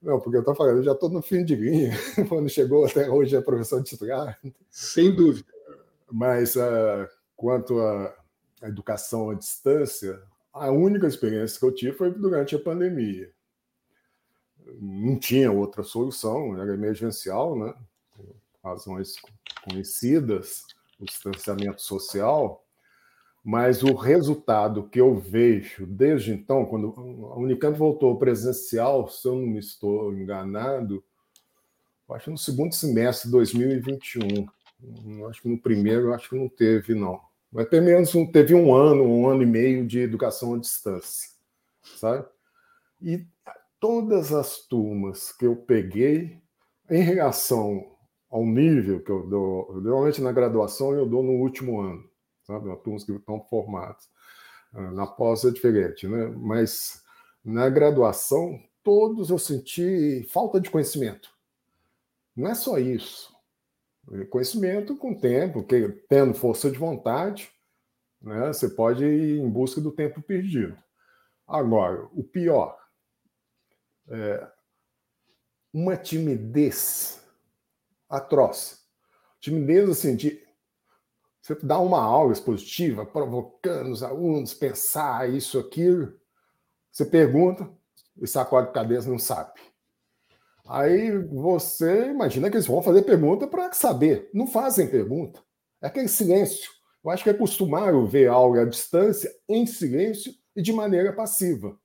Não, 0.00 0.18
porque 0.18 0.36
eu 0.36 0.40
estou 0.40 0.54
falando, 0.54 0.78
eu 0.78 0.82
já 0.82 0.92
estou 0.92 1.08
no 1.08 1.22
fim 1.22 1.44
de 1.44 1.54
linha, 1.54 1.92
quando 2.28 2.48
chegou 2.48 2.84
até 2.84 3.08
hoje 3.08 3.36
é 3.36 3.40
professor 3.40 3.82
titular. 3.82 4.38
Sem 4.68 5.14
dúvida. 5.14 5.46
Mas 6.10 6.56
uh, 6.56 7.08
quanto 7.36 7.78
a 7.80 8.12
a 8.62 8.68
educação 8.68 9.30
à 9.30 9.34
distância, 9.34 10.22
a 10.52 10.70
única 10.70 11.06
experiência 11.06 11.58
que 11.58 11.66
eu 11.66 11.74
tive 11.74 11.92
foi 11.92 12.12
durante 12.12 12.54
a 12.54 12.60
pandemia. 12.60 13.30
Não 14.80 15.18
tinha 15.18 15.50
outra 15.50 15.82
solução, 15.82 16.56
era 16.60 16.72
emergencial, 16.72 17.58
né? 17.58 17.74
Razões 18.62 19.14
conhecidas, 19.64 20.62
o 20.98 21.04
distanciamento 21.04 21.82
social, 21.82 22.64
mas 23.44 23.82
o 23.82 23.94
resultado 23.94 24.88
que 24.88 25.00
eu 25.00 25.16
vejo 25.16 25.86
desde 25.86 26.32
então, 26.32 26.64
quando 26.64 26.94
a 27.32 27.38
Unicamp 27.38 27.76
voltou 27.76 28.18
presencial, 28.18 29.08
se 29.08 29.26
eu 29.26 29.34
não 29.34 29.46
me 29.46 29.58
estou 29.58 30.14
enganado, 30.14 31.02
acho 32.10 32.30
no 32.30 32.38
segundo 32.38 32.74
semestre 32.74 33.26
de 33.26 33.32
2021, 33.32 34.46
acho 35.28 35.42
que 35.42 35.48
no 35.48 35.58
primeiro, 35.58 36.12
acho 36.12 36.28
que 36.28 36.36
não 36.36 36.48
teve, 36.48 36.94
não 36.94 37.20
mas 37.52 37.68
pelo 37.68 37.84
menos 37.84 38.14
um, 38.14 38.26
teve 38.26 38.54
um 38.54 38.74
ano, 38.74 39.04
um 39.04 39.28
ano 39.28 39.42
e 39.42 39.46
meio 39.46 39.86
de 39.86 40.00
educação 40.00 40.54
à 40.54 40.58
distância, 40.58 41.28
sabe? 41.98 42.26
E 43.00 43.26
todas 43.78 44.32
as 44.32 44.66
turmas 44.66 45.32
que 45.32 45.44
eu 45.44 45.54
peguei, 45.54 46.40
em 46.90 47.02
relação 47.02 47.91
ao 48.32 48.46
nível 48.46 49.04
que 49.04 49.10
eu 49.10 49.26
dou, 49.28 49.80
normalmente 49.82 50.22
na 50.22 50.32
graduação 50.32 50.94
eu 50.94 51.04
dou 51.04 51.22
no 51.22 51.32
último 51.32 51.78
ano, 51.82 52.02
sabe? 52.44 52.70
As 52.72 52.80
turmas 52.80 53.04
que 53.04 53.12
estão 53.12 53.44
formadas. 53.44 54.08
Ah, 54.72 54.90
na 54.90 55.06
pós 55.06 55.44
é 55.44 55.50
diferente, 55.50 56.08
né? 56.08 56.28
Mas 56.28 57.02
na 57.44 57.68
graduação, 57.68 58.58
todos 58.82 59.28
eu 59.28 59.38
senti 59.38 60.26
falta 60.30 60.58
de 60.58 60.70
conhecimento. 60.70 61.30
Não 62.34 62.48
é 62.48 62.54
só 62.54 62.78
isso. 62.78 63.30
Conhecimento 64.30 64.96
com 64.96 65.14
tempo, 65.14 65.62
que, 65.62 65.88
tendo 66.08 66.32
força 66.32 66.70
de 66.70 66.78
vontade, 66.78 67.50
né, 68.20 68.48
você 68.48 68.68
pode 68.68 69.04
ir 69.04 69.40
em 69.40 69.48
busca 69.48 69.80
do 69.80 69.92
tempo 69.92 70.22
perdido. 70.22 70.76
Agora, 71.46 72.08
o 72.14 72.24
pior, 72.24 72.78
é 74.08 74.48
uma 75.72 75.96
timidez 75.96 77.21
atroz. 78.12 78.80
Timidez, 79.40 79.88
assim, 79.88 80.14
de 80.14 80.40
você 81.42 81.56
dá 81.60 81.80
uma 81.80 82.00
aula 82.00 82.32
expositiva, 82.32 83.04
provocando 83.04 83.90
os 83.90 84.04
alunos 84.04 84.54
pensar 84.54 85.28
isso, 85.28 85.58
aquilo. 85.58 86.14
Você 86.92 87.04
pergunta 87.04 87.68
e 88.20 88.28
sacode 88.28 88.68
a 88.68 88.72
cabeça, 88.72 89.10
não 89.10 89.18
sabe. 89.18 89.60
Aí 90.68 91.18
você 91.18 92.10
imagina 92.10 92.48
que 92.48 92.56
eles 92.56 92.66
vão 92.68 92.80
fazer 92.80 93.02
pergunta 93.02 93.48
para 93.48 93.72
saber. 93.72 94.30
Não 94.32 94.46
fazem 94.46 94.88
pergunta. 94.88 95.40
É 95.80 95.88
aquele 95.88 96.06
silêncio. 96.06 96.70
Eu 97.04 97.10
acho 97.10 97.24
que 97.24 97.30
é 97.30 97.34
costumável 97.34 98.06
ver 98.06 98.28
algo 98.28 98.60
à 98.60 98.64
distância, 98.64 99.28
em 99.48 99.66
silêncio 99.66 100.32
e 100.54 100.62
de 100.62 100.72
maneira 100.72 101.12
passiva. 101.12 101.76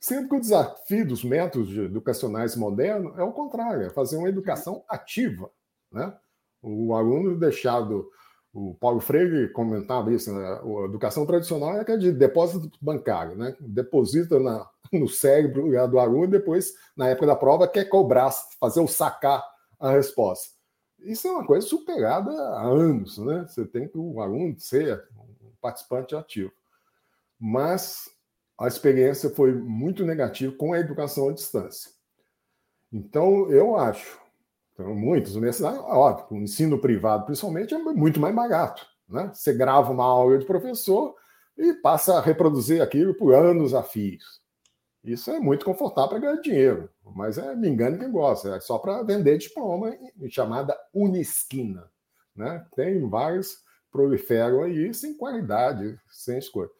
Sendo 0.00 0.28
que 0.28 0.34
o 0.34 0.40
desafio 0.40 1.06
dos 1.06 1.22
métodos 1.22 1.76
educacionais 1.76 2.56
modernos 2.56 3.16
é 3.16 3.22
o 3.22 3.32
contrário, 3.32 3.86
é 3.86 3.90
fazer 3.90 4.16
uma 4.16 4.28
educação 4.28 4.84
ativa. 4.88 5.48
Né? 5.90 6.14
O 6.62 6.94
aluno 6.94 7.38
deixado. 7.38 8.10
O 8.52 8.74
Paulo 8.74 8.98
Freire 8.98 9.52
comentava 9.52 10.12
isso, 10.12 10.32
né? 10.32 10.60
a 10.62 10.84
educação 10.86 11.26
tradicional 11.26 11.74
é 11.74 11.80
aquela 11.80 11.98
de 11.98 12.10
depósito 12.10 12.70
bancário, 12.80 13.36
né? 13.36 13.54
deposita 13.60 14.40
na, 14.40 14.66
no 14.92 15.06
cérebro 15.06 15.70
do 15.88 15.98
aluno 15.98 16.24
e 16.24 16.28
depois, 16.28 16.72
na 16.96 17.08
época 17.08 17.26
da 17.26 17.36
prova, 17.36 17.68
quer 17.68 17.84
cobrar, 17.84 18.30
fazer 18.58 18.80
o 18.80 18.88
sacar 18.88 19.44
a 19.78 19.90
resposta. 19.90 20.58
Isso 21.00 21.28
é 21.28 21.30
uma 21.30 21.46
coisa 21.46 21.66
superada 21.66 22.30
há 22.30 22.66
anos, 22.66 23.18
né? 23.18 23.46
Você 23.48 23.64
tem 23.64 23.86
que 23.86 23.96
o 23.96 24.20
aluno 24.20 24.58
ser 24.58 25.06
um 25.16 25.52
participante 25.60 26.16
ativo. 26.16 26.52
Mas 27.38 28.10
a 28.58 28.66
experiência 28.66 29.30
foi 29.30 29.54
muito 29.54 30.04
negativa 30.04 30.52
com 30.56 30.72
a 30.72 30.80
educação 30.80 31.28
à 31.28 31.32
distância. 31.32 31.92
Então, 32.92 33.48
eu 33.50 33.76
acho, 33.76 34.20
então, 34.78 34.94
muitas 34.94 35.34
universidades, 35.34 35.80
óbvio, 35.80 36.38
o 36.38 36.42
ensino 36.42 36.78
privado, 36.78 37.24
principalmente, 37.24 37.74
é 37.74 37.78
muito 37.78 38.20
mais 38.20 38.32
barato. 38.32 38.86
Né? 39.08 39.28
Você 39.34 39.52
grava 39.52 39.90
uma 39.90 40.04
aula 40.04 40.38
de 40.38 40.46
professor 40.46 41.16
e 41.56 41.72
passa 41.74 42.14
a 42.16 42.20
reproduzir 42.20 42.80
aquilo 42.80 43.12
por 43.12 43.34
anos 43.34 43.74
a 43.74 43.82
fios. 43.82 44.40
Isso 45.02 45.32
é 45.32 45.40
muito 45.40 45.64
confortável 45.64 46.10
para 46.10 46.18
ganhar 46.20 46.40
dinheiro, 46.40 46.88
mas 47.16 47.38
é, 47.38 47.56
me 47.56 47.68
engane 47.68 47.98
quem 47.98 48.10
gosta, 48.10 48.54
é 48.54 48.60
só 48.60 48.78
para 48.78 49.02
vender 49.02 49.38
diploma, 49.38 49.96
chamada 50.28 50.78
Unisquina. 50.94 51.90
Né? 52.36 52.64
Tem 52.76 53.08
vários 53.08 53.64
proliferam 53.90 54.62
aí 54.62 54.94
sem 54.94 55.16
qualidade, 55.16 55.98
sem 56.08 56.38
escolha. 56.38 56.70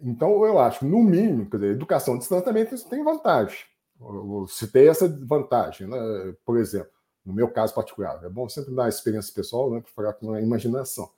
Então, 0.00 0.42
eu 0.46 0.58
acho, 0.58 0.86
no 0.86 1.02
mínimo, 1.02 1.50
quer 1.50 1.58
dizer, 1.58 1.72
educação 1.72 2.18
à 2.18 2.40
também 2.40 2.64
tem 2.64 3.04
vantagem. 3.04 3.58
Eu 4.00 4.46
citei 4.48 4.88
essa 4.88 5.06
vantagem, 5.26 5.86
né? 5.86 5.98
por 6.46 6.56
exemplo, 6.56 6.90
no 7.24 7.32
meu 7.32 7.48
caso 7.48 7.74
particular. 7.74 8.22
É 8.24 8.28
bom 8.28 8.48
sempre 8.48 8.74
dar 8.74 8.88
experiência 8.88 9.34
pessoal 9.34 9.70
né, 9.70 9.80
para 9.80 9.90
falar 9.90 10.12
com 10.14 10.32
a 10.32 10.40
imaginação. 10.40 11.10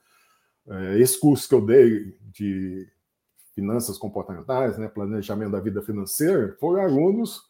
É, 0.67 0.99
esse 0.99 1.19
curso 1.19 1.49
que 1.49 1.55
eu 1.55 1.65
dei 1.65 2.17
de 2.21 2.89
finanças 3.55 3.99
comportamentais, 3.99 4.79
né, 4.79 4.89
planejamento 4.89 5.53
da 5.53 5.61
vida 5.61 5.83
financeira, 5.83 6.57
foram 6.59 6.83
alunos 6.83 7.43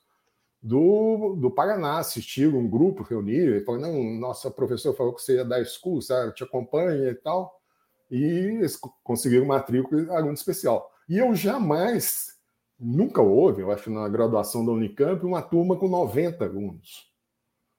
do, 0.62 1.34
do 1.36 1.50
Paraná, 1.50 1.98
assistiram 1.98 2.58
um 2.58 2.68
grupo, 2.68 3.02
reuniram, 3.02 3.56
e 3.56 3.64
falaram, 3.64 3.92
não, 3.92 4.20
nossa 4.20 4.50
professor 4.50 4.94
falou 4.94 5.14
que 5.14 5.22
você 5.22 5.36
ia 5.36 5.44
dar 5.44 5.60
esse 5.60 5.80
curso, 5.80 6.14
ah, 6.14 6.30
te 6.30 6.44
acompanha 6.44 7.10
e 7.10 7.14
tal, 7.14 7.60
e 8.10 8.22
eles 8.22 8.78
conseguiram 9.02 9.46
matrícula 9.46 10.16
aluno 10.16 10.34
especial. 10.34 10.90
E 11.08 11.18
eu 11.18 11.34
jamais, 11.34 12.38
nunca 12.78 13.20
houve, 13.20 13.62
eu 13.62 13.72
acho, 13.72 13.90
na 13.90 14.08
graduação 14.08 14.64
da 14.64 14.72
Unicamp, 14.72 15.24
uma 15.24 15.42
turma 15.42 15.76
com 15.76 15.88
90 15.88 16.44
alunos. 16.44 17.11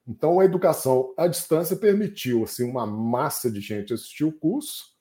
Então, 0.07 0.39
a 0.39 0.45
educação 0.45 1.13
à 1.17 1.27
distância 1.27 1.75
permitiu 1.75 2.43
assim, 2.43 2.69
uma 2.69 2.85
massa 2.85 3.49
de 3.49 3.61
gente 3.61 3.93
assistir 3.93 4.25
o 4.25 4.31
curso, 4.31 4.93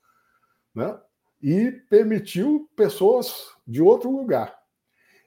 né? 0.74 0.98
e 1.42 1.72
permitiu 1.90 2.70
pessoas 2.76 3.48
de 3.66 3.82
outro 3.82 4.10
lugar. 4.10 4.56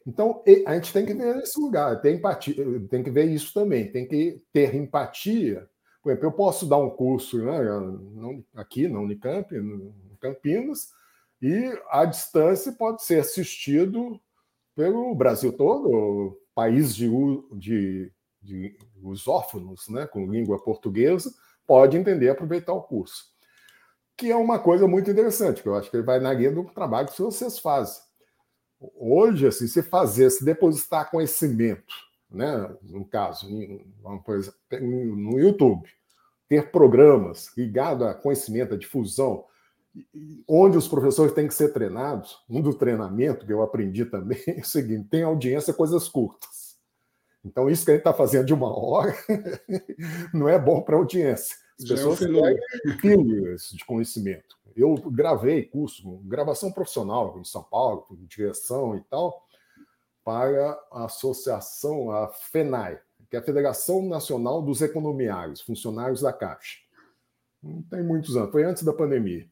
Então, 0.08 0.42
a 0.66 0.76
gente 0.76 0.94
tem 0.94 1.06
que 1.06 1.14
ver 1.14 1.38
esse 1.38 1.60
lugar, 1.60 2.00
tem, 2.00 2.16
empatia, 2.16 2.56
tem 2.90 3.04
que 3.04 3.10
ver 3.10 3.26
isso 3.26 3.54
também, 3.54 3.92
tem 3.92 4.08
que 4.08 4.42
ter 4.54 4.74
empatia. 4.76 5.68
Por 6.02 6.12
exemplo, 6.12 6.28
eu 6.28 6.32
posso 6.32 6.68
dar 6.68 6.78
um 6.78 6.92
curso 6.92 7.44
né, 7.44 7.60
aqui 8.54 8.88
na 8.88 9.00
Unicamp, 9.00 9.54
em 9.54 10.16
Campinas, 10.20 10.92
e 11.42 11.74
a 11.90 12.06
distância 12.06 12.72
pode 12.72 13.04
ser 13.04 13.20
assistido 13.20 14.22
pelo 14.76 15.14
Brasil 15.16 15.52
todo, 15.52 16.40
país 16.54 16.96
de, 16.96 17.10
de, 17.54 18.12
de 18.42 18.78
lusófonos, 19.06 19.88
né, 19.88 20.08
com 20.08 20.32
língua 20.32 20.62
portuguesa, 20.62 21.34
pode 21.66 21.98
entender 21.98 22.26
e 22.26 22.30
aproveitar 22.30 22.74
o 22.74 22.82
curso 22.82 23.36
que 24.18 24.32
é 24.32 24.36
uma 24.36 24.60
coisa 24.60 24.88
muito 24.88 25.12
interessante, 25.12 25.62
que 25.62 25.68
eu 25.68 25.76
acho 25.76 25.90
que 25.90 25.98
ele 25.98 26.06
vai 26.06 26.20
na 26.20 26.34
linha 26.34 26.52
do 26.52 26.64
trabalho 26.64 27.08
que 27.08 27.22
vocês 27.22 27.60
fazem. 27.60 28.02
hoje, 28.98 29.48
assim, 29.48 29.68
se 29.68 29.82
fazer, 29.82 30.30
se 30.30 30.44
depositar 30.44 31.10
conhecimento, 31.10 31.94
né, 32.30 32.70
no 32.84 33.06
caso, 33.06 33.48
no 33.50 35.40
YouTube, 35.40 35.90
ter 36.48 36.72
programas 36.72 37.52
ligados 37.58 38.06
a 38.06 38.14
conhecimento, 38.14 38.74
a 38.74 38.78
difusão, 38.78 39.46
onde 40.48 40.78
os 40.78 40.88
professores 40.88 41.34
têm 41.34 41.48
que 41.48 41.54
ser 41.54 41.74
treinados, 41.74 42.38
um 42.50 42.62
do 42.62 42.74
treinamento 42.74 43.46
que 43.46 43.54
eu 43.54 43.62
aprendi 43.62 44.06
também 44.06 44.42
é 44.48 44.60
o 44.60 44.66
seguinte: 44.66 45.08
tem 45.10 45.24
audiência 45.24 45.74
coisas 45.74 46.08
curtas. 46.08 46.65
Então, 47.46 47.70
isso 47.70 47.86
que 47.86 47.92
a 47.92 47.94
gente 47.94 48.02
está 48.02 48.14
fazendo 48.14 48.48
de 48.48 48.54
uma 48.54 48.76
hora 48.76 49.16
não 50.34 50.50
é 50.50 50.58
bom 50.58 50.82
para 50.82 50.96
a 50.96 51.00
audiência. 51.00 51.56
As 51.80 51.88
pessoas 51.88 52.22
é 52.22 52.28
um 52.28 52.98
querem 52.98 53.56
de 53.56 53.86
conhecimento. 53.86 54.58
Eu 54.76 54.96
gravei 54.96 55.64
curso, 55.64 56.18
gravação 56.24 56.72
profissional 56.72 57.38
em 57.40 57.44
São 57.44 57.64
Paulo, 57.64 58.08
direção 58.28 58.98
e 58.98 59.02
tal, 59.02 59.46
para 60.24 60.78
a 60.92 61.06
associação, 61.06 62.10
a 62.12 62.30
FENAI, 62.30 63.00
que 63.30 63.36
é 63.36 63.40
a 63.40 63.44
Federação 63.44 64.02
Nacional 64.02 64.62
dos 64.62 64.82
Economiários, 64.82 65.62
funcionários 65.62 66.22
da 66.22 66.34
Caixa. 66.34 66.80
Não 67.62 67.82
tem 67.84 68.04
muitos 68.04 68.36
anos, 68.36 68.52
foi 68.52 68.64
antes 68.64 68.84
da 68.84 68.92
pandemia. 68.92 69.48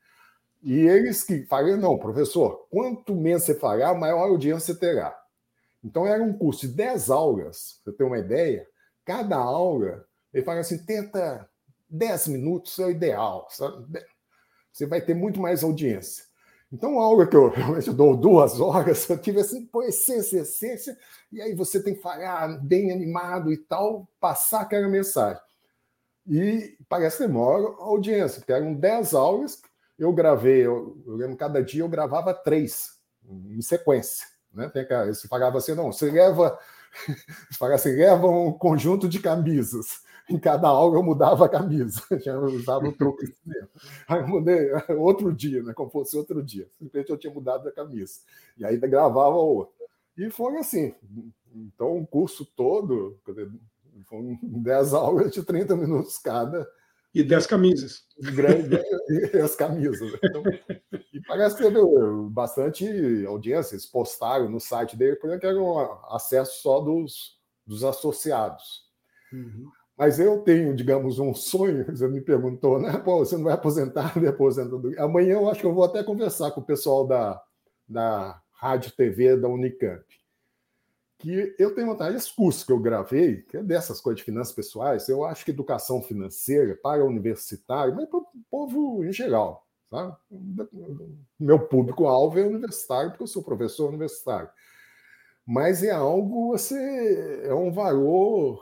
E 0.64 0.74
eles 0.74 1.24
que 1.24 1.46
falaram, 1.46 1.78
não, 1.78 1.98
professor, 1.98 2.68
quanto 2.72 3.14
menos 3.16 3.44
você 3.44 3.54
falar, 3.54 3.94
maior 3.94 4.30
audiência 4.30 4.74
você 4.74 4.80
terá. 4.80 5.23
Então 5.84 6.08
era 6.08 6.24
um 6.24 6.38
curso 6.38 6.68
de 6.68 6.74
10 6.74 7.10
aulas, 7.10 7.82
para 7.84 7.92
você 7.92 7.98
ter 7.98 8.04
uma 8.04 8.18
ideia. 8.18 8.68
Cada 9.06 9.36
aula, 9.36 10.06
ele 10.34 10.46
fala 10.46 10.62
assim, 10.62 10.84
tenta 10.86 11.50
10 11.90 12.28
minutos 12.30 12.80
é 12.80 12.86
o 12.86 12.92
ideal, 12.92 13.48
sabe? 13.50 14.04
Você 14.72 14.88
vai 14.88 15.02
ter 15.02 15.14
muito 15.14 15.40
mais 15.40 15.64
audiência. 15.64 16.24
Então, 16.72 17.00
a 17.00 17.04
aula 17.04 17.28
que 17.28 17.36
eu 17.36 17.50
realmente 17.54 17.92
dou 17.92 18.18
duas 18.18 18.60
horas, 18.60 19.08
eu 19.08 19.18
tive 19.20 19.42
assim, 19.42 19.64
pô, 19.68 19.84
essência, 19.84 20.40
essência, 20.40 20.98
e 21.32 21.40
aí 21.40 21.54
você 21.54 21.82
tem 21.82 21.94
que 21.94 22.02
falar 22.02 22.48
bem 22.64 22.92
animado 22.92 23.54
e 23.54 23.58
tal, 23.58 24.10
passar 24.20 24.62
aquela 24.62 24.88
mensagem. 24.88 25.42
E 26.26 26.76
parece 26.90 27.18
que 27.18 27.28
demora 27.28 27.64
a 27.80 27.84
audiência, 27.84 28.40
porque 28.40 28.54
eram 28.54 28.74
10 28.74 29.14
aulas, 29.14 29.62
eu 30.00 30.12
gravei, 30.12 30.66
eu, 30.66 31.00
eu 31.06 31.16
lembro, 31.16 31.38
cada 31.38 31.62
dia 31.62 31.84
eu 31.84 31.90
gravava 31.90 32.34
três 32.34 32.90
em 33.24 33.62
sequência. 33.62 34.26
Né? 34.54 34.70
Tem 34.70 34.86
que, 34.86 35.06
você 35.08 35.28
falava 35.28 35.58
assim, 35.58 35.74
não, 35.74 35.92
você 35.92 36.12
leva, 36.12 36.58
você 37.50 37.66
assim, 37.66 37.96
leva 37.96 38.28
um 38.28 38.52
conjunto 38.52 39.10
de 39.10 39.20
camisas. 39.20 40.02
Em 40.30 40.40
cada 40.40 40.70
aula 40.70 40.98
eu 40.98 41.04
mudava 41.04 41.46
a 41.46 41.50
camisa, 41.50 42.02
já 42.24 42.38
usava 42.40 42.88
o 42.88 42.94
truque. 42.94 43.34
Aí 44.08 44.22
eu 44.22 44.28
mudei 44.28 44.70
outro 44.98 45.34
dia, 45.34 45.62
né? 45.62 45.74
como 45.74 45.90
fosse 45.90 46.16
outro 46.16 46.42
dia. 46.42 46.68
Simplesmente 46.80 47.10
eu 47.10 47.18
tinha 47.18 47.34
mudado 47.34 47.68
a 47.68 47.72
camisa. 47.72 48.20
E 48.58 48.66
aí 48.66 48.78
gravava 48.78 49.36
outro. 49.36 49.74
E 50.18 50.30
foi 50.30 50.58
assim. 50.58 50.94
Então, 51.54 51.98
o 51.98 52.08
curso 52.08 52.46
todo, 52.46 53.20
foram 54.06 54.40
10 54.42 54.94
aulas 54.94 55.32
de 55.32 55.44
30 55.44 55.76
minutos 55.76 56.18
cada 56.18 56.68
e 57.14 57.24
10 57.24 57.48
camisas. 57.48 58.04
Grande, 58.20 58.80
e 59.10 59.38
as 59.38 59.56
camisas. 59.56 60.12
Então, 60.24 60.44
parece 61.28 61.56
que 61.56 61.64
teve 61.64 61.80
bastante 62.30 63.26
audiência. 63.26 63.76
Eles 63.76 63.86
postaram 63.86 64.50
no 64.50 64.60
site 64.60 64.96
dele, 64.96 65.16
porque 65.16 65.46
era 65.46 65.62
um 65.62 65.80
acesso 66.14 66.62
só 66.62 66.80
dos, 66.80 67.40
dos 67.66 67.84
associados. 67.84 68.84
Uhum. 69.32 69.70
Mas 69.98 70.20
eu 70.20 70.40
tenho, 70.40 70.76
digamos, 70.76 71.20
um 71.20 71.34
sonho. 71.34 71.86
Você 71.96 72.08
me 72.08 72.22
perguntou, 72.22 72.80
né? 72.80 72.98
Pô, 72.98 73.24
você 73.24 73.38
não 73.38 73.44
vai 73.44 73.54
aposentar 73.54 74.14
depois? 74.20 74.58
Amanhã 74.98 75.34
eu 75.34 75.50
acho 75.50 75.60
que 75.62 75.66
eu 75.68 75.74
vou 75.74 75.84
até 75.84 76.04
conversar 76.04 76.52
com 76.52 76.62
o 76.62 76.66
pessoal 76.66 77.06
da, 77.06 77.42
da 77.88 78.42
Rádio 78.52 78.92
TV 78.92 79.38
da 79.38 79.48
Unicamp 79.48 80.04
que 81.24 81.56
eu 81.58 81.74
tenho 81.74 81.88
vontade, 81.88 82.18
esse 82.18 82.36
curso 82.36 82.66
que 82.66 82.72
eu 82.74 82.80
gravei, 82.80 83.44
que 83.44 83.56
é 83.56 83.64
dessas 83.64 84.02
coisas 84.02 84.20
de 84.20 84.26
finanças 84.26 84.54
pessoais, 84.54 85.08
eu 85.08 85.24
acho 85.24 85.46
que 85.46 85.52
educação 85.52 86.02
financeira 86.02 86.76
para 86.76 87.06
universitário, 87.06 87.96
mas 87.96 88.10
para 88.10 88.20
o 88.20 88.28
povo 88.52 89.06
em 89.06 89.14
geral, 89.14 89.66
sabe? 89.94 90.16
Meu 91.40 91.60
público-alvo 91.60 92.40
é 92.40 92.44
universitário, 92.44 93.12
porque 93.12 93.24
eu 93.24 93.28
sou 93.28 93.44
professor 93.44 93.90
universitário. 93.90 94.50
Mas 95.46 95.84
é 95.84 95.92
algo, 95.92 96.50
você, 96.50 97.42
é 97.44 97.54
um 97.54 97.72
valor 97.72 98.60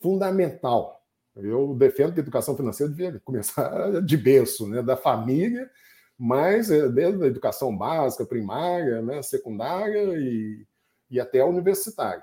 fundamental. 0.00 1.02
Eu 1.36 1.74
defendo 1.74 2.14
que 2.14 2.20
a 2.20 2.22
educação 2.22 2.56
financeira 2.56 2.92
devia 2.92 3.20
começar 3.24 4.00
de 4.04 4.16
berço, 4.16 4.68
né, 4.68 4.82
da 4.82 4.96
família, 4.96 5.70
mas 6.18 6.70
é 6.70 6.88
desde 6.88 7.22
a 7.22 7.26
educação 7.26 7.76
básica, 7.76 8.26
primária, 8.26 9.02
né, 9.02 9.22
secundária 9.22 10.18
e 10.18 10.66
e 11.10 11.20
até 11.20 11.44
universitário. 11.44 12.22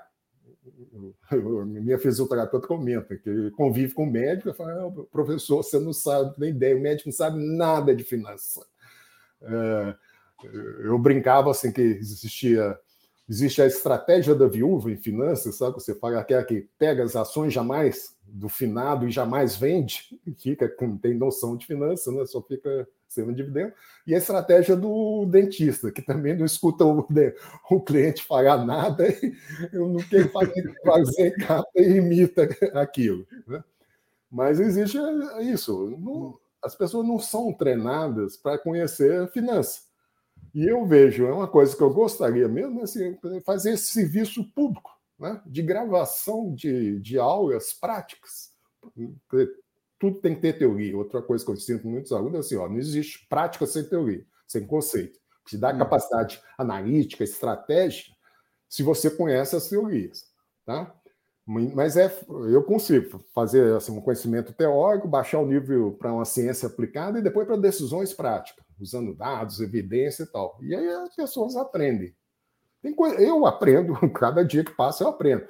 Minha 1.66 1.98
fisioterapeuta 1.98 2.66
comenta 2.66 3.16
que 3.16 3.50
convive 3.52 3.94
com 3.94 4.04
o 4.04 4.10
médico 4.10 4.48
e 4.50 4.54
fala: 4.54 4.86
ah, 4.86 5.04
professor, 5.10 5.62
você 5.62 5.78
não 5.78 5.92
sabe, 5.92 6.34
nem 6.38 6.50
ideia, 6.50 6.76
o 6.76 6.80
médico 6.80 7.08
não 7.08 7.14
sabe 7.14 7.38
nada 7.38 7.94
de 7.94 8.04
finanças. 8.04 8.64
É, 9.42 9.94
eu 10.80 10.98
brincava 10.98 11.50
assim 11.50 11.70
que 11.70 11.82
existia 11.82 12.78
existe 13.28 13.62
a 13.62 13.66
estratégia 13.66 14.34
da 14.34 14.46
viúva 14.46 14.90
em 14.90 14.96
finanças, 14.96 15.56
sabe? 15.56 15.74
Você 15.74 15.94
fala 15.94 16.20
aquela 16.20 16.44
que 16.44 16.68
pega 16.78 17.02
as 17.02 17.16
ações 17.16 17.52
jamais 17.52 18.14
do 18.26 18.48
finado 18.48 19.08
e 19.08 19.10
jamais 19.10 19.56
vende, 19.56 20.18
fica, 20.38 20.72
não 20.80 20.98
tem 20.98 21.14
noção 21.14 21.56
de 21.56 21.66
finanças, 21.66 22.12
né? 22.12 22.24
só 22.26 22.42
fica 22.42 22.86
sendo 23.14 23.32
dividendo. 23.32 23.72
E 24.06 24.14
a 24.14 24.18
estratégia 24.18 24.76
do 24.76 25.24
dentista, 25.26 25.90
que 25.90 26.02
também 26.02 26.36
não 26.36 26.44
escuta 26.44 26.84
o, 26.84 27.06
o 27.70 27.80
cliente 27.80 28.24
falar 28.24 28.64
nada, 28.64 29.06
eu 29.72 29.88
não 29.88 30.00
quero 30.00 30.30
fazer 30.84 31.32
capa 31.36 31.70
e 31.76 31.96
imita 31.96 32.48
aquilo. 32.74 33.26
Né? 33.46 33.62
Mas 34.30 34.58
existe 34.60 34.98
isso. 35.40 35.96
Não, 35.98 36.38
as 36.62 36.74
pessoas 36.74 37.06
não 37.06 37.18
são 37.18 37.52
treinadas 37.52 38.36
para 38.36 38.58
conhecer 38.58 39.30
finanças. 39.30 39.84
E 40.54 40.66
eu 40.66 40.84
vejo, 40.86 41.26
é 41.26 41.32
uma 41.32 41.48
coisa 41.48 41.76
que 41.76 41.82
eu 41.82 41.92
gostaria 41.92 42.48
mesmo, 42.48 42.82
assim, 42.82 43.18
fazer 43.44 43.72
esse 43.72 43.92
serviço 43.92 44.44
público, 44.52 44.90
né? 45.18 45.40
de 45.46 45.62
gravação 45.62 46.54
de, 46.54 47.00
de 47.00 47.18
aulas 47.18 47.72
práticas 47.72 48.54
tudo 50.04 50.20
tem 50.20 50.34
que 50.34 50.42
ter 50.42 50.58
teoria. 50.58 50.96
Outra 50.96 51.22
coisa 51.22 51.42
que 51.42 51.50
eu 51.50 51.56
sinto 51.56 51.86
muitos 51.86 52.12
alunos 52.12 52.34
é 52.34 52.38
assim: 52.40 52.56
ó, 52.56 52.68
não 52.68 52.76
existe 52.76 53.26
prática 53.28 53.66
sem 53.66 53.84
teoria, 53.84 54.24
sem 54.46 54.66
conceito. 54.66 55.18
Te 55.46 55.56
dá 55.56 55.72
hum. 55.72 55.78
capacidade 55.78 56.40
analítica, 56.58 57.24
estratégica, 57.24 58.14
se 58.68 58.82
você 58.82 59.10
conhece 59.10 59.56
as 59.56 59.68
teorias. 59.68 60.24
Tá? 60.66 60.94
Mas 61.46 61.96
é, 61.96 62.10
eu 62.50 62.62
consigo 62.62 63.22
fazer 63.34 63.76
assim, 63.76 63.92
um 63.92 64.00
conhecimento 64.00 64.54
teórico, 64.54 65.06
baixar 65.06 65.40
o 65.40 65.46
nível 65.46 65.92
para 65.92 66.12
uma 66.12 66.24
ciência 66.24 66.68
aplicada 66.68 67.18
e 67.18 67.22
depois 67.22 67.46
para 67.46 67.56
decisões 67.56 68.14
práticas, 68.14 68.64
usando 68.80 69.14
dados, 69.14 69.60
evidência 69.60 70.22
e 70.22 70.26
tal. 70.26 70.58
E 70.62 70.74
aí 70.74 70.88
as 70.88 71.14
pessoas 71.14 71.54
aprendem. 71.54 72.14
Coisa, 72.96 73.20
eu 73.20 73.46
aprendo, 73.46 73.94
cada 74.12 74.42
dia 74.42 74.64
que 74.64 74.72
passa 74.74 75.04
eu 75.04 75.08
aprendo. 75.08 75.46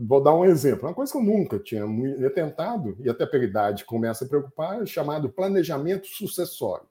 Vou 0.00 0.22
dar 0.22 0.34
um 0.34 0.44
exemplo. 0.44 0.86
Uma 0.86 0.94
coisa 0.94 1.10
que 1.10 1.18
eu 1.18 1.22
nunca 1.22 1.58
tinha 1.58 1.84
tentado, 2.30 2.96
e 3.00 3.10
até 3.10 3.26
pela 3.26 3.44
idade 3.44 3.84
começa 3.84 4.24
a 4.24 4.28
preocupar, 4.28 4.80
é 4.80 4.86
chamado 4.86 5.28
planejamento 5.28 6.06
sucessório. 6.06 6.86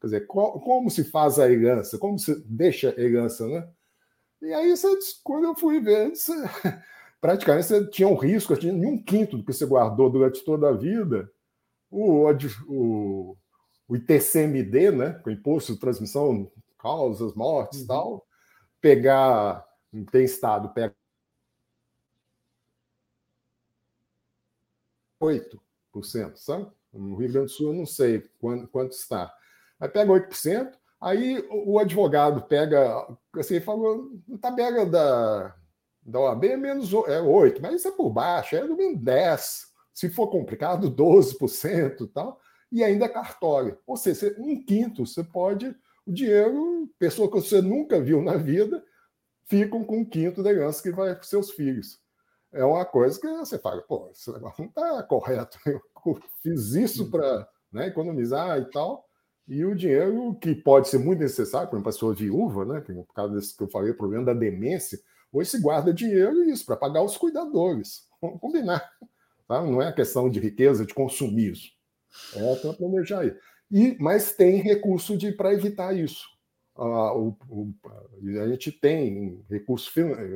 Quer 0.00 0.06
dizer, 0.06 0.26
como 0.26 0.88
se 0.88 1.02
faz 1.02 1.38
a 1.38 1.50
herança, 1.50 1.98
como 1.98 2.16
se 2.16 2.40
deixa 2.46 2.94
a 2.96 3.00
herança, 3.00 3.48
né? 3.48 3.68
E 4.40 4.52
aí, 4.52 4.72
quando 5.24 5.44
eu 5.44 5.54
fui 5.56 5.80
ver, 5.80 6.12
praticamente 7.20 7.66
você 7.66 7.86
tinha 7.88 8.06
um 8.06 8.14
risco, 8.14 8.56
tinha 8.56 8.72
um 8.72 9.02
quinto 9.02 9.38
do 9.38 9.44
que 9.44 9.52
você 9.52 9.66
guardou 9.66 10.08
durante 10.08 10.44
toda 10.44 10.68
a 10.68 10.72
vida, 10.72 11.28
o, 11.90 12.30
o, 12.68 13.36
o 13.88 13.96
ITCMD, 13.96 14.92
né, 14.92 15.12
com 15.24 15.30
imposto 15.30 15.72
de 15.72 15.80
transmissão, 15.80 16.48
causas, 16.78 17.34
mortes 17.34 17.80
e 17.80 17.82
uhum. 17.82 17.88
tal, 17.88 18.26
pegar, 18.80 19.66
tem 20.12 20.24
estado, 20.24 20.68
pega 20.68 20.94
8%, 25.20 26.36
sabe? 26.36 26.70
No 26.92 27.16
Rio 27.16 27.32
Grande 27.32 27.46
do 27.46 27.52
Sul 27.52 27.68
eu 27.68 27.74
não 27.74 27.86
sei 27.86 28.24
quanto, 28.38 28.68
quanto 28.68 28.92
está. 28.92 29.32
Aí 29.78 29.88
pega 29.88 30.12
8%, 30.12 30.72
aí 31.00 31.46
o 31.50 31.78
advogado 31.78 32.42
pega, 32.42 33.06
assim, 33.36 33.60
falou, 33.60 34.10
a 34.34 34.38
tabela 34.38 34.86
da, 34.86 35.54
da 36.02 36.20
OAB 36.20 36.44
é 36.44 36.56
menos 36.56 36.92
é 36.92 37.20
8, 37.20 37.60
mas 37.60 37.76
isso 37.76 37.88
é 37.88 37.92
por 37.92 38.10
baixo, 38.10 38.56
é 38.56 38.64
no 38.64 38.76
mínimo 38.76 39.02
10. 39.02 39.66
Se 39.92 40.08
for 40.08 40.28
complicado, 40.28 40.90
12% 40.90 42.00
e 42.00 42.06
tal, 42.08 42.40
e 42.70 42.82
ainda 42.82 43.06
é 43.06 43.08
cartório. 43.08 43.78
Ou 43.86 43.96
seja, 43.96 44.34
um 44.38 44.62
quinto 44.62 45.06
você 45.06 45.22
pode, 45.22 45.74
o 46.06 46.12
dinheiro, 46.12 46.90
pessoa 46.98 47.30
que 47.30 47.34
você 47.34 47.60
nunca 47.60 48.00
viu 48.00 48.22
na 48.22 48.36
vida, 48.36 48.82
ficam 49.46 49.84
com 49.84 49.98
um 49.98 50.04
quinto 50.04 50.42
da 50.42 50.50
herança 50.50 50.82
que 50.82 50.90
vai 50.90 51.14
para 51.14 51.22
seus 51.22 51.50
filhos 51.50 52.00
é 52.56 52.64
uma 52.64 52.84
coisa 52.84 53.20
que 53.20 53.28
você 53.28 53.58
fala, 53.58 53.82
pô, 53.82 54.08
esse 54.10 54.30
negócio 54.32 54.62
não 54.62 54.68
está 54.68 55.02
correto. 55.04 55.58
Eu 55.66 55.80
fiz 56.42 56.74
isso 56.74 57.10
para 57.10 57.48
né, 57.72 57.88
economizar 57.88 58.58
e 58.58 58.64
tal, 58.70 59.06
E 59.48 59.64
o 59.64 59.74
dinheiro 59.74 60.34
que 60.40 60.54
pode 60.54 60.88
ser 60.88 60.98
muito 60.98 61.20
necessário 61.20 61.68
para 61.68 61.78
uma 61.78 61.84
pessoa 61.84 62.14
viúva, 62.14 62.64
né? 62.64 62.80
Por 62.80 63.14
causa 63.14 63.34
desse 63.34 63.56
que 63.56 63.62
eu 63.62 63.68
falei, 63.68 63.90
o 63.90 63.96
problema 63.96 64.24
da 64.24 64.34
demência, 64.34 64.98
hoje 65.32 65.50
se 65.50 65.60
guarda 65.60 65.94
dinheiro 65.94 66.42
isso, 66.44 66.66
para 66.66 66.76
pagar 66.76 67.02
os 67.02 67.16
cuidadores. 67.16 68.08
Vamos 68.20 68.40
combinar. 68.40 68.82
Tá? 69.46 69.62
Não 69.62 69.80
é 69.80 69.92
questão 69.92 70.28
de 70.28 70.40
riqueza, 70.40 70.84
de 70.84 70.94
consumismo. 70.94 71.70
É 72.34 72.56
para 72.56 72.72
planejar 72.72 73.24
isso. 73.24 73.36
E, 73.70 73.96
mas 74.00 74.34
tem 74.34 74.56
recurso 74.56 75.16
para 75.36 75.52
evitar 75.52 75.96
isso. 75.96 76.24
Ah, 76.76 77.14
o, 77.14 77.36
o, 77.48 77.72
a 78.42 78.48
gente 78.48 78.72
tem 78.72 79.44
recursos, 79.48 79.92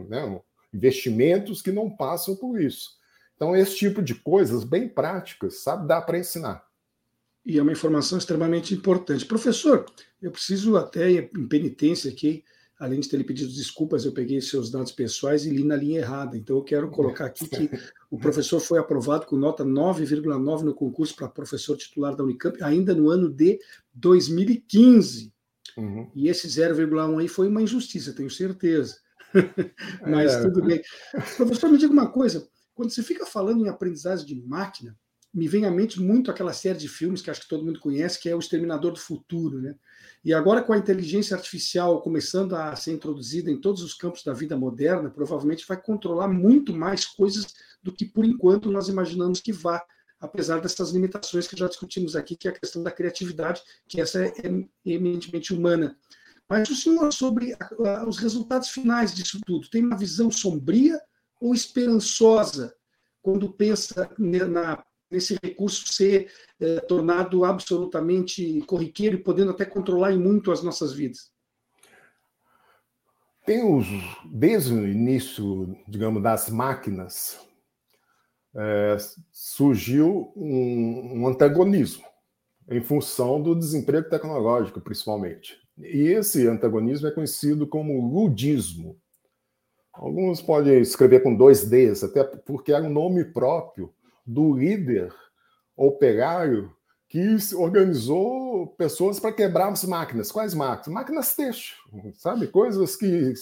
né, 0.08 0.42
investimentos 0.72 1.62
que 1.62 1.72
não 1.72 1.90
passam 1.90 2.36
por 2.36 2.60
isso. 2.60 2.98
Então, 3.34 3.56
esse 3.56 3.76
tipo 3.76 4.02
de 4.02 4.14
coisas 4.14 4.64
bem 4.64 4.88
práticas, 4.88 5.62
sabe, 5.62 5.88
dá 5.88 6.00
para 6.00 6.18
ensinar. 6.18 6.62
E 7.44 7.58
é 7.58 7.62
uma 7.62 7.72
informação 7.72 8.18
extremamente 8.18 8.74
importante. 8.74 9.24
Professor, 9.24 9.86
eu 10.20 10.30
preciso 10.30 10.76
até, 10.76 11.10
em 11.10 11.48
penitência 11.48 12.10
aqui, 12.10 12.44
além 12.78 13.00
de 13.00 13.08
ter 13.08 13.16
lhe 13.16 13.24
pedido 13.24 13.50
desculpas, 13.50 14.04
eu 14.04 14.12
peguei 14.12 14.40
seus 14.42 14.70
dados 14.70 14.92
pessoais 14.92 15.46
e 15.46 15.50
li 15.50 15.64
na 15.64 15.74
linha 15.74 16.00
errada. 16.00 16.36
Então, 16.36 16.56
eu 16.56 16.62
quero 16.62 16.90
colocar 16.90 17.26
aqui 17.26 17.48
que 17.48 17.70
o 18.10 18.18
professor 18.18 18.60
foi 18.60 18.78
aprovado 18.78 19.24
com 19.26 19.36
nota 19.36 19.64
9,9 19.64 20.62
no 20.62 20.74
concurso 20.74 21.16
para 21.16 21.28
professor 21.28 21.76
titular 21.76 22.14
da 22.14 22.22
Unicamp, 22.22 22.62
ainda 22.62 22.94
no 22.94 23.08
ano 23.08 23.30
de 23.30 23.58
2015. 23.94 25.32
Uhum. 25.76 26.10
E 26.14 26.28
esse 26.28 26.46
0,1 26.46 27.20
aí 27.20 27.28
foi 27.28 27.48
uma 27.48 27.62
injustiça, 27.62 28.12
tenho 28.12 28.30
certeza. 28.30 28.98
Mas 30.06 30.32
é. 30.32 30.42
tudo 30.42 30.62
bem. 30.62 30.82
Professor, 31.36 31.70
me 31.70 31.78
diga 31.78 31.92
uma 31.92 32.10
coisa: 32.10 32.48
quando 32.74 32.90
você 32.90 33.02
fica 33.02 33.26
falando 33.26 33.64
em 33.64 33.68
aprendizagem 33.68 34.26
de 34.26 34.34
máquina, 34.34 34.96
me 35.32 35.46
vem 35.46 35.64
à 35.64 35.70
mente 35.70 36.00
muito 36.00 36.30
aquela 36.30 36.52
série 36.52 36.78
de 36.78 36.88
filmes 36.88 37.22
que 37.22 37.30
acho 37.30 37.42
que 37.42 37.48
todo 37.48 37.64
mundo 37.64 37.78
conhece, 37.78 38.20
que 38.20 38.28
é 38.28 38.34
O 38.34 38.40
Exterminador 38.40 38.92
do 38.92 38.98
Futuro. 38.98 39.60
Né? 39.60 39.76
E 40.24 40.34
agora, 40.34 40.62
com 40.62 40.72
a 40.72 40.78
inteligência 40.78 41.36
artificial 41.36 42.02
começando 42.02 42.54
a 42.54 42.74
ser 42.74 42.92
introduzida 42.92 43.50
em 43.50 43.60
todos 43.60 43.82
os 43.82 43.94
campos 43.94 44.24
da 44.24 44.32
vida 44.32 44.56
moderna, 44.56 45.08
provavelmente 45.08 45.66
vai 45.66 45.80
controlar 45.80 46.28
muito 46.28 46.74
mais 46.74 47.04
coisas 47.04 47.46
do 47.82 47.92
que, 47.92 48.04
por 48.04 48.24
enquanto, 48.24 48.70
nós 48.70 48.88
imaginamos 48.88 49.40
que 49.40 49.52
vá, 49.52 49.82
apesar 50.18 50.60
dessas 50.60 50.90
limitações 50.90 51.46
que 51.46 51.56
já 51.56 51.68
discutimos 51.68 52.16
aqui, 52.16 52.36
que 52.36 52.48
é 52.48 52.50
a 52.50 52.58
questão 52.58 52.82
da 52.82 52.90
criatividade, 52.90 53.62
que 53.88 54.00
essa 54.00 54.24
é 54.24 54.32
eminentemente 54.84 55.54
humana. 55.54 55.96
Mas 56.50 56.68
o 56.68 56.74
senhor, 56.74 57.12
sobre 57.12 57.56
os 58.08 58.18
resultados 58.18 58.70
finais 58.70 59.14
disso 59.14 59.40
tudo, 59.46 59.70
tem 59.70 59.84
uma 59.84 59.96
visão 59.96 60.32
sombria 60.32 61.00
ou 61.40 61.54
esperançosa 61.54 62.74
quando 63.22 63.52
pensa 63.52 64.10
na 64.18 64.84
nesse 65.10 65.36
recurso 65.42 65.92
ser 65.92 66.30
é, 66.60 66.78
tornado 66.80 67.44
absolutamente 67.44 68.62
corriqueiro 68.62 69.16
e 69.16 69.22
podendo 69.22 69.50
até 69.50 69.64
controlar 69.64 70.12
muito 70.16 70.52
as 70.52 70.62
nossas 70.62 70.92
vidas? 70.92 71.32
Tem 73.44 73.64
os, 73.64 73.88
desde 74.24 74.72
o 74.72 74.86
início, 74.86 75.76
digamos, 75.88 76.22
das 76.22 76.48
máquinas, 76.48 77.40
é, 78.54 78.96
surgiu 79.32 80.32
um, 80.36 81.22
um 81.22 81.26
antagonismo 81.26 82.06
em 82.68 82.80
função 82.80 83.42
do 83.42 83.56
desemprego 83.56 84.08
tecnológico, 84.08 84.80
principalmente. 84.80 85.59
E 85.82 86.08
esse 86.08 86.46
antagonismo 86.46 87.08
é 87.08 87.10
conhecido 87.10 87.66
como 87.66 88.00
ludismo. 88.12 88.96
Alguns 89.92 90.40
podem 90.40 90.80
escrever 90.80 91.22
com 91.22 91.34
dois 91.34 91.64
Ds, 91.68 92.04
até 92.04 92.24
porque 92.24 92.72
é 92.72 92.80
um 92.80 92.90
nome 92.90 93.24
próprio 93.24 93.92
do 94.26 94.54
líder 94.54 95.12
operário 95.76 96.72
que 97.08 97.36
organizou 97.56 98.68
pessoas 98.78 99.18
para 99.18 99.32
quebrar 99.32 99.68
as 99.68 99.84
máquinas. 99.84 100.30
Quais 100.30 100.54
máquinas? 100.54 100.94
Máquinas 100.94 101.34
têxtil, 101.34 101.76
sabe? 102.14 102.46
Coisas 102.46 102.94
que, 102.94 103.34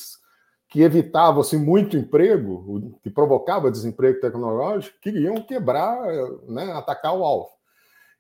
que 0.71 0.81
evitavam 0.81 1.43
assim, 1.43 1.59
muito 1.59 1.97
emprego, 1.97 2.99
que 3.03 3.11
provocava 3.11 3.71
desemprego 3.71 4.21
tecnológico, 4.21 4.99
queriam 5.01 5.43
quebrar, 5.43 6.01
né, 6.49 6.73
atacar 6.73 7.15
o 7.15 7.23
alvo. 7.23 7.51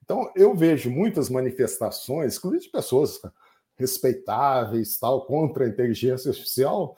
Então, 0.05 0.31
eu 0.37 0.55
vejo 0.55 0.91
muitas 0.91 1.31
manifestações, 1.31 2.37
inclusive 2.37 2.64
de 2.64 2.71
pessoas 2.71 3.19
respeitáveis, 3.79 4.99
tal, 4.99 5.24
contra 5.24 5.64
a 5.64 5.68
inteligência 5.68 6.31
artificial, 6.31 6.97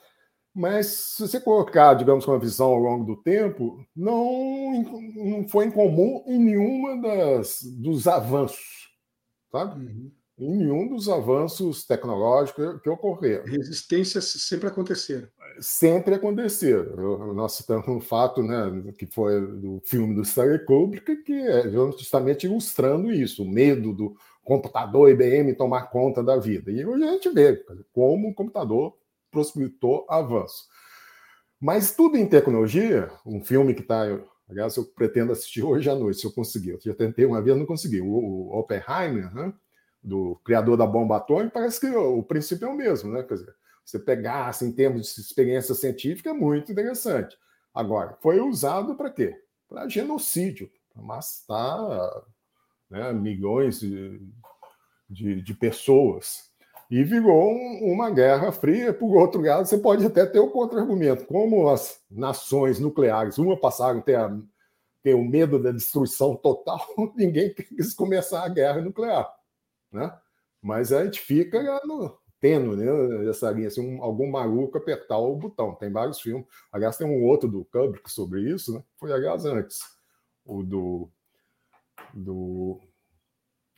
mas 0.53 0.87
se 0.87 1.21
você 1.21 1.39
colocar, 1.39 1.93
digamos, 1.93 2.25
com 2.25 2.31
uma 2.31 2.39
visão 2.39 2.69
ao 2.69 2.77
longo 2.77 3.05
do 3.05 3.21
tempo, 3.21 3.85
não, 3.95 4.83
não 5.15 5.47
foi 5.47 5.65
incomum 5.65 6.23
em 6.27 6.37
nenhuma 6.37 7.01
das 7.01 7.61
dos 7.61 8.05
avanços, 8.05 8.89
sabe? 9.49 9.85
Uhum. 9.85 10.11
Em 10.37 10.57
nenhum 10.57 10.87
dos 10.87 11.07
avanços 11.07 11.85
tecnológicos 11.85 12.81
que 12.81 12.89
ocorreram. 12.89 13.45
Resistências 13.45 14.25
sempre 14.25 14.67
aconteceram. 14.67 15.27
Sempre 15.59 16.15
aconteceram. 16.15 17.33
Nós 17.33 17.53
citamos 17.53 17.87
um 17.87 18.01
fato, 18.01 18.41
né, 18.41 18.91
que 18.97 19.05
foi 19.05 19.39
do 19.39 19.79
filme 19.85 20.15
do 20.15 20.23
Stanley 20.23 20.65
Kubrick, 20.65 21.17
que 21.17 21.33
é 21.33 21.69
justamente 21.69 22.45
ilustrando 22.45 23.11
isso, 23.11 23.43
o 23.43 23.49
medo 23.49 23.93
do 23.93 24.17
computador 24.51 25.09
IBM 25.09 25.53
tomar 25.53 25.83
conta 25.83 26.21
da 26.21 26.35
vida. 26.35 26.69
E 26.69 26.85
hoje 26.85 27.05
a 27.05 27.11
gente 27.13 27.29
vê 27.29 27.63
como 27.93 28.27
o 28.27 28.33
computador 28.33 28.97
possibilitou 29.31 30.05
avanço. 30.09 30.65
Mas 31.57 31.95
tudo 31.95 32.17
em 32.17 32.27
tecnologia, 32.27 33.09
um 33.25 33.41
filme 33.41 33.73
que 33.73 33.79
está. 33.79 34.03
Aliás, 34.49 34.75
eu 34.75 34.83
pretendo 34.83 35.31
assistir 35.31 35.63
hoje 35.63 35.89
à 35.89 35.95
noite, 35.95 36.19
se 36.19 36.27
eu 36.27 36.33
conseguir. 36.33 36.71
Eu 36.71 36.79
já 36.81 36.93
tentei 36.93 37.23
uma 37.25 37.41
vez, 37.41 37.55
não 37.55 37.65
consegui. 37.65 38.01
O, 38.01 38.07
o 38.07 38.59
Oppenheimer, 38.59 39.33
né, 39.33 39.53
do 40.03 40.35
criador 40.43 40.75
da 40.75 40.85
bomba 40.85 41.15
atômica, 41.15 41.51
parece 41.51 41.79
que 41.79 41.87
o, 41.87 42.17
o, 42.17 42.23
princípio 42.23 42.67
é 42.67 42.69
o 42.69 42.75
mesmo, 42.75 43.13
né? 43.13 43.23
Quer 43.23 43.35
dizer, 43.35 43.55
você 43.85 43.97
pegar 43.97 44.47
assim, 44.47 44.67
em 44.67 44.73
termos 44.73 45.15
de 45.15 45.21
experiência 45.21 45.73
científica 45.73 46.31
é 46.31 46.33
muito 46.33 46.73
interessante. 46.73 47.37
Agora, 47.73 48.17
foi 48.21 48.41
usado 48.41 48.95
para 48.95 49.09
quê? 49.09 49.33
Para 49.69 49.87
genocídio, 49.87 50.69
para 50.93 51.01
matar 51.01 52.25
né, 52.91 53.13
milhões 53.13 53.79
de, 53.79 54.21
de, 55.09 55.41
de 55.41 55.53
pessoas 55.55 56.51
e 56.91 57.05
virou 57.05 57.53
um, 57.53 57.93
uma 57.93 58.11
guerra 58.11 58.51
fria. 58.51 58.93
Por 58.93 59.15
outro 59.15 59.41
lado, 59.41 59.65
você 59.65 59.77
pode 59.77 60.05
até 60.05 60.25
ter 60.25 60.39
o 60.39 60.51
contra-argumento. 60.51 61.25
Como 61.25 61.69
as 61.69 62.01
nações 62.11 62.81
nucleares, 62.81 63.37
uma 63.37 63.57
passaram 63.57 63.99
a 63.99 64.01
ter, 64.01 64.15
a, 64.15 64.37
ter 65.01 65.13
o 65.13 65.23
medo 65.23 65.57
da 65.57 65.71
destruição 65.71 66.35
total, 66.35 66.85
ninguém 67.15 67.53
quis 67.53 67.93
começar 67.93 68.43
a 68.43 68.49
guerra 68.49 68.81
nuclear. 68.81 69.33
Né? 69.89 70.13
Mas 70.61 70.91
a 70.91 71.05
gente 71.05 71.21
fica 71.21 71.81
no, 71.85 72.19
tendo 72.41 72.75
né, 72.75 73.29
essa 73.29 73.49
linha, 73.51 73.69
assim, 73.69 73.95
um, 73.95 74.03
algum 74.03 74.29
maluco 74.29 74.77
apertar 74.77 75.17
o 75.17 75.37
botão. 75.37 75.73
Tem 75.75 75.89
vários 75.89 76.19
filmes. 76.19 76.45
Aliás, 76.73 76.97
tem 76.97 77.07
um 77.07 77.23
outro 77.23 77.47
do 77.49 77.63
Kubrick 77.63 78.11
sobre 78.11 78.41
isso, 78.41 78.73
né? 78.73 78.83
foi, 78.97 79.13
aliás, 79.13 79.45
antes. 79.45 79.79
O 80.43 80.61
do, 80.61 81.09
do 82.13 82.79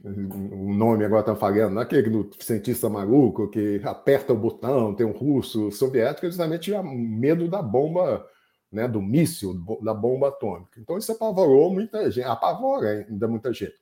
o 0.04 0.74
nome 0.74 1.06
agora 1.06 1.22
está 1.22 1.36
falhando, 1.36 1.80
aquele 1.80 2.10
do 2.10 2.30
cientista 2.40 2.90
maluco 2.90 3.48
que 3.48 3.80
aperta 3.86 4.34
o 4.34 4.38
botão, 4.38 4.94
tem 4.94 5.06
um 5.06 5.14
russo 5.14 5.72
soviético, 5.72 6.28
justamente 6.28 6.64
tinha 6.64 6.84
medo 6.84 7.48
da 7.48 7.62
bomba, 7.62 8.28
né, 8.70 8.86
do 8.86 9.02
míssil, 9.02 9.54
da 9.82 9.94
bomba 9.94 10.28
atômica. 10.28 10.78
Então 10.78 10.98
isso 10.98 11.12
apavorou 11.14 11.74
muita 11.74 12.12
gente, 12.12 12.28
apavora 12.28 13.06
ainda 13.10 13.28
muita 13.30 13.54
gente. 13.54 13.76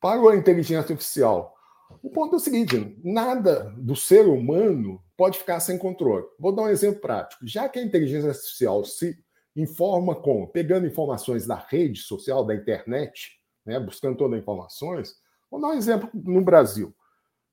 Para 0.00 0.30
a 0.30 0.36
inteligência 0.36 0.78
artificial, 0.78 1.54
o 2.02 2.08
ponto 2.08 2.34
é 2.34 2.36
o 2.36 2.40
seguinte: 2.40 2.98
nada 3.04 3.74
do 3.76 3.94
ser 3.94 4.26
humano 4.26 5.02
pode 5.18 5.38
ficar 5.38 5.60
sem 5.60 5.76
controle. 5.76 6.24
Vou 6.38 6.50
dar 6.50 6.62
um 6.62 6.68
exemplo 6.68 7.00
prático. 7.00 7.46
Já 7.46 7.68
que 7.68 7.78
a 7.78 7.82
inteligência 7.82 8.30
artificial 8.30 8.82
se 8.86 9.18
informa 9.54 10.14
com, 10.14 10.46
pegando 10.46 10.86
informações 10.86 11.46
da 11.46 11.56
rede 11.56 12.00
social, 12.00 12.42
da 12.42 12.54
internet, 12.54 13.39
né, 13.70 13.78
buscando 13.78 14.16
todas 14.16 14.34
as 14.34 14.42
informações. 14.42 15.14
Vou 15.48 15.60
dar 15.60 15.68
um 15.68 15.74
exemplo 15.74 16.10
no 16.12 16.42
Brasil. 16.42 16.94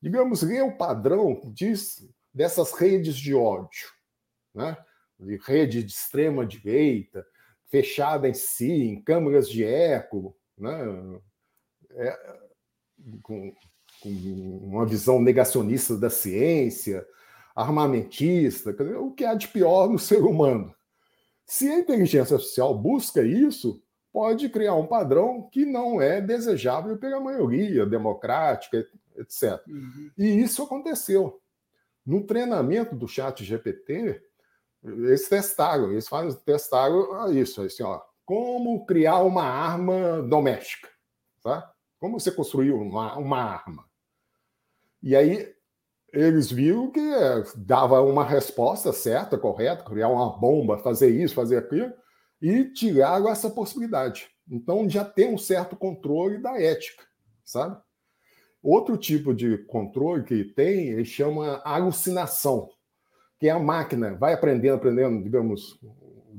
Digamos, 0.01 0.41
lê 0.41 0.61
o 0.61 0.75
padrão 0.75 1.39
diz, 1.53 2.07
dessas 2.33 2.73
redes 2.73 3.15
de 3.15 3.35
ódio, 3.35 3.87
né, 4.53 4.75
de 5.19 5.37
rede 5.37 5.83
de 5.83 5.91
extrema 5.91 6.45
direita, 6.45 7.25
fechada 7.67 8.27
em 8.27 8.33
si, 8.33 8.71
em 8.71 9.01
câmaras 9.01 9.47
de 9.47 9.63
eco, 9.63 10.35
né, 10.57 11.19
é, 11.91 12.39
com, 13.21 13.53
com, 14.01 14.09
uma 14.63 14.85
visão 14.85 15.21
negacionista 15.21 15.95
da 15.97 16.09
ciência, 16.09 17.05
armamentista, 17.55 18.75
o 18.99 19.11
que 19.11 19.23
há 19.23 19.35
de 19.35 19.47
pior 19.47 19.89
no 19.89 19.99
ser 19.99 20.21
humano. 20.21 20.73
Se 21.45 21.67
a 21.69 21.79
inteligência 21.79 22.35
artificial 22.35 22.77
busca 22.77 23.23
isso, 23.23 23.81
pode 24.17 24.49
criar 24.49 24.73
um 24.73 24.87
padrão 24.87 25.43
que 25.43 25.63
não 25.63 26.01
é 26.01 26.19
desejável 26.19 26.97
pela 26.97 27.19
maioria 27.19 27.85
democrática, 27.85 28.83
etc. 29.15 29.61
Uhum. 29.67 30.09
E 30.17 30.41
isso 30.41 30.63
aconteceu. 30.63 31.39
No 32.03 32.25
treinamento 32.25 32.95
do 32.95 33.07
chat 33.07 33.45
GPT, 33.45 34.19
eles 34.83 35.29
testaram, 35.29 35.91
eles 35.91 36.07
fazem, 36.07 36.35
testaram 36.43 37.31
isso, 37.31 37.61
assim, 37.61 37.83
ó, 37.83 38.01
como 38.25 38.87
criar 38.87 39.19
uma 39.19 39.43
arma 39.43 40.23
doméstica, 40.23 40.89
tá? 41.43 41.71
Como 41.99 42.19
você 42.19 42.31
construir 42.31 42.71
uma, 42.71 43.15
uma 43.19 43.37
arma. 43.37 43.85
E 45.03 45.15
aí 45.15 45.53
eles 46.11 46.51
viram 46.51 46.89
que 46.89 46.99
é, 46.99 47.43
dava 47.55 48.01
uma 48.01 48.25
resposta 48.25 48.91
certa, 48.91 49.37
correta, 49.37 49.83
criar 49.83 50.07
uma 50.07 50.35
bomba, 50.39 50.79
fazer 50.79 51.11
isso, 51.11 51.35
fazer 51.35 51.57
aquilo, 51.57 51.93
e 52.41 52.65
tiraram 52.65 53.29
essa 53.29 53.49
possibilidade. 53.49 54.29
Então 54.49 54.89
já 54.89 55.03
tem 55.03 55.33
um 55.33 55.37
certo 55.37 55.75
controle 55.75 56.37
da 56.37 56.59
ética, 56.61 57.03
sabe? 57.43 57.81
Outro 58.61 58.97
tipo 58.97 59.33
de 59.33 59.57
controle 59.59 60.23
que 60.23 60.43
tem, 60.43 60.89
ele 60.89 61.05
chama 61.05 61.61
alucinação, 61.63 62.69
que 63.39 63.47
é 63.47 63.51
a 63.51 63.59
máquina 63.59 64.15
vai 64.15 64.33
aprendendo, 64.33 64.75
aprendendo, 64.75 65.23
digamos, 65.23 65.79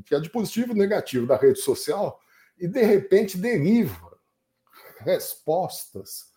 que 0.05 0.15
é 0.15 0.21
de 0.21 0.31
positivo 0.31 0.73
e 0.73 0.79
negativo 0.79 1.27
da 1.27 1.37
rede 1.37 1.61
social, 1.61 2.21
e 2.59 2.67
de 2.67 2.83
repente 2.83 3.39
deriva 3.39 4.19
respostas 5.01 6.29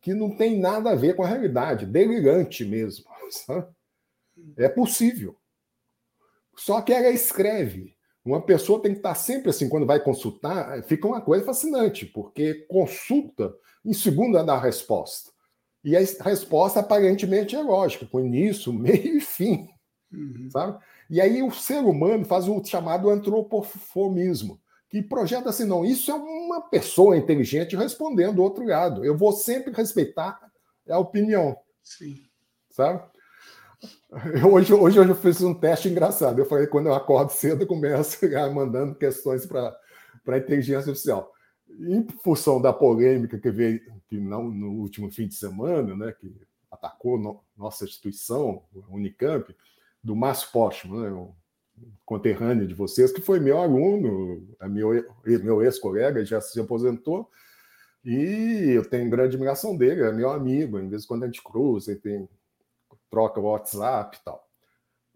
que 0.00 0.14
não 0.14 0.36
tem 0.36 0.58
nada 0.58 0.90
a 0.90 0.94
ver 0.94 1.16
com 1.16 1.24
a 1.24 1.28
realidade, 1.28 1.84
delirante 1.84 2.64
mesmo. 2.64 3.04
Sabe? 3.30 3.66
É 4.56 4.68
possível. 4.68 5.36
Só 6.56 6.80
que 6.80 6.92
ela 6.92 7.10
escreve. 7.10 7.95
Uma 8.26 8.42
pessoa 8.42 8.82
tem 8.82 8.92
que 8.92 8.98
estar 8.98 9.14
sempre 9.14 9.50
assim, 9.50 9.68
quando 9.68 9.86
vai 9.86 10.00
consultar, 10.00 10.82
fica 10.82 11.06
uma 11.06 11.20
coisa 11.20 11.44
fascinante, 11.44 12.04
porque 12.04 12.66
consulta 12.68 13.54
em 13.84 13.92
segunda 13.92 14.42
da 14.42 14.58
resposta. 14.58 15.30
E 15.84 15.96
a 15.96 16.00
resposta 16.00 16.80
aparentemente 16.80 17.54
é 17.54 17.62
lógica, 17.62 18.04
com 18.04 18.20
início, 18.20 18.72
meio 18.74 19.18
e 19.18 19.20
fim. 19.20 19.68
Uhum. 20.12 20.48
Sabe? 20.50 20.78
E 21.08 21.20
aí 21.20 21.42
o 21.42 21.52
ser 21.52 21.78
humano 21.78 22.24
faz 22.24 22.48
o 22.48 22.62
chamado 22.64 23.08
antropoformismo 23.08 24.60
que 24.88 25.02
projeta 25.02 25.50
assim, 25.50 25.64
não, 25.64 25.84
isso 25.84 26.10
é 26.10 26.14
uma 26.14 26.60
pessoa 26.60 27.16
inteligente 27.16 27.76
respondendo 27.76 28.36
do 28.36 28.42
outro 28.42 28.64
lado. 28.64 29.04
Eu 29.04 29.16
vou 29.16 29.32
sempre 29.32 29.72
respeitar 29.72 30.40
a 30.88 30.98
opinião. 30.98 31.56
Sim. 31.82 32.22
Sabe? 32.70 33.02
Hoje, 34.50 34.72
hoje 34.72 34.98
eu 34.98 35.14
fiz 35.14 35.42
um 35.42 35.54
teste 35.54 35.88
engraçado. 35.88 36.38
Eu 36.38 36.46
falei, 36.46 36.66
quando 36.66 36.86
eu 36.86 36.94
acordo 36.94 37.30
cedo, 37.30 37.62
eu 37.62 37.66
começo 37.66 38.18
mandando 38.54 38.94
questões 38.94 39.44
para 39.44 39.76
a 40.26 40.38
inteligência 40.38 40.90
artificial. 40.90 41.32
Em 41.78 42.06
função 42.22 42.60
da 42.60 42.72
polêmica 42.72 43.38
que 43.38 43.50
veio 43.50 43.80
que 44.08 44.18
não, 44.18 44.48
no 44.48 44.72
último 44.72 45.10
fim 45.10 45.26
de 45.26 45.34
semana, 45.34 45.94
né, 45.96 46.12
que 46.18 46.34
atacou 46.70 47.18
no, 47.18 47.42
nossa 47.56 47.84
instituição, 47.84 48.62
a 48.74 48.94
Unicamp, 48.94 49.54
do 50.02 50.14
Márcio 50.14 50.50
Postman, 50.52 51.10
né, 51.10 51.28
conterrâneo 52.04 52.66
de 52.66 52.74
vocês, 52.74 53.12
que 53.12 53.20
foi 53.20 53.40
meu 53.40 53.58
aluno, 53.58 54.48
é 54.60 54.68
meu, 54.68 54.90
meu 55.24 55.62
ex-colega, 55.62 56.24
já 56.24 56.40
se 56.40 56.58
aposentou, 56.58 57.28
e 58.04 58.70
eu 58.74 58.88
tenho 58.88 59.10
grande 59.10 59.34
admiração 59.34 59.76
dele, 59.76 60.02
é 60.02 60.12
meu 60.12 60.30
amigo, 60.30 60.78
em 60.78 60.88
vez 60.88 61.02
de 61.02 61.08
quando 61.08 61.24
a 61.24 61.26
gente 61.26 61.42
cruza, 61.42 61.94
tem 61.96 62.28
troca 63.16 63.40
WhatsApp 63.40 64.18
e 64.18 64.24
tal. 64.24 64.46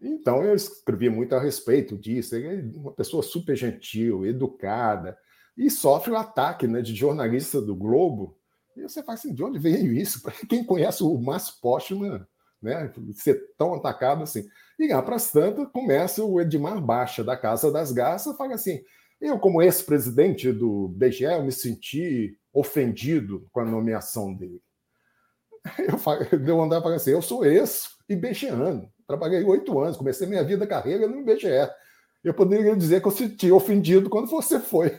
Então 0.01 0.43
eu 0.43 0.55
escrevi 0.55 1.09
muito 1.09 1.35
a 1.35 1.39
respeito 1.39 1.95
disso. 1.95 2.35
É 2.35 2.63
uma 2.75 2.91
pessoa 2.91 3.21
super 3.21 3.55
gentil, 3.55 4.25
educada, 4.25 5.15
e 5.55 5.69
sofre 5.69 6.11
o 6.11 6.17
ataque 6.17 6.65
né, 6.65 6.81
de 6.81 6.95
jornalista 6.95 7.61
do 7.61 7.75
Globo. 7.75 8.35
E 8.75 8.81
você 8.81 9.03
fala 9.03 9.19
assim: 9.19 9.33
de 9.33 9.43
onde 9.43 9.59
veio 9.59 9.93
isso? 9.93 10.21
Quem 10.49 10.63
conhece 10.63 11.03
o 11.03 11.15
Márcio 11.19 11.55
Postman 11.61 12.25
né? 12.61 12.91
Ser 13.13 13.41
tão 13.57 13.73
atacado 13.73 14.23
assim. 14.23 14.47
E 14.77 14.87
lá 14.87 15.01
para 15.01 15.15
as 15.15 15.31
tantas, 15.31 15.67
começa 15.71 16.23
o 16.23 16.39
Edmar 16.39 16.79
Baixa, 16.81 17.23
da 17.23 17.35
Casa 17.35 17.71
das 17.71 17.91
Garças, 17.91 18.37
fala 18.37 18.53
assim: 18.53 18.81
eu, 19.19 19.39
como 19.39 19.61
ex-presidente 19.61 20.51
do 20.51 20.89
BGE, 20.89 21.23
eu 21.23 21.43
me 21.43 21.51
senti 21.51 22.37
ofendido 22.53 23.47
com 23.51 23.61
a 23.61 23.65
nomeação 23.65 24.33
dele. 24.33 24.61
Eu, 25.77 25.97
eu 26.47 26.81
para 26.81 26.95
assim: 26.95 27.11
eu 27.11 27.21
sou 27.21 27.45
ex-IBGEano, 27.45 28.91
trabalhei 29.07 29.43
oito 29.43 29.79
anos, 29.79 29.97
comecei 29.97 30.27
minha 30.27 30.43
vida, 30.43 30.65
carreira 30.65 31.07
no 31.07 31.19
IBGE. 31.19 31.69
Eu 32.23 32.33
poderia 32.33 32.75
dizer 32.75 33.01
que 33.01 33.07
eu 33.07 33.11
senti 33.11 33.51
ofendido 33.51 34.09
quando 34.09 34.27
você 34.27 34.59
foi 34.59 34.91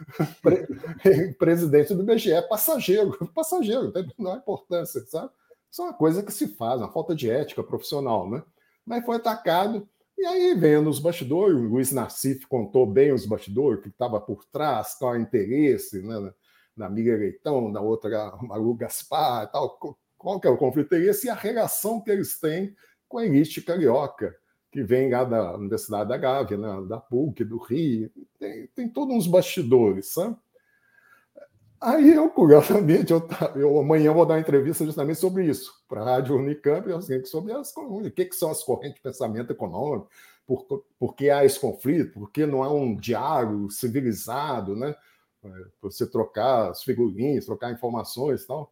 pre 0.42 1.34
presidente 1.34 1.94
do 1.94 2.02
IBGE, 2.02 2.42
passageiro, 2.48 3.12
passageiro, 3.34 3.92
não 4.18 4.32
há 4.32 4.36
importância, 4.36 5.04
sabe? 5.06 5.30
Isso 5.70 5.82
é 5.82 5.84
uma 5.84 5.94
coisa 5.94 6.22
que 6.22 6.32
se 6.32 6.48
faz, 6.48 6.80
uma 6.80 6.92
falta 6.92 7.14
de 7.14 7.30
ética 7.30 7.62
profissional, 7.62 8.28
né? 8.28 8.42
Mas 8.84 9.04
foi 9.04 9.16
atacado, 9.16 9.88
e 10.20 10.26
aí, 10.26 10.54
vendo 10.54 10.90
os 10.90 10.98
bastidores, 10.98 11.56
o 11.56 11.62
Luiz 11.62 11.92
Nassif 11.92 12.46
contou 12.46 12.84
bem 12.86 13.10
os 13.10 13.24
bastidores, 13.24 13.82
que 13.82 13.88
estava 13.88 14.20
por 14.20 14.44
trás, 14.46 14.94
qual 14.98 15.14
é 15.14 15.18
o 15.18 15.22
interesse, 15.22 16.02
né? 16.02 16.32
Na 16.76 16.90
Miriam 16.90 17.16
Leitão, 17.16 17.72
da 17.72 17.80
outra 17.80 18.36
Maru 18.42 18.74
Gaspar, 18.74 19.50
tal, 19.50 19.78
qual 20.20 20.38
que 20.38 20.46
é 20.46 20.50
o 20.50 20.56
conflito 20.58 20.90
de 20.90 20.96
interesse 20.96 21.26
e 21.26 21.30
a 21.30 21.34
relação 21.34 21.98
que 21.98 22.10
eles 22.10 22.38
têm 22.38 22.76
com 23.08 23.16
a 23.16 23.24
elite 23.24 23.62
carioca, 23.62 24.36
que 24.70 24.82
vem 24.84 25.10
lá 25.10 25.24
da 25.24 25.56
Universidade 25.56 26.10
da 26.10 26.18
Gávea, 26.18 26.58
né? 26.58 26.86
da 26.86 27.00
PUC, 27.00 27.42
do 27.42 27.56
Rio, 27.56 28.12
tem, 28.38 28.66
tem 28.68 28.88
todos 28.88 29.16
uns 29.16 29.26
bastidores, 29.26 30.12
sabe? 30.12 30.36
Aí 31.80 32.14
eu, 32.14 32.28
curiosamente, 32.28 33.10
eu, 33.10 33.26
eu 33.56 33.80
amanhã 33.80 34.12
vou 34.12 34.26
dar 34.26 34.34
uma 34.34 34.40
entrevista 34.40 34.84
justamente 34.84 35.18
sobre 35.18 35.46
isso, 35.46 35.72
para 35.88 36.02
a 36.02 36.04
Rádio 36.04 36.36
Unicamp, 36.36 36.92
assim, 36.92 37.24
sobre 37.24 37.54
as, 37.54 37.74
o 37.74 38.10
que, 38.10 38.26
que 38.26 38.36
são 38.36 38.50
as 38.50 38.62
correntes 38.62 38.96
de 38.96 39.00
pensamento 39.00 39.50
econômico, 39.50 40.10
por, 40.46 40.84
por 40.98 41.14
que 41.14 41.30
há 41.30 41.46
esse 41.46 41.58
conflito, 41.58 42.12
por 42.12 42.30
que 42.30 42.44
não 42.44 42.62
há 42.62 42.70
um 42.70 42.94
diálogo 42.94 43.70
civilizado, 43.70 44.76
né? 44.76 44.94
É, 45.42 45.48
você 45.80 46.06
trocar 46.06 46.70
as 46.70 46.82
figurinhas, 46.82 47.46
trocar 47.46 47.72
informações 47.72 48.42
e 48.42 48.46
tal. 48.46 48.70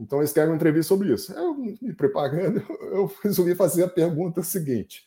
Então, 0.00 0.18
eles 0.18 0.32
querem 0.32 0.48
uma 0.48 0.56
entrevista 0.56 0.88
sobre 0.88 1.12
isso. 1.12 1.30
Eu, 1.34 1.54
me 1.54 1.94
preparando, 1.94 2.60
eu 2.90 3.12
resolvi 3.22 3.54
fazer 3.54 3.84
a 3.84 3.88
pergunta 3.88 4.42
seguinte: 4.42 5.04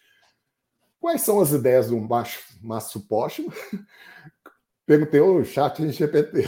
quais 0.99 1.21
são 1.21 1.41
as 1.41 1.51
ideias 1.51 1.89
do 1.89 1.99
Márcio 1.99 3.01
Postman? 3.07 3.51
Perguntei 4.85 5.19
ao 5.19 5.43
chat 5.43 5.81
de 5.81 5.91
GPT. 5.91 6.43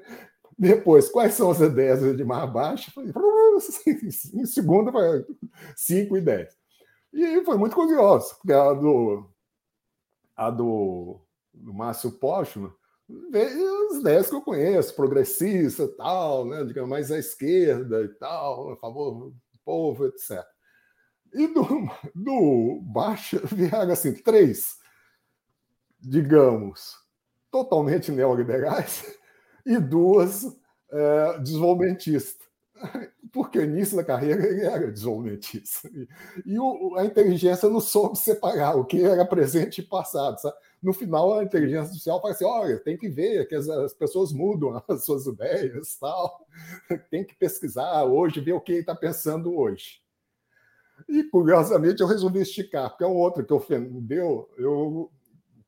Depois, 0.58 1.08
quais 1.08 1.34
são 1.34 1.50
as 1.50 1.60
ideias 1.60 2.00
de 2.16 2.24
mar 2.24 2.46
baixo? 2.46 2.90
Em 4.34 4.46
segunda, 4.46 4.90
foi 4.90 5.24
5 5.76 6.16
e 6.16 6.20
10. 6.20 6.56
E 7.12 7.44
foi 7.44 7.56
muito 7.56 7.74
curioso, 7.74 8.36
porque 8.36 8.52
a 8.52 8.72
do, 8.72 9.30
a 10.34 10.50
do, 10.50 11.20
do 11.52 11.74
Márcio 11.74 12.10
Postman 12.12 12.72
as 13.08 13.98
ideias 13.98 14.28
que 14.28 14.34
eu 14.34 14.42
conheço, 14.42 14.94
progressista 14.94 15.86
tal, 15.96 16.44
né, 16.46 16.64
digamos, 16.64 16.90
mais 16.90 17.10
à 17.10 17.18
esquerda 17.18 18.02
e 18.02 18.08
tal, 18.08 18.72
a 18.72 18.76
favor 18.76 19.30
do 19.30 19.36
povo, 19.64 20.06
etc. 20.06 20.44
E 21.32 21.46
do, 21.48 21.64
do 22.14 22.80
Baixa 22.82 23.40
vieram 23.44 23.92
assim, 23.92 24.12
três, 24.12 24.76
digamos, 26.00 26.96
totalmente 27.50 28.10
neoliberais 28.10 29.04
e 29.64 29.78
duas 29.78 30.44
é, 30.90 31.38
desenvolvimentistas. 31.38 32.46
Porque 33.32 33.58
no 33.58 33.76
início 33.76 33.96
da 33.96 34.04
carreira 34.04 34.44
ele 34.46 34.62
era 34.62 34.90
desenvolvimentista. 34.90 35.90
E, 36.44 36.58
o, 36.58 36.96
a 36.96 37.04
inteligência 37.04 37.68
não 37.68 37.80
soube 37.80 38.18
separar 38.18 38.76
o 38.76 38.84
que 38.84 39.02
era 39.02 39.24
presente 39.24 39.80
e 39.80 39.84
passado. 39.84 40.38
Sabe? 40.40 40.56
No 40.82 40.92
final, 40.92 41.38
a 41.38 41.44
inteligência 41.44 41.84
artificial 41.84 42.20
fala 42.20 42.34
assim: 42.34 42.44
olha, 42.44 42.78
tem 42.78 42.96
que 42.96 43.08
ver 43.08 43.46
que 43.48 43.54
as, 43.54 43.68
as 43.68 43.94
pessoas 43.94 44.32
mudam 44.32 44.82
as 44.88 45.04
suas 45.04 45.26
ideias, 45.26 45.96
tal. 45.96 46.46
tem 47.10 47.24
que 47.24 47.34
pesquisar 47.34 48.04
hoje, 48.04 48.40
ver 48.40 48.52
o 48.52 48.60
que 48.60 48.72
ele 48.72 48.80
está 48.80 48.94
pensando 48.94 49.56
hoje. 49.56 50.00
E, 51.08 51.24
curiosamente, 51.24 52.00
eu 52.00 52.06
resolvi 52.06 52.40
esticar, 52.40 52.90
porque 52.90 53.04
é 53.04 53.06
um 53.06 53.16
outro 53.16 53.44
que 53.44 53.52
ofendeu. 53.52 54.48
Eu 54.56 55.10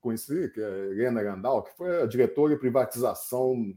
conheci, 0.01 0.49
que 0.51 0.61
é 0.61 0.91
Helena 0.91 1.23
Gandal, 1.23 1.63
que 1.63 1.77
foi 1.77 2.03
a 2.03 2.07
diretora 2.07 2.55
de 2.55 2.61
privatização 2.61 3.75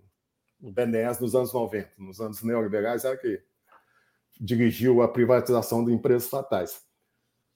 do 0.60 0.72
BNDES 0.72 1.20
nos 1.20 1.36
anos 1.36 1.52
90, 1.52 1.90
nos 1.98 2.22
anos 2.22 2.44
neoliberais, 2.44 3.04
ela 3.04 3.18
que 3.18 3.42
dirigiu 4.42 5.04
a 5.04 5.08
privatização 5.08 5.86
de 5.86 5.94
empresas 5.94 6.28
fatais. 6.28 6.82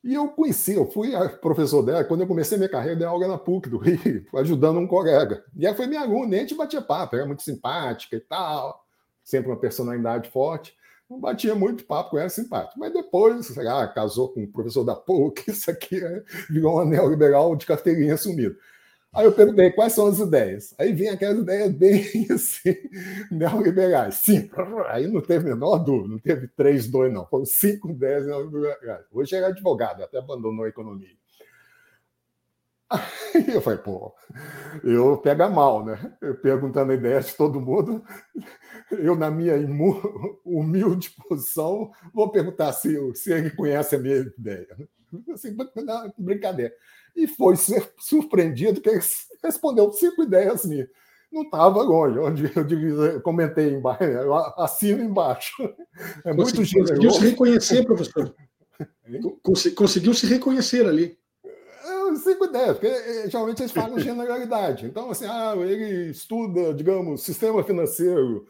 E 0.04 0.14
eu 0.14 0.28
conheci, 0.28 0.76
eu 0.76 0.86
fui 0.86 1.12
professor 1.42 1.82
dela, 1.82 2.04
quando 2.04 2.22
eu 2.22 2.28
comecei 2.28 2.60
minha 2.60 2.70
carreira, 2.70 2.96
dei 2.96 3.08
aula 3.08 3.28
na 3.28 3.40
PUC 3.40 3.68
do 3.68 3.80
Rio, 3.80 4.24
ajudando 4.38 4.80
um 4.80 4.86
colega. 4.86 5.44
E 5.56 5.66
ela 5.66 5.76
foi 5.76 5.88
minha 5.88 6.02
aluna, 6.02 6.28
nem 6.28 6.40
a 6.42 6.42
gente 6.44 6.54
batia 6.54 6.80
papo, 6.80 7.16
era 7.16 7.26
muito 7.26 7.42
simpática 7.42 8.16
e 8.16 8.20
tal, 8.20 8.86
sempre 9.24 9.50
uma 9.50 9.60
personalidade 9.60 10.30
forte. 10.30 10.76
Não 11.10 11.20
batia 11.20 11.56
muito 11.56 11.86
papo 11.86 12.12
com 12.12 12.20
ela, 12.20 12.30
simpática. 12.30 12.76
Mas 12.78 12.94
depois, 12.94 13.48
sei 13.48 13.64
lá, 13.64 13.88
casou 13.88 14.30
com 14.30 14.44
o 14.44 14.48
professor 14.48 14.84
da 14.84 14.96
PUC, 14.96 15.50
isso 15.50 15.72
aqui 15.72 16.04
é, 16.04 16.24
virou 16.52 16.80
um 16.80 16.86
neoliberal 16.86 17.56
de 17.56 17.66
carteirinha 17.66 18.14
assumido. 18.14 18.56
Aí 19.16 19.26
eu 19.26 19.32
perguntei 19.32 19.72
quais 19.72 19.93
são 19.93 20.07
as 20.07 20.20
ideias. 20.20 20.76
Aí 20.78 20.91
vem 20.93 21.09
aquelas 21.09 21.39
ideias 21.39 21.72
bem 21.74 22.28
assim, 22.32 22.76
neoliberais. 23.32 24.16
Sim, 24.16 24.49
aí 24.88 25.07
não 25.07 25.22
teve 25.22 25.45
menor 25.45 25.78
dúvida, 25.80 26.09
não 26.09 26.20
teve 26.20 26.47
três, 26.49 26.88
dois, 26.88 27.13
não. 27.13 27.26
Foram 27.28 27.45
cinco 27.45 27.89
ideias 27.89 28.26
neoliberais. 28.26 29.05
Hoje 29.11 29.36
era 29.36 29.47
advogado, 29.47 30.03
até 30.03 30.18
abandonou 30.18 30.66
a 30.66 30.70
economia. 30.70 31.16
Aí 33.34 33.53
eu 33.53 33.61
falei, 33.61 33.80
pô, 33.80 34.13
eu 34.84 35.18
pega 35.18 35.49
mal, 35.49 35.84
né? 35.86 36.16
Eu 36.22 36.36
perguntando 36.36 36.91
a 36.91 36.95
ideia 36.95 37.20
de 37.20 37.34
todo 37.36 37.59
mundo, 37.59 38.03
eu, 38.91 39.16
na 39.16 39.32
minha 39.32 39.55
humilde 40.45 41.11
posição, 41.28 41.91
vou 42.13 42.32
perguntar 42.32 42.74
se, 42.74 42.97
se 43.16 43.34
ele 43.34 43.49
conhece 43.51 43.95
a 43.95 43.99
minha 43.99 44.18
ideia. 44.18 44.68
Assim, 45.34 45.55
brincadeira. 46.18 46.74
E 47.16 47.28
foi 47.28 47.55
surpreendido 47.99 48.82
que 48.82 48.89
ele 48.89 49.01
respondeu 49.43 49.91
cinco 49.93 50.24
ideias 50.24 50.66
minhas. 50.66 50.89
Não 51.32 51.43
estava 51.43 51.82
longe, 51.82 52.20
onde 52.20 52.51
eu, 52.55 53.22
comentei 53.22 53.74
embaixo, 53.74 54.03
eu 54.03 54.34
assino 54.36 55.03
embaixo. 55.03 55.53
É 56.24 56.34
muito 56.34 56.55
Conseguiu, 56.55 56.84
conseguiu 56.84 57.11
se 57.11 57.20
reconhecer, 57.20 57.86
professor. 57.86 58.36
Conseguiu 59.76 60.13
se 60.13 60.28
reconhecer 60.28 60.88
ali 60.88 61.18
cinco 62.18 62.45
ideias, 62.45 62.78
porque 62.78 62.88
eh, 62.88 63.30
geralmente 63.30 63.61
eles 63.61 63.72
falam 63.72 63.99
generalidade. 63.99 64.86
Então, 64.86 65.11
assim, 65.11 65.26
ah, 65.26 65.53
ele 65.57 66.09
estuda, 66.09 66.74
digamos, 66.74 67.24
sistema 67.24 67.63
financeiro, 67.63 68.45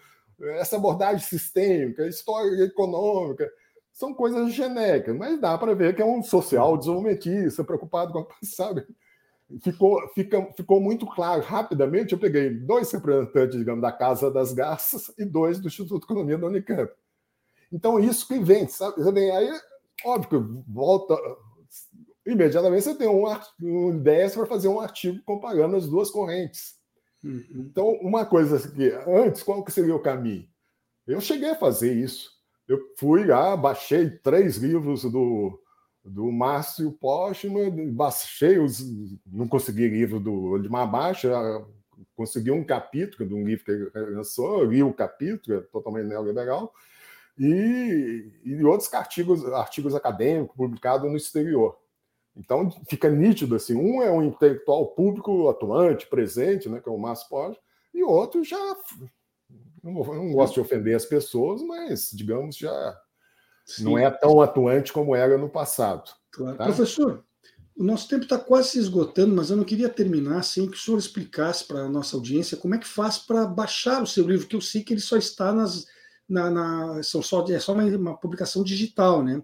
essa 0.56 0.76
abordagem 0.76 1.26
sistêmica, 1.26 2.08
história 2.08 2.64
econômica, 2.64 3.50
são 3.96 4.14
coisas 4.14 4.54
genéricas, 4.54 5.16
mas 5.16 5.40
dá 5.40 5.58
para 5.58 5.74
ver 5.74 5.96
que 5.96 6.02
é 6.02 6.06
um 6.06 6.22
social 6.22 6.78
desenvolvimentista, 6.78 7.64
preocupado 7.64 8.12
com 8.12 8.20
a 8.20 8.26
sabe? 8.44 8.86
Ficou, 9.62 10.06
fica, 10.10 10.46
ficou 10.52 10.82
muito 10.82 11.06
claro. 11.06 11.42
Rapidamente, 11.42 12.12
eu 12.12 12.20
peguei 12.20 12.50
dois 12.50 12.92
representantes, 12.92 13.58
digamos, 13.58 13.82
da 13.82 13.94
Casa 13.94 14.30
das 14.30 14.52
Garças 14.52 15.14
e 15.18 15.24
dois 15.24 15.60
do 15.60 15.70
Instituto 15.70 16.00
de 16.00 16.06
Economia 16.06 16.38
da 16.38 16.48
Unicamp. 16.48 16.92
Então, 17.72 17.98
isso 17.98 18.28
que 18.28 18.38
vem, 18.38 18.68
sabe? 18.68 19.02
Aí, 19.32 19.50
óbvio 20.04 20.30
que 20.30 20.64
volta, 20.68 21.16
imediatamente 22.26 22.84
você 22.84 22.96
tem 22.96 23.08
um, 23.08 23.24
um 23.62 23.96
ideia 23.96 24.30
para 24.30 24.46
fazer 24.46 24.68
um 24.68 24.82
artigo 24.82 25.24
comparando 25.24 25.78
as 25.78 25.88
duas 25.88 26.12
correntes. 26.12 26.76
Uhum. 27.24 27.46
Então, 27.70 27.92
uma 28.02 28.26
coisa 28.26 28.60
que 28.70 28.92
antes, 29.08 29.42
qual 29.42 29.64
que 29.64 29.72
seria 29.72 29.96
o 29.96 30.02
caminho? 30.02 30.50
Eu 31.08 31.22
cheguei 31.22 31.52
a 31.52 31.56
fazer 31.56 31.94
isso. 31.94 32.35
Eu 32.68 32.80
fui 32.98 33.26
lá, 33.26 33.56
baixei 33.56 34.10
três 34.10 34.58
livros 34.58 35.04
do, 35.04 35.62
do 36.04 36.32
Márcio 36.32 36.92
Postman, 36.94 37.92
baixei 37.92 38.60
os. 38.60 38.84
Não 39.26 39.48
consegui 39.48 39.88
livro 39.88 40.20
do 40.20 40.58
de 40.58 40.68
Baixa, 40.68 41.32
consegui 42.16 42.52
um 42.52 42.64
capítulo 42.64 43.28
de 43.28 43.36
um 43.36 43.44
livro 43.44 43.66
que 43.66 43.72
ele 43.72 44.16
lançou, 44.16 44.64
li 44.64 44.82
o 44.82 44.94
capítulo, 44.94 45.58
é 45.58 45.62
totalmente 45.62 46.08
neoliberal, 46.08 46.74
e, 47.38 48.32
e 48.44 48.64
outros 48.64 48.92
artigos, 48.94 49.46
artigos 49.46 49.94
acadêmicos 49.94 50.56
publicados 50.56 51.10
no 51.10 51.18
exterior. 51.18 51.78
Então 52.36 52.70
fica 52.90 53.10
nítido 53.10 53.56
assim, 53.56 53.76
um 53.76 54.02
é 54.02 54.12
um 54.12 54.24
intelectual 54.24 54.88
público 54.88 55.50
atuante, 55.50 56.08
presente, 56.08 56.68
né, 56.68 56.80
que 56.82 56.90
é 56.90 56.92
o 56.92 56.98
Márcio 56.98 57.30
Pode, 57.30 57.58
e 57.94 58.04
outro 58.04 58.44
já 58.44 58.76
não, 59.86 60.04
não 60.04 60.32
gosto 60.32 60.56
de 60.56 60.60
ofender 60.62 60.96
as 60.96 61.06
pessoas, 61.06 61.62
mas 61.62 62.10
digamos 62.12 62.58
já 62.58 63.00
Sim. 63.66 63.84
não 63.84 63.98
é 63.98 64.10
tão 64.10 64.42
atuante 64.42 64.92
como 64.92 65.16
era 65.16 65.38
no 65.38 65.48
passado. 65.48 66.12
Claro. 66.32 66.58
Tá? 66.58 66.66
Professor, 66.66 67.24
o 67.78 67.84
nosso 67.84 68.08
tempo 68.08 68.24
está 68.24 68.38
quase 68.40 68.70
se 68.70 68.80
esgotando, 68.80 69.36
mas 69.36 69.50
eu 69.50 69.58
não 69.58 69.64
queria 69.64 69.90
terminar 69.90 70.44
sem 70.44 70.68
que 70.68 70.76
o 70.76 70.80
senhor 70.80 70.98
explicasse 70.98 71.66
para 71.66 71.82
a 71.82 71.90
nossa 71.90 72.16
audiência 72.16 72.58
como 72.58 72.74
é 72.74 72.80
que 72.80 72.88
faz 72.88 73.20
para 73.20 73.46
baixar 73.46 74.02
o 74.02 74.08
seu 74.08 74.26
livro, 74.26 74.48
que 74.48 74.56
eu 74.56 74.62
sei 74.62 74.84
que 74.84 74.94
ele 74.94 75.02
só 75.02 75.18
está 75.18 75.54
nas. 75.54 75.86
Na, 76.28 76.50
na 76.50 77.04
são 77.04 77.22
só, 77.22 77.46
é 77.50 77.60
só 77.60 77.74
uma, 77.74 77.84
uma 77.84 78.18
publicação 78.18 78.64
digital, 78.64 79.22
né? 79.22 79.44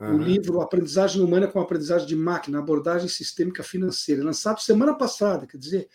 Uhum. 0.00 0.14
O 0.14 0.18
livro 0.18 0.62
Aprendizagem 0.62 1.22
Humana 1.22 1.46
com 1.46 1.60
Aprendizagem 1.60 2.06
de 2.06 2.16
Máquina, 2.16 2.58
Abordagem 2.58 3.06
Sistêmica 3.06 3.62
Financeira, 3.62 4.24
lançado 4.24 4.58
semana 4.60 4.94
passada, 4.94 5.46
quer 5.46 5.58
dizer, 5.58 5.88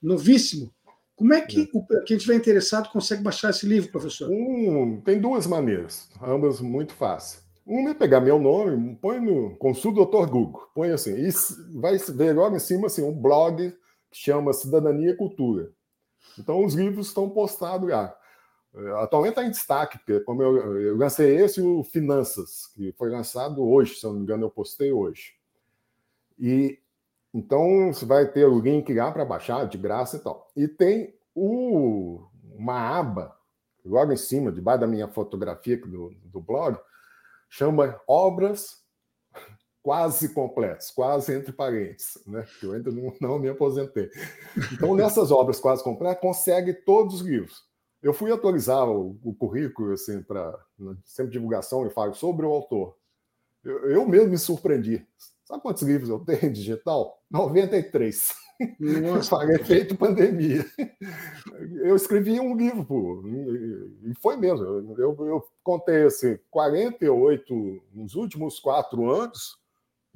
novíssimo. 0.00 0.72
Como 1.14 1.34
é 1.34 1.40
que 1.40 1.68
o, 1.72 1.84
quem 2.04 2.16
estiver 2.16 2.34
interessado 2.34 2.90
consegue 2.90 3.22
baixar 3.22 3.50
esse 3.50 3.66
livro, 3.66 3.90
professor? 3.90 4.30
Um, 4.30 5.00
tem 5.00 5.20
duas 5.20 5.46
maneiras, 5.46 6.08
ambas 6.22 6.60
muito 6.60 6.94
fáceis. 6.94 7.42
Uma 7.64 7.90
é 7.90 7.94
pegar 7.94 8.20
meu 8.20 8.38
nome, 8.38 8.96
põe 8.96 9.20
no 9.20 9.56
consulta 9.56 10.04
Dr. 10.04 10.28
Google, 10.28 10.68
põe 10.74 10.90
assim, 10.90 11.14
e 11.14 11.30
vai 11.78 11.96
ver 11.96 12.34
logo 12.34 12.56
em 12.56 12.60
cima 12.60 12.88
assim, 12.88 13.02
um 13.02 13.12
blog 13.12 13.70
que 14.10 14.18
chama 14.18 14.52
Cidadania 14.52 15.10
e 15.10 15.16
Cultura. 15.16 15.70
Então 16.38 16.64
os 16.64 16.74
livros 16.74 17.08
estão 17.08 17.30
postados 17.30 17.88
lá. 17.88 18.16
Atualmente 19.00 19.32
está 19.32 19.44
em 19.44 19.50
destaque, 19.50 19.98
porque 19.98 20.20
como 20.20 20.42
eu, 20.42 20.80
eu 20.80 20.96
lancei 20.96 21.36
esse 21.36 21.60
o 21.60 21.84
Finanças, 21.84 22.66
que 22.74 22.92
foi 22.92 23.10
lançado 23.10 23.62
hoje, 23.62 23.94
se 23.94 24.04
eu 24.04 24.10
não 24.10 24.18
me 24.18 24.24
engano, 24.24 24.46
eu 24.46 24.50
postei 24.50 24.90
hoje. 24.90 25.34
E 26.38 26.78
então 27.34 27.92
você 27.92 28.04
vai 28.04 28.26
ter 28.26 28.44
o 28.46 28.58
link 28.58 28.92
lá 28.94 29.10
para 29.10 29.24
baixar 29.24 29.66
de 29.66 29.78
graça 29.78 30.16
e 30.16 30.20
tal. 30.20 30.50
E 30.56 30.68
tem 30.68 31.14
o, 31.34 32.26
uma 32.54 32.98
aba 32.98 33.36
logo 33.84 34.12
em 34.12 34.16
cima, 34.16 34.52
debaixo 34.52 34.80
da 34.80 34.86
minha 34.86 35.08
fotografia 35.08 35.76
do, 35.76 36.14
do 36.24 36.40
blog, 36.40 36.78
chama 37.48 38.00
Obras 38.06 38.82
quase 39.82 40.28
completas, 40.28 40.90
quase 40.90 41.34
entre 41.34 41.52
parênteses, 41.52 42.22
né? 42.24 42.46
Que 42.60 42.66
eu 42.66 42.72
ainda 42.72 42.90
não, 42.90 43.12
não 43.20 43.38
me 43.38 43.48
aposentei. 43.48 44.08
Então, 44.72 44.94
nessas 44.94 45.30
obras 45.32 45.58
quase 45.58 45.82
completas, 45.82 46.20
consegue 46.20 46.72
todos 46.72 47.16
os 47.16 47.20
livros. 47.22 47.64
Eu 48.00 48.12
fui 48.12 48.32
atualizar 48.32 48.88
o, 48.88 49.18
o 49.22 49.34
currículo, 49.34 49.92
assim, 49.92 50.22
para 50.22 50.56
sempre 51.04 51.32
divulgação, 51.32 51.84
eu 51.84 51.90
falo 51.90 52.14
sobre 52.14 52.46
o 52.46 52.50
autor. 52.50 52.96
Eu, 53.64 53.90
eu, 53.90 54.06
mesmo 54.06 54.30
me 54.30 54.38
surpreendi. 54.38 55.06
Sabe 55.52 55.62
quantos 55.62 55.82
livros 55.82 56.08
eu 56.08 56.18
tenho 56.18 56.50
digital? 56.50 57.22
93. 57.30 58.34
Nossa, 58.80 59.36
efeito 59.52 59.94
pandemia. 59.94 60.64
Eu 61.84 61.94
escrevi 61.94 62.40
um 62.40 62.56
livro, 62.56 62.86
pô, 62.86 63.22
e 64.02 64.14
foi 64.14 64.38
mesmo. 64.38 64.64
Eu, 64.96 65.14
eu 65.26 65.44
contei 65.62 66.04
assim, 66.04 66.38
48, 66.50 67.82
nos 67.92 68.14
últimos 68.14 68.58
quatro 68.58 69.10
anos, 69.10 69.58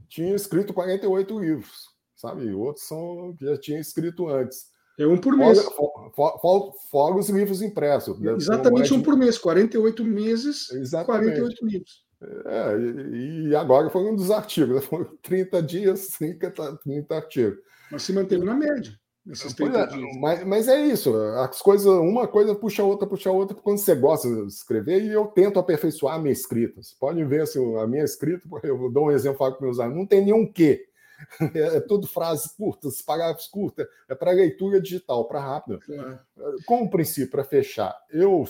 tinha 0.08 0.34
escrito 0.34 0.72
48 0.72 1.38
livros, 1.38 1.90
sabe? 2.14 2.50
Outros 2.54 2.86
são 2.86 3.36
já 3.38 3.58
tinha 3.58 3.78
escrito 3.78 4.28
antes. 4.30 4.70
É 4.98 5.06
um 5.06 5.18
por 5.18 5.36
mês. 5.36 5.62
Fora, 5.62 6.10
fora, 6.14 6.72
fora 6.90 7.14
os 7.14 7.28
livros 7.28 7.60
impressos. 7.60 8.18
Né? 8.18 8.32
Exatamente 8.32 8.94
um 8.94 9.02
por 9.02 9.18
mês, 9.18 9.36
48 9.36 10.02
meses, 10.02 10.70
Exatamente. 10.70 11.40
48 11.40 11.66
livros. 11.66 12.05
É, 12.46 12.76
e 13.14 13.54
agora 13.54 13.88
foi 13.88 14.02
um 14.04 14.16
dos 14.16 14.30
artigos, 14.30 14.76
né? 14.76 14.80
foram 14.80 15.04
30 15.22 15.62
dias, 15.62 16.10
30 16.18 17.14
artigos. 17.14 17.58
Mas 17.90 18.02
se 18.02 18.12
manteve 18.12 18.44
na 18.44 18.54
média. 18.54 18.92
Nesses 19.24 19.54
30 19.54 19.78
é, 19.78 19.86
dias. 19.86 20.16
Mas, 20.20 20.44
mas 20.44 20.68
é 20.68 20.86
isso, 20.86 21.14
as 21.16 21.60
coisas, 21.60 21.86
uma 21.86 22.28
coisa 22.28 22.54
puxa 22.54 22.82
a 22.82 22.84
outra, 22.84 23.08
puxa 23.08 23.28
a 23.28 23.32
outra, 23.32 23.56
quando 23.56 23.78
você 23.78 23.94
gosta 23.94 24.28
de 24.28 24.46
escrever, 24.46 25.02
e 25.02 25.12
eu 25.12 25.26
tento 25.26 25.58
aperfeiçoar 25.58 26.14
a 26.14 26.18
minha 26.18 26.32
escrita. 26.32 26.82
Você 26.82 26.94
pode 26.98 27.22
ver 27.24 27.42
assim, 27.42 27.76
a 27.76 27.86
minha 27.86 28.04
escrita, 28.04 28.48
eu 28.62 28.90
dou 28.90 29.06
um 29.06 29.10
exemplo 29.10 29.38
para 29.38 29.60
meus 29.60 29.80
alunos, 29.80 29.98
não 29.98 30.06
tem 30.06 30.24
nenhum 30.24 30.50
quê. 30.50 30.86
É, 31.54 31.78
é 31.78 31.80
tudo 31.80 32.06
frases 32.06 32.46
curtas, 32.52 33.00
parágrafos 33.00 33.46
curtos, 33.46 33.86
é 34.06 34.14
para 34.14 34.32
leitura 34.32 34.78
digital, 34.78 35.26
para 35.26 35.40
rápido. 35.40 35.80
Claro. 35.80 36.18
Como 36.66 36.90
princípio, 36.90 37.30
para 37.30 37.42
fechar, 37.42 37.98
eu 38.10 38.44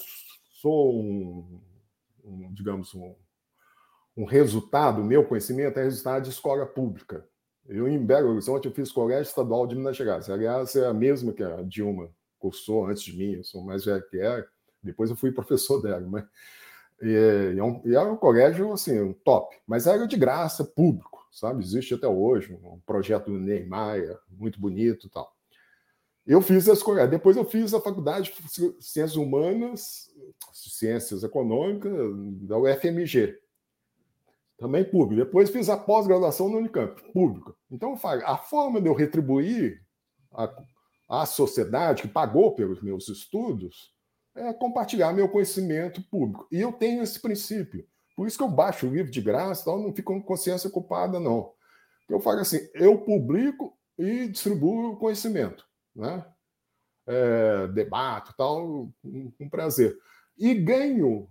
sou 0.60 0.92
um, 1.00 1.60
um 2.24 2.52
digamos, 2.52 2.92
um, 2.92 3.14
um 4.16 4.24
resultado, 4.24 5.04
meu 5.04 5.24
conhecimento 5.24 5.78
é 5.78 5.84
resultado 5.84 6.22
de 6.22 6.30
escola 6.30 6.64
pública. 6.64 7.26
Eu, 7.68 7.88
em 7.88 7.98
Belo 7.98 8.30
Horizonte, 8.30 8.66
eu 8.66 8.72
fiz 8.72 8.92
Colégio 8.92 9.28
Estadual 9.28 9.66
de 9.66 9.74
Minas 9.74 9.96
Gerais. 9.96 10.30
Aliás, 10.30 10.74
é 10.76 10.86
a 10.86 10.94
mesma 10.94 11.32
que 11.32 11.42
a 11.42 11.62
Dilma 11.62 12.10
cursou 12.38 12.86
antes 12.86 13.02
de 13.02 13.16
mim, 13.16 13.34
eu 13.34 13.44
sou 13.44 13.62
mais 13.62 13.84
velho 13.84 14.06
que 14.08 14.18
ela. 14.18 14.46
Depois 14.82 15.10
eu 15.10 15.16
fui 15.16 15.32
professor 15.32 15.82
dela, 15.82 16.06
mas... 16.08 16.24
E, 17.02 17.52
e, 17.54 17.58
é 17.58 17.62
um, 17.62 17.82
era 17.84 18.10
um 18.10 18.16
colégio, 18.16 18.72
assim, 18.72 19.12
top. 19.24 19.54
Mas 19.66 19.86
era 19.86 20.06
de 20.06 20.16
graça, 20.16 20.64
público 20.64 21.16
sabe? 21.36 21.62
Existe 21.62 21.94
até 21.94 22.08
hoje 22.08 22.58
um 22.64 22.80
projeto 22.86 23.26
do 23.26 23.38
Neymar, 23.38 23.98
muito 24.30 24.58
bonito 24.58 25.08
tal. 25.10 25.30
Eu 26.26 26.40
fiz 26.40 26.68
a 26.68 26.72
escola, 26.72 27.06
depois 27.06 27.36
eu 27.36 27.44
fiz 27.44 27.72
a 27.72 27.80
faculdade 27.80 28.32
de 28.34 28.50
Ciências 28.80 29.16
Humanas, 29.16 30.10
Ciências 30.52 31.22
Econômicas 31.22 31.92
da 32.40 32.58
UFMG, 32.58 33.38
também 34.58 34.84
público. 34.84 35.24
Depois 35.24 35.50
fiz 35.50 35.68
a 35.68 35.76
pós-graduação 35.76 36.48
no 36.48 36.58
Unicamp, 36.58 37.00
público. 37.12 37.56
Então, 37.70 37.98
a 38.24 38.36
forma 38.36 38.80
de 38.80 38.88
eu 38.88 38.94
retribuir 38.94 39.82
a, 40.32 40.50
a 41.08 41.26
sociedade 41.26 42.02
que 42.02 42.08
pagou 42.08 42.54
pelos 42.54 42.82
meus 42.82 43.08
estudos 43.08 43.94
é 44.34 44.52
compartilhar 44.52 45.12
meu 45.12 45.28
conhecimento 45.28 46.02
público. 46.10 46.46
E 46.50 46.60
eu 46.60 46.72
tenho 46.72 47.02
esse 47.02 47.20
princípio. 47.20 47.86
Por 48.14 48.26
isso 48.26 48.36
que 48.36 48.44
eu 48.44 48.48
baixo 48.48 48.86
o 48.86 48.90
livro 48.94 49.10
de 49.10 49.20
graça, 49.20 49.62
então 49.62 49.78
não 49.78 49.94
fico 49.94 50.12
com 50.12 50.22
consciência 50.22 50.70
culpada, 50.70 51.20
não. 51.20 51.52
Eu 52.08 52.20
falo 52.20 52.40
assim, 52.40 52.60
eu 52.74 52.98
publico 52.98 53.76
e 53.98 54.28
distribuo 54.28 54.96
conhecimento, 54.96 55.64
né? 55.94 56.24
É, 57.06 57.66
debato, 57.68 58.34
tal, 58.36 58.90
com 59.38 59.48
prazer. 59.48 59.96
E 60.36 60.54
ganho, 60.54 61.28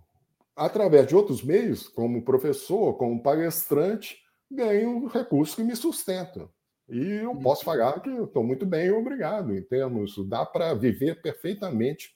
através 0.56 1.06
de 1.06 1.14
outros 1.14 1.42
meios, 1.42 1.86
como 1.86 2.24
professor, 2.24 2.94
como 2.94 3.22
palestrante, 3.22 4.16
ganho 4.50 5.06
recursos 5.06 5.54
que 5.54 5.62
me 5.62 5.76
sustentam. 5.76 6.48
E 6.88 7.22
eu 7.22 7.36
posso 7.36 7.64
falar 7.64 8.00
que 8.00 8.08
estou 8.08 8.42
muito 8.42 8.64
bem, 8.64 8.90
obrigado, 8.90 9.54
em 9.54 9.62
termos, 9.62 10.16
dá 10.28 10.46
para 10.46 10.72
viver 10.72 11.20
perfeitamente 11.20 12.10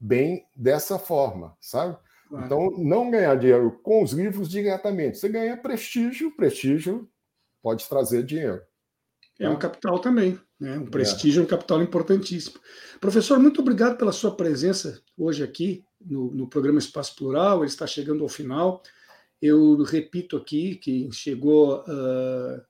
bem 0.00 0.44
dessa 0.54 0.98
forma, 0.98 1.56
sabe? 1.60 1.96
Claro. 2.28 2.44
Então, 2.44 2.70
não 2.78 3.10
ganhar 3.10 3.36
dinheiro 3.36 3.78
com 3.82 4.02
os 4.02 4.12
livros 4.12 4.48
diretamente. 4.48 5.18
Você 5.18 5.28
ganha 5.28 5.56
prestígio, 5.56 6.34
prestígio 6.34 7.08
pode 7.62 7.88
trazer 7.88 8.24
dinheiro. 8.24 8.60
É 9.38 9.48
um 9.48 9.58
capital 9.58 9.98
também, 9.98 10.40
né? 10.58 10.78
Um 10.78 10.86
prestígio 10.86 11.42
é 11.42 11.44
um 11.44 11.48
capital 11.48 11.82
importantíssimo. 11.82 12.58
Professor, 13.00 13.38
muito 13.38 13.60
obrigado 13.60 13.98
pela 13.98 14.12
sua 14.12 14.34
presença 14.34 15.02
hoje 15.16 15.44
aqui 15.44 15.84
no, 16.00 16.30
no 16.32 16.46
programa 16.46 16.78
Espaço 16.78 17.16
Plural. 17.16 17.58
Ele 17.58 17.66
está 17.66 17.86
chegando 17.86 18.22
ao 18.22 18.28
final. 18.28 18.82
Eu 19.40 19.82
repito 19.82 20.36
aqui 20.36 20.76
que 20.76 21.10
chegou 21.12 21.80
uh, 21.80 22.60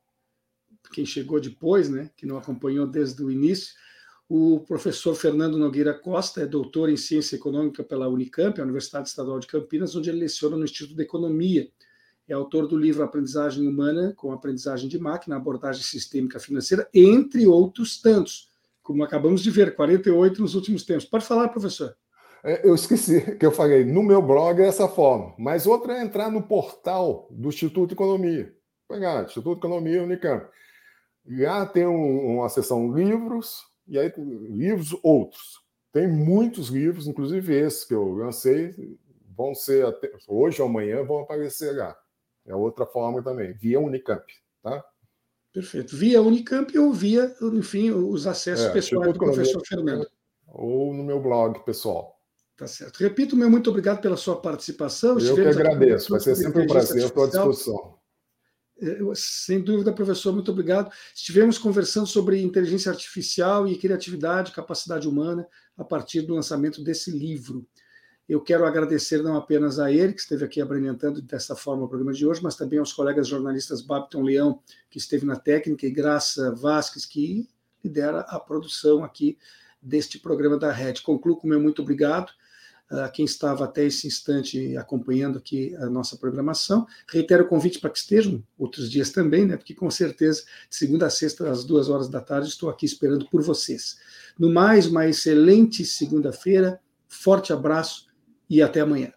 quem 0.92 1.04
chegou 1.04 1.40
depois, 1.40 1.88
né, 1.88 2.10
que 2.16 2.26
não 2.26 2.36
acompanhou 2.36 2.86
desde 2.86 3.22
o 3.22 3.30
início, 3.30 3.74
o 4.28 4.60
professor 4.60 5.14
Fernando 5.14 5.56
Nogueira 5.56 5.94
Costa 5.94 6.40
é 6.40 6.46
doutor 6.46 6.90
em 6.90 6.96
ciência 6.96 7.36
econômica 7.36 7.84
pela 7.84 8.08
Unicamp, 8.08 8.60
a 8.60 8.64
Universidade 8.64 9.08
Estadual 9.08 9.38
de 9.38 9.46
Campinas, 9.46 9.94
onde 9.94 10.10
ele 10.10 10.18
leciona 10.18 10.56
no 10.56 10.64
Instituto 10.64 10.96
de 10.96 11.02
Economia. 11.02 11.70
É 12.26 12.34
autor 12.34 12.66
do 12.66 12.76
livro 12.76 13.04
Aprendizagem 13.04 13.68
Humana 13.68 14.12
com 14.16 14.32
Aprendizagem 14.32 14.88
de 14.88 14.98
Máquina, 14.98 15.36
Abordagem 15.36 15.82
Sistêmica 15.82 16.40
Financeira, 16.40 16.88
entre 16.92 17.46
outros 17.46 18.00
tantos, 18.00 18.50
como 18.82 19.04
acabamos 19.04 19.42
de 19.42 19.50
ver, 19.50 19.76
48 19.76 20.42
nos 20.42 20.56
últimos 20.56 20.82
tempos. 20.82 21.04
Pode 21.04 21.24
falar, 21.24 21.48
professor. 21.50 21.96
É, 22.46 22.64
eu 22.64 22.76
esqueci 22.76 23.20
que 23.36 23.44
eu 23.44 23.50
falei, 23.50 23.84
no 23.84 24.04
meu 24.04 24.22
blog 24.22 24.62
é 24.62 24.68
essa 24.68 24.86
forma, 24.86 25.34
mas 25.36 25.66
outra 25.66 25.98
é 25.98 26.02
entrar 26.02 26.30
no 26.30 26.40
portal 26.40 27.26
do 27.28 27.48
Instituto 27.48 27.88
de 27.88 27.94
Economia. 27.94 28.54
Pegar, 28.88 29.24
Instituto 29.24 29.54
de 29.54 29.66
Economia 29.66 30.02
Unicamp. 30.04 30.46
Já 31.26 31.66
tem 31.66 31.84
um, 31.84 32.36
uma 32.36 32.48
seção 32.48 32.94
livros, 32.94 33.64
e 33.88 33.98
aí 33.98 34.12
livros 34.16 34.96
outros. 35.02 35.60
Tem 35.92 36.06
muitos 36.06 36.68
livros, 36.68 37.08
inclusive 37.08 37.52
esses 37.52 37.84
que 37.84 37.94
eu 37.94 38.12
lancei, 38.12 38.96
vão 39.36 39.52
ser 39.52 39.84
até, 39.84 40.12
hoje 40.28 40.62
ou 40.62 40.68
amanhã 40.68 41.02
vão 41.02 41.18
aparecer 41.18 41.74
lá. 41.74 41.96
É 42.46 42.54
outra 42.54 42.86
forma 42.86 43.24
também, 43.24 43.54
via 43.54 43.80
Unicamp, 43.80 44.24
tá? 44.62 44.84
Perfeito. 45.52 45.96
Via 45.96 46.22
Unicamp 46.22 46.78
ou 46.78 46.92
via, 46.92 47.34
enfim, 47.42 47.90
os 47.90 48.24
acessos 48.24 48.66
é, 48.66 48.72
pessoais 48.72 49.12
do 49.12 49.18
professor 49.18 49.60
Fernando. 49.66 50.06
Ou 50.46 50.94
no 50.94 51.02
meu 51.02 51.20
blog 51.20 51.58
pessoal. 51.64 52.15
Tá 52.56 52.66
certo. 52.66 52.98
Repito, 53.00 53.36
meu 53.36 53.50
muito 53.50 53.68
obrigado 53.68 54.00
pela 54.00 54.16
sua 54.16 54.40
participação. 54.40 55.12
Eu 55.12 55.18
Estivemos 55.18 55.56
que 55.56 55.62
agradeço, 55.62 56.10
vai 56.10 56.20
ser 56.20 56.34
sempre 56.36 56.62
um 56.62 56.66
prazer, 56.66 57.04
estou 57.04 57.24
à 57.24 57.26
disposição. 57.26 57.96
Sem 59.14 59.60
dúvida, 59.60 59.92
professor, 59.92 60.32
muito 60.32 60.50
obrigado. 60.50 60.90
Estivemos 61.14 61.58
conversando 61.58 62.06
sobre 62.06 62.40
inteligência 62.40 62.90
artificial 62.90 63.68
e 63.68 63.76
criatividade, 63.76 64.52
capacidade 64.52 65.06
humana, 65.06 65.46
a 65.76 65.84
partir 65.84 66.22
do 66.22 66.34
lançamento 66.34 66.82
desse 66.82 67.10
livro. 67.10 67.66
Eu 68.26 68.40
quero 68.40 68.64
agradecer 68.64 69.22
não 69.22 69.36
apenas 69.36 69.78
a 69.78 69.92
ele, 69.92 70.14
que 70.14 70.20
esteve 70.20 70.44
aqui 70.44 70.60
abrilhantando 70.60 71.20
dessa 71.20 71.54
forma 71.54 71.84
o 71.84 71.88
programa 71.88 72.12
de 72.12 72.26
hoje, 72.26 72.42
mas 72.42 72.56
também 72.56 72.78
aos 72.78 72.92
colegas 72.92 73.28
jornalistas 73.28 73.82
Babton 73.82 74.22
Leão, 74.22 74.60
que 74.90 74.98
esteve 74.98 75.26
na 75.26 75.36
técnica, 75.36 75.86
e 75.86 75.90
Graça 75.90 76.54
Vasques, 76.54 77.04
que 77.04 77.48
lidera 77.84 78.20
a 78.20 78.40
produção 78.40 79.04
aqui 79.04 79.38
deste 79.80 80.18
programa 80.18 80.58
da 80.58 80.72
Rede. 80.72 81.02
Concluo 81.02 81.36
com 81.36 81.46
o 81.46 81.50
meu 81.50 81.60
muito 81.60 81.82
obrigado 81.82 82.32
a 82.90 83.08
quem 83.08 83.24
estava 83.24 83.64
até 83.64 83.84
esse 83.84 84.06
instante 84.06 84.76
acompanhando 84.76 85.38
aqui 85.38 85.74
a 85.76 85.86
nossa 85.86 86.16
programação. 86.16 86.86
Reitero 87.08 87.44
o 87.44 87.48
convite 87.48 87.80
para 87.80 87.90
que 87.90 87.98
estejam 87.98 88.42
outros 88.56 88.90
dias 88.90 89.10
também, 89.10 89.44
né? 89.44 89.56
Porque 89.56 89.74
com 89.74 89.90
certeza, 89.90 90.42
de 90.68 90.76
segunda 90.76 91.06
a 91.06 91.10
sexta, 91.10 91.50
às 91.50 91.64
duas 91.64 91.88
horas 91.88 92.08
da 92.08 92.20
tarde, 92.20 92.48
estou 92.48 92.70
aqui 92.70 92.86
esperando 92.86 93.26
por 93.26 93.42
vocês. 93.42 93.96
No 94.38 94.52
mais, 94.52 94.86
uma 94.86 95.06
excelente 95.06 95.84
segunda-feira, 95.84 96.80
forte 97.08 97.52
abraço 97.52 98.06
e 98.48 98.62
até 98.62 98.80
amanhã. 98.80 99.12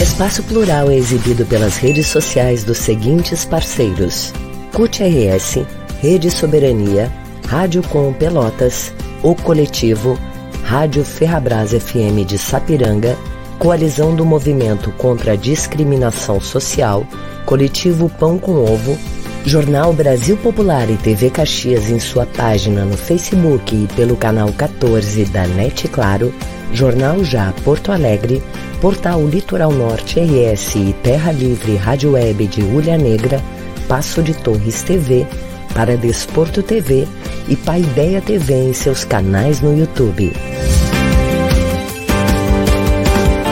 Espaço 0.00 0.42
Plural 0.42 0.90
é 0.90 0.96
exibido 0.96 1.46
pelas 1.46 1.78
redes 1.78 2.06
sociais 2.06 2.64
dos 2.64 2.76
seguintes 2.76 3.46
parceiros: 3.46 4.30
CUT 4.74 5.02
RS, 5.02 5.64
Rede 6.00 6.30
Soberania, 6.30 7.10
Rádio 7.46 7.82
Com 7.88 8.12
Pelotas, 8.12 8.92
O 9.22 9.34
Coletivo, 9.34 10.18
Rádio 10.66 11.04
Ferrabras 11.04 11.70
FM 11.70 12.26
de 12.26 12.36
Sapiranga, 12.36 13.16
Coalizão 13.56 14.16
do 14.16 14.26
Movimento 14.26 14.90
contra 14.98 15.34
a 15.34 15.36
Discriminação 15.36 16.40
Social, 16.40 17.06
Coletivo 17.46 18.08
Pão 18.08 18.36
com 18.36 18.56
Ovo, 18.64 18.98
Jornal 19.44 19.92
Brasil 19.92 20.36
Popular 20.36 20.90
e 20.90 20.96
TV 20.96 21.30
Caxias 21.30 21.88
em 21.88 22.00
sua 22.00 22.26
página 22.26 22.84
no 22.84 22.96
Facebook 22.96 23.76
e 23.76 23.86
pelo 23.94 24.16
canal 24.16 24.52
14 24.52 25.26
da 25.26 25.46
NET 25.46 25.86
Claro, 25.86 26.34
Jornal 26.72 27.22
Já 27.22 27.54
Porto 27.64 27.92
Alegre, 27.92 28.42
Portal 28.80 29.24
Litoral 29.24 29.70
Norte 29.70 30.18
RS 30.18 30.74
e 30.74 30.92
Terra 31.00 31.30
Livre 31.30 31.76
Rádio 31.76 32.14
Web 32.14 32.44
de 32.48 32.62
Ulha 32.62 32.98
Negra, 32.98 33.40
Passo 33.86 34.20
de 34.20 34.34
Torres 34.34 34.82
TV, 34.82 35.28
para 35.76 35.94
Desporto 35.94 36.62
TV 36.62 37.06
e 37.46 37.54
Paideia 37.54 38.22
TV 38.22 38.70
em 38.70 38.72
seus 38.72 39.04
canais 39.04 39.60
no 39.60 39.76
YouTube. 39.78 40.32